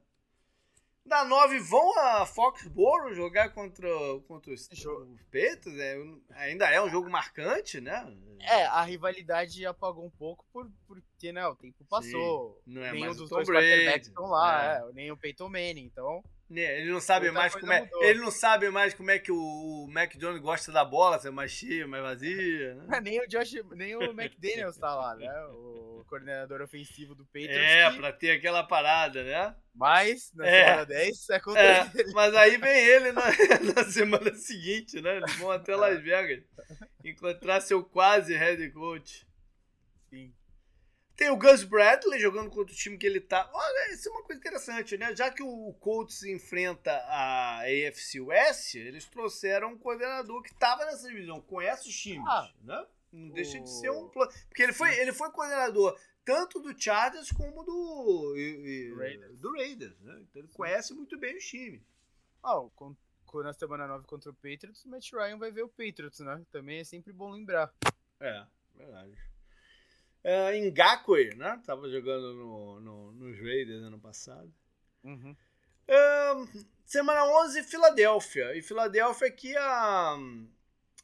[1.06, 3.88] Da 9 vão a Foxborough jogar contra,
[4.26, 5.72] contra os, os Peitos.
[5.78, 5.96] É,
[6.30, 8.12] ainda é um jogo marcante, né?
[8.40, 12.60] É, a rivalidade apagou um pouco por, porque né, o tempo passou.
[12.64, 14.78] Sim, não é nem mais um dos dois quarterbacks estão lá, é.
[14.78, 16.24] É, nem o Peyton Manning, então.
[16.48, 17.80] Né, ele não sabe mais como é.
[17.80, 18.02] Mudou.
[18.04, 21.30] Ele não sabe mais como é que o Mac Jones gosta da bola, se é
[21.30, 22.74] mais cheia, mais vazia.
[22.74, 23.00] Né?
[23.02, 25.28] nem o Josh, nem o McDaniels tá lá, né?
[25.50, 27.56] O coordenador ofensivo do Patriots.
[27.56, 27.96] É, que...
[27.98, 29.56] pra ter aquela parada, né?
[29.74, 30.64] Mas, na é.
[30.64, 32.12] semana 10, é contra é, ele.
[32.12, 33.22] Mas aí vem ele na,
[33.74, 35.16] na semana seguinte, né?
[35.16, 36.44] Eles vão até Las Vegas
[37.04, 39.25] encontrar seu quase head coach.
[41.16, 43.48] Tem o Gus Bradley jogando contra o time que ele tá.
[43.50, 45.16] Olha, isso é uma coisa interessante, né?
[45.16, 51.08] Já que o Colts enfrenta a AFC West, eles trouxeram um coordenador que estava nessa
[51.08, 52.86] divisão, conhece os times, ah, né?
[53.10, 54.30] Não deixa de ser um plano.
[54.48, 59.40] Porque ele foi, ele foi coordenador tanto do Chargers como do, e, Raiders.
[59.40, 60.18] do Raiders, né?
[60.20, 61.80] Então ele conhece muito bem os times.
[62.42, 62.94] Ah, oh,
[63.42, 66.44] na semana 9 contra o Patriots, o Matt Ryan vai ver o Patriots, né?
[66.50, 67.72] Também é sempre bom lembrar.
[68.20, 68.44] É,
[68.74, 69.16] verdade.
[70.26, 71.62] Uh, Ngakwe, né?
[71.64, 74.52] Tava jogando no, no, nos Raiders ano passado.
[75.04, 75.36] Uhum.
[75.88, 78.56] Uh, semana 11, Filadélfia.
[78.56, 80.18] E Filadélfia aqui a,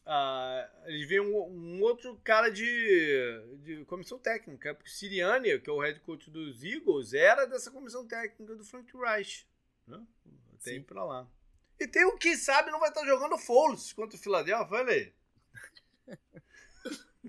[0.05, 4.75] a, eles veem um, um, outro cara de, de comissão técnica.
[4.75, 8.91] Porque Siriani, que é o head coach dos Eagles, era dessa comissão técnica do Frank
[8.97, 9.47] Reich.
[9.87, 10.05] Né?
[10.65, 11.29] Tem pra lá.
[11.79, 15.13] E tem o que sabe não vai estar jogando Foles contra o Filadélfia, olha aí.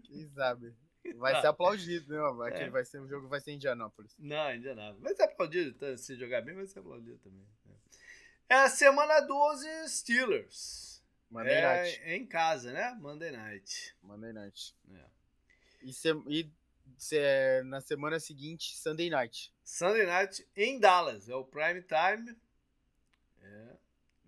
[0.06, 0.74] Quem sabe?
[1.18, 2.20] Vai ser aplaudido, né?
[2.36, 2.70] Vai, é.
[2.70, 4.16] vai ser, o jogo vai ser em Indianápolis.
[4.18, 5.02] Não, Indianápolis.
[5.02, 5.98] Vai ser aplaudido, tá?
[5.98, 7.46] se jogar bem, vai ser aplaudido também.
[8.50, 11.04] É, a semana 12, Steelers.
[11.30, 12.02] Monday é, Night.
[12.04, 12.96] É em casa, né?
[13.02, 13.96] Monday Night.
[14.02, 14.76] Monday Night.
[14.92, 15.06] É.
[15.82, 16.52] E, se, e
[16.98, 19.54] se, na semana seguinte, Sunday Night.
[19.64, 21.28] Sunday Night em Dallas.
[21.28, 22.38] É o prime time.
[23.42, 23.76] É,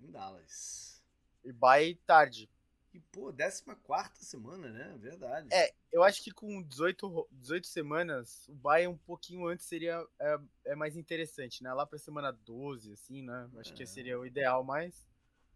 [0.02, 1.04] em Dallas.
[1.44, 2.50] E by tarde.
[2.96, 4.98] E, pô, 14 semana, né?
[4.98, 5.50] Verdade.
[5.52, 10.40] É, eu acho que com 18, 18 semanas, o Bayern um pouquinho antes seria é,
[10.68, 11.74] é mais interessante, né?
[11.74, 13.50] Lá pra semana 12, assim, né?
[13.58, 13.76] Acho é.
[13.76, 15.06] que seria o ideal, mas.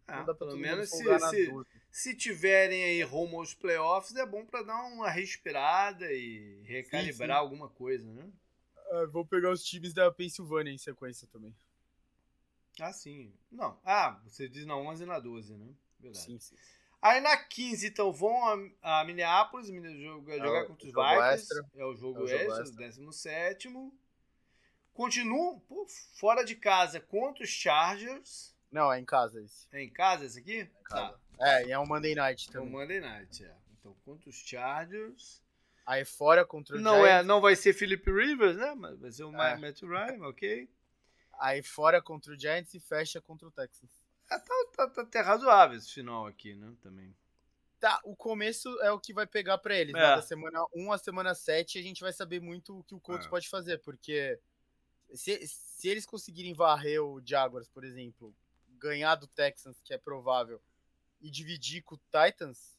[0.06, 4.82] Ah, pelo menos se, se, se, tiverem aí rumo aos playoffs, é bom para dar
[4.88, 7.30] uma respirada e recalibrar sim, sim.
[7.32, 8.28] alguma coisa, né?
[8.90, 11.54] Uh, vou pegar os times da Pensilvânia em sequência também.
[12.80, 13.32] Ah, sim.
[13.50, 13.78] Não.
[13.84, 15.72] Ah, você diz na 11 e na 12, né?
[16.00, 16.24] Verdade.
[16.24, 16.56] Sim, sim.
[17.02, 21.70] Aí na 15, então, vão a, a Minneapolis, jogar, é jogar contra os Vikings.
[21.76, 23.04] É o jogo é o extra, extra.
[23.04, 23.68] 17.
[24.92, 28.54] Continuam pô, fora de casa contra os Chargers.
[28.70, 29.66] Não, é em casa esse.
[29.72, 30.60] É em casa esse aqui?
[30.60, 31.18] É tá.
[31.40, 32.68] É, e é um Monday Night também.
[32.68, 33.56] É um Monday Night, é.
[33.78, 35.42] Então, contra os Chargers.
[35.86, 37.10] Aí fora contra o não Giants.
[37.10, 38.74] É, não vai ser Philip Rivers, né?
[38.76, 39.56] Mas vai ser o é.
[39.56, 40.68] Matt Ryan, ok.
[41.40, 43.90] Aí fora contra o Giants e fecha contra o Texans.
[44.30, 46.72] É, tá, tá, tá até razoável esse final aqui, né?
[46.80, 47.14] Também.
[47.80, 49.92] Tá, o começo é o que vai pegar para eles.
[49.92, 50.00] Né?
[50.00, 50.08] É.
[50.10, 50.16] Né?
[50.16, 53.26] Da semana 1 à semana 7 a gente vai saber muito o que o Colts
[53.26, 53.30] é.
[53.30, 54.38] pode fazer, porque
[55.14, 58.34] se, se eles conseguirem varrer o Jaguars, por exemplo,
[58.78, 60.60] ganhar do Texans, que é provável,
[61.20, 62.78] e dividir com o Titans,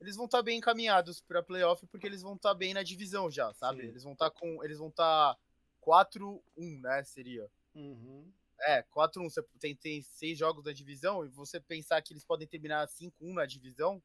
[0.00, 2.82] eles vão estar tá bem encaminhados para playoff porque eles vão estar tá bem na
[2.82, 3.82] divisão já, sabe?
[3.82, 3.88] Sim.
[3.88, 5.40] Eles vão estar tá com, eles vão estar tá
[5.86, 6.40] 4-1,
[6.80, 7.48] né, seria.
[7.74, 8.32] Uhum.
[8.64, 12.46] É, 4-1, você tem, tem seis jogos da divisão e você pensar que eles podem
[12.46, 14.02] terminar 5-1 na divisão,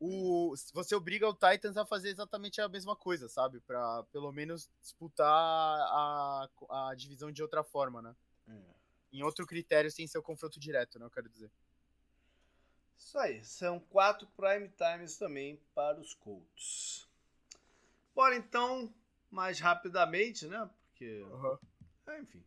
[0.00, 3.60] o, você obriga o Titans a fazer exatamente a mesma coisa, sabe?
[3.60, 8.16] Para pelo menos disputar a, a divisão de outra forma, né?
[8.48, 8.62] É.
[9.12, 11.04] Em outro critério, sem ser o confronto direto, né?
[11.04, 11.52] Eu quero dizer.
[12.96, 17.06] Isso aí, são quatro prime times também para os Colts.
[18.14, 18.92] Bora então,
[19.30, 20.70] mais rapidamente, né?
[20.88, 21.22] Porque.
[21.24, 21.58] Uhum.
[22.06, 22.42] É, enfim.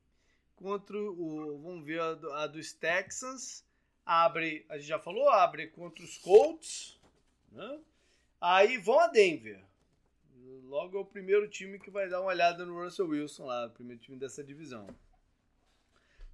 [0.56, 1.60] Contra o.
[1.62, 3.66] Vamos ver a, do, a dos Texans.
[4.06, 7.00] Abre, a gente já falou, abre contra os Colts.
[7.52, 7.80] Né?
[8.40, 9.64] Aí vão a Denver.
[10.66, 13.72] Logo é o primeiro time que vai dar uma olhada no Russell Wilson lá, o
[13.72, 14.88] primeiro time dessa divisão.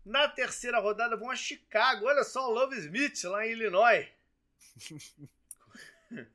[0.06, 2.06] Na terceira rodada vão a Chicago.
[2.06, 4.08] Olha só o Love Smith lá em Illinois.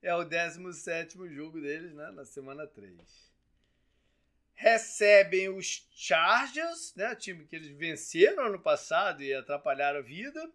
[0.00, 2.10] é o 17 jogo deles, né?
[2.12, 3.27] Na semana 3.
[4.60, 7.12] Recebem os Chargers, né?
[7.12, 10.52] O time que eles venceram ano passado e atrapalharam a vida.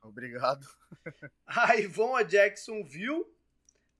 [0.00, 0.66] Obrigado.
[1.46, 3.26] Aí vão a Jacksonville.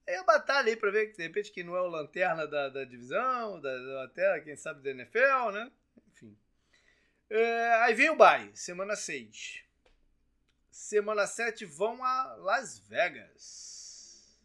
[0.07, 2.71] É a batalha aí pra ver que de repente que não é o lanterna da,
[2.71, 5.71] da divisão, da, até quem sabe da NFL, né?
[6.09, 6.37] Enfim.
[7.31, 9.65] É, aí vem o Bay, semana 6.
[10.71, 14.43] Semana 7 vão a Las Vegas.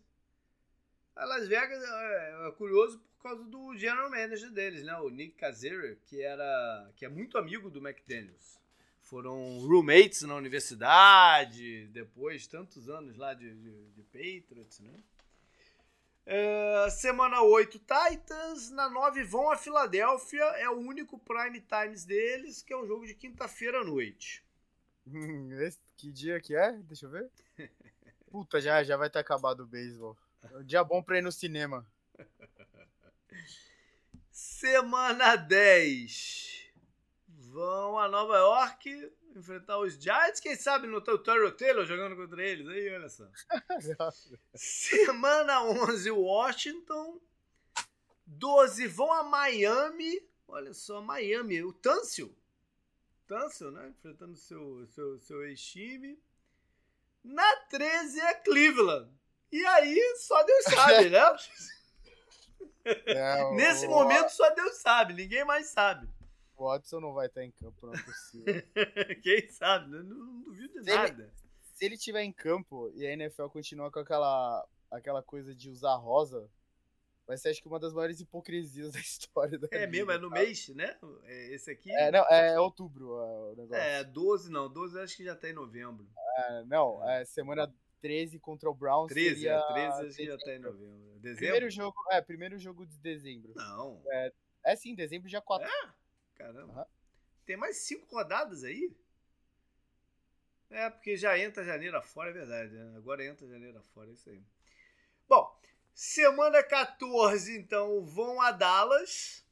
[1.15, 4.95] A Las Vegas é, é curioso por causa do general manager deles, né?
[4.97, 8.57] O Nick Caseira, que era que é muito amigo do McDaniels
[9.07, 14.99] foram roommates na universidade, depois tantos anos lá de, de, de Patriots, né?
[16.25, 18.69] É, semana 8, Titans.
[18.69, 20.43] Na 9 vão a Filadélfia.
[20.57, 24.43] É o único prime times deles, que é um jogo de quinta-feira à noite.
[25.97, 26.73] Que dia que é?
[26.73, 27.27] Deixa eu ver.
[28.29, 30.15] Puta, já, já vai ter acabado o beisebol.
[30.43, 31.83] É um dia bom pra ir no cinema.
[34.31, 36.71] Semana 10
[37.27, 40.39] vão a Nova York enfrentar os Giants.
[40.39, 43.27] Quem sabe não tem o Terry Taylor jogando contra eles aí, olha só.
[44.53, 47.19] Semana 11, Washington.
[48.25, 50.21] 12 vão a Miami.
[50.47, 51.63] Olha só, Miami.
[51.63, 52.35] O Tâncio.
[53.27, 53.89] Tâncio, né?
[53.89, 56.19] Enfrentando seu, seu, seu ex-time.
[57.23, 59.11] Na 13 é Cleveland.
[59.51, 61.19] E aí só Deus sabe, né?
[63.05, 63.89] É, Nesse o...
[63.89, 66.07] momento só Deus sabe, ninguém mais sabe.
[66.55, 68.45] O Watson não vai estar em campo, não é possível.
[69.21, 69.91] Quem sabe?
[69.91, 70.01] Né?
[70.03, 71.23] Não, não duvido de se nada.
[71.23, 71.31] Ele,
[71.61, 75.95] se ele estiver em campo e a NFL continuar com aquela, aquela coisa de usar
[75.95, 76.49] rosa,
[77.27, 80.31] vai ser acho que uma das maiores hipocrisias da história da É mesmo, é no
[80.31, 80.97] mês, né?
[81.25, 81.91] É esse aqui.
[81.91, 83.83] É, não, é outubro é o negócio.
[83.83, 86.09] É, 12 não, 12 acho que já tá em novembro.
[86.37, 87.71] É, não, é semana
[88.01, 89.09] 13 contra o Browns.
[89.09, 90.15] 13, seria é, 13 acho dezembro.
[90.15, 91.19] que já tá em novembro.
[91.19, 91.37] Dezembro?
[91.37, 93.53] Primeiro jogo, é, primeiro jogo de dezembro.
[93.55, 94.01] Não.
[94.07, 94.33] É,
[94.65, 95.67] é sim, dezembro dia 4.
[95.67, 95.93] É?
[96.35, 96.79] Caramba.
[96.79, 96.85] Uhum.
[97.45, 98.95] Tem mais cinco rodadas aí?
[100.69, 102.73] É, porque já entra janeiro afora, é verdade.
[102.73, 102.97] Né?
[102.97, 104.43] Agora entra janeiro afora, é isso aí.
[105.27, 105.57] Bom,
[105.93, 109.45] semana 14, então, vão a Dallas.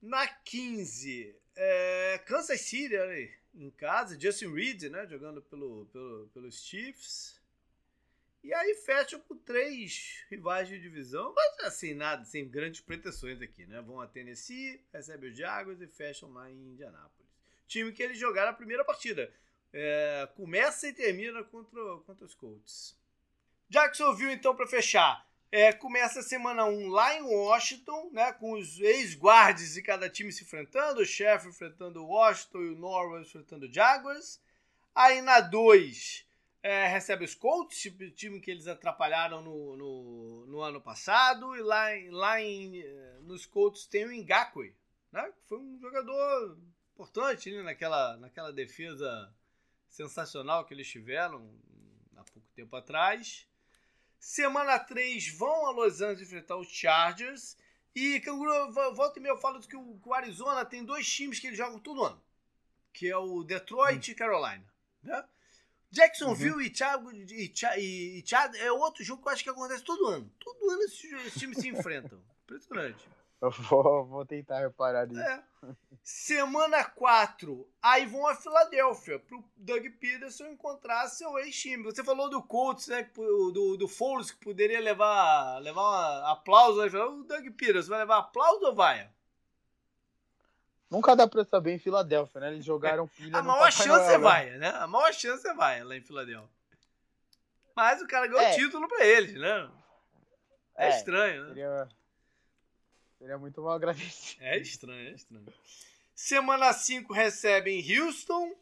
[0.00, 4.18] Na 15, é, Kansas City, aí, em casa.
[4.18, 7.40] Justin Reed, né, jogando pelo, pelo, pelos Chiefs.
[8.42, 13.66] E aí fecha com três rivais de divisão, mas assim, nada, sem grandes pretensões aqui,
[13.66, 13.80] né?
[13.80, 17.28] Vão a Tennessee, recebem os Jaguars e fecham lá em Indianápolis.
[17.66, 19.32] Time que eles jogaram a primeira partida.
[19.72, 22.96] É, começa e termina contra, contra os Colts.
[23.68, 25.28] Jacksonville, então, para fechar.
[25.58, 30.30] É, começa a semana 1 lá em Washington, né, com os ex-guardes de cada time
[30.30, 34.38] se enfrentando, o chefe enfrentando o Washington e o Norwell enfrentando o Jaguars.
[34.94, 36.26] Aí na 2,
[36.62, 41.56] é, recebe os Colts, time que eles atrapalharam no, no, no ano passado.
[41.56, 42.84] E lá, lá em,
[43.22, 44.76] nos Colts tem o Ngakwe,
[45.10, 45.32] né?
[45.38, 46.58] que foi um jogador
[46.92, 47.62] importante né?
[47.62, 49.34] naquela, naquela defesa
[49.88, 51.50] sensacional que eles tiveram
[52.14, 53.48] há pouco tempo atrás.
[54.26, 57.56] Semana 3 vão a Los Angeles enfrentar os Chargers.
[57.94, 61.38] E Canguru, volta e meia eu falo que o, que o Arizona tem dois times
[61.38, 62.20] que eles jogam todo ano.
[62.92, 64.12] Que é o Detroit hum.
[64.12, 64.64] e Carolina.
[65.00, 65.24] Né?
[65.92, 66.60] Jacksonville uhum.
[66.60, 70.08] e, Thiago, e, e, e Thiago é outro jogo que eu acho que acontece todo
[70.08, 70.28] ano.
[70.40, 72.20] Todo ano esses, esses times se enfrentam.
[72.42, 73.08] Impressionante.
[73.40, 75.20] Eu vou, vou tentar reparar nisso.
[75.20, 75.44] É.
[76.02, 81.82] Semana 4, aí vão a Filadélfia pro Doug Peterson encontrar seu ex-time.
[81.82, 83.10] Você falou do Colts, né?
[83.14, 86.80] Do, do Foles, que poderia levar, levar um aplauso.
[86.80, 89.10] O Doug Peterson vai levar aplauso ou vai?
[90.88, 92.52] Nunca dá pra saber em Filadélfia, né?
[92.52, 94.68] Eles jogaram pilha A maior chance é vai, né?
[94.68, 96.48] A maior chance é vai lá em Filadélfia.
[97.74, 98.54] Mas o cara ganhou é.
[98.54, 99.68] título pra eles, né?
[100.76, 101.48] É, é estranho, né?
[101.48, 101.88] Seria,
[103.18, 104.42] seria muito mal agradecido.
[104.42, 105.46] É estranho, é estranho.
[106.14, 108.54] Semana 5 recebem Houston.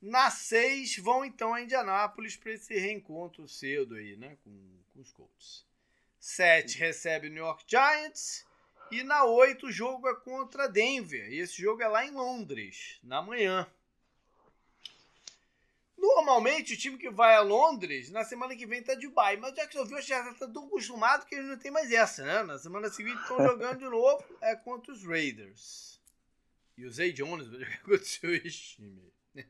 [0.00, 4.38] Na 6 vão então a Indianápolis para esse reencontro cedo aí, né?
[4.42, 5.66] Com, com os Colts.
[6.18, 8.46] 7 recebe o New York Giants.
[8.90, 11.30] E na 8 o jogo é contra Denver.
[11.30, 13.70] E esse jogo é lá em Londres, na manhã.
[16.00, 19.36] Normalmente o time que vai a Londres, na semana que vem tá de Dubai.
[19.36, 22.42] Mas eu vi, já tá tão acostumado que eles não tem mais essa, né?
[22.42, 26.00] Na semana seguinte estão jogando de novo, é contra os Raiders.
[26.78, 29.12] E o Zay Jones vai jogar contra o seu ex-time.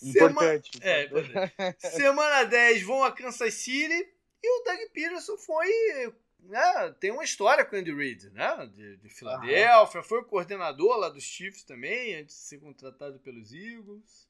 [0.00, 0.78] Importante.
[0.78, 0.90] Sema...
[0.92, 1.90] É, importante.
[1.90, 4.08] Semana 10 vão a Kansas City.
[4.40, 8.70] E o Doug Peterson foi né, tem uma história com o Andy Reid, né?
[8.72, 13.52] De, de Filadélfia, foi o coordenador lá dos Chiefs também, antes de ser contratado pelos
[13.52, 14.28] Eagles.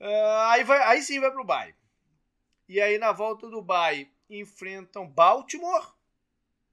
[0.00, 1.74] Uh, aí, vai, aí sim vai pro Bay.
[2.68, 5.94] E aí na volta do Bay enfrentam Baltimore,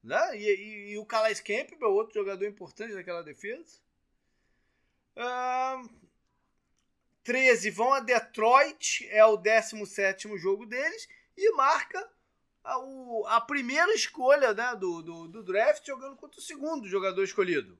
[0.02, 0.36] né?
[0.36, 3.80] E, e, e o Calais Campbell, outro jogador importante daquela defesa.
[5.16, 6.02] Uh,
[7.22, 12.10] 13 vão a Detroit, é o 17 jogo deles, e marca
[12.64, 17.22] a, o, a primeira escolha né, do, do, do, draft jogando contra o segundo jogador
[17.22, 17.78] escolhido.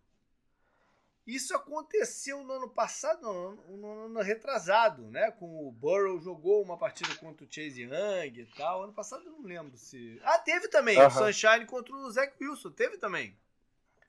[1.26, 5.30] Isso aconteceu no ano passado, no, no ano retrasado, né?
[5.30, 8.82] Com o Burrow jogou uma partida contra o Chase Young e tal.
[8.82, 10.20] Ano passado eu não lembro se.
[10.24, 10.98] Ah, teve também.
[10.98, 11.06] Uh -huh.
[11.06, 12.70] O Sunshine contra o Zach Wilson.
[12.72, 13.36] Teve também.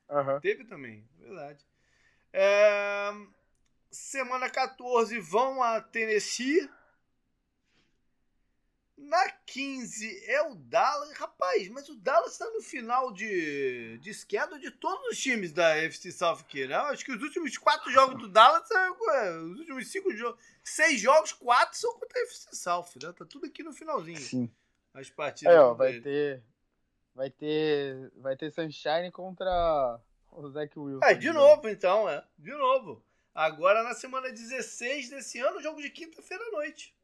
[0.09, 0.41] Uh -huh.
[0.41, 1.63] Teve também, verdade.
[2.31, 3.11] É...
[3.91, 6.67] Semana 14 vão a Tennessee
[8.97, 11.11] na 15 é o Dallas.
[11.17, 15.75] Rapaz, mas o Dallas está no final de, de schedule de todos os times da
[15.77, 16.75] FC South aqui, né?
[16.75, 18.89] Acho que os últimos quatro jogos do Dallas, é,
[19.37, 23.11] os últimos cinco jogos, seis jogos, quatro são contra a FC South, né?
[23.13, 24.19] Tá tudo aqui no finalzinho.
[24.19, 24.49] Sim.
[24.93, 25.53] As partidas.
[25.53, 26.43] É, ó, vai ter,
[27.15, 29.99] vai ter, vai ter Sunshine contra
[30.31, 31.05] o Zach Wilson.
[31.05, 32.23] É, de novo, então, é.
[32.37, 33.03] De novo.
[33.33, 36.95] Agora na semana 16 desse ano, jogo de quinta-feira à noite.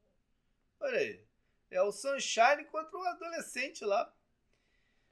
[0.80, 1.29] Olha aí.
[1.72, 4.12] É o Sunshine contra o adolescente lá.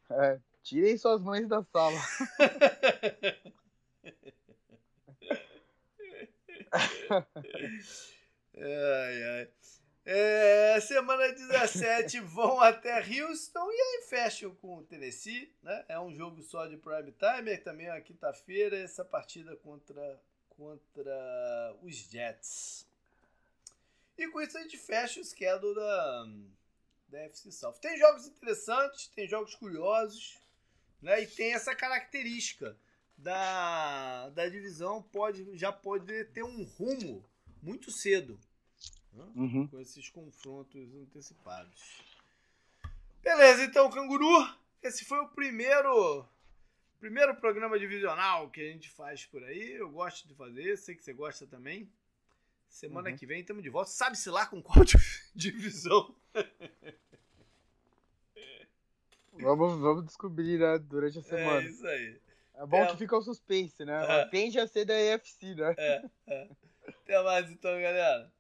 [0.10, 2.00] É, tirem suas mães da sala.
[8.56, 9.50] ai, ai.
[10.10, 15.84] É, semana 17 vão até Houston e aí fecham com o Tennessee, né?
[15.90, 20.18] É um jogo só de prime time, é também é quinta-feira, essa partida contra,
[20.48, 22.87] contra os Jets.
[24.18, 26.26] E com isso a gente fecha o schedule da,
[27.10, 27.80] da FC South.
[27.80, 30.40] Tem jogos interessantes, tem jogos curiosos,
[31.02, 31.22] né?
[31.22, 32.78] E tem essa característica
[33.18, 37.26] da, da divisão pode já pode ter um rumo
[37.64, 38.40] muito cedo
[39.12, 39.26] né?
[39.36, 39.68] uhum.
[39.68, 42.04] com esses confrontos antecipados.
[43.22, 44.48] Beleza, então, canguru,
[44.82, 46.26] esse foi o primeiro
[47.00, 49.74] primeiro programa divisional que a gente faz por aí.
[49.74, 51.90] Eu gosto de fazer, sei que você gosta também.
[52.68, 53.16] Semana uhum.
[53.16, 53.90] que vem estamos de volta.
[53.90, 54.86] Sabe-se lá com qual
[55.36, 56.16] divisão?
[59.34, 61.62] vamos, vamos descobrir, né, durante a é semana.
[61.62, 62.22] É isso aí.
[62.56, 62.88] É bom é.
[62.88, 64.22] que fica o suspense, né?
[64.22, 64.26] É.
[64.26, 65.76] Tende a ser da EFC, né?
[65.78, 66.50] É, é.
[66.88, 68.32] Até mais então, galera.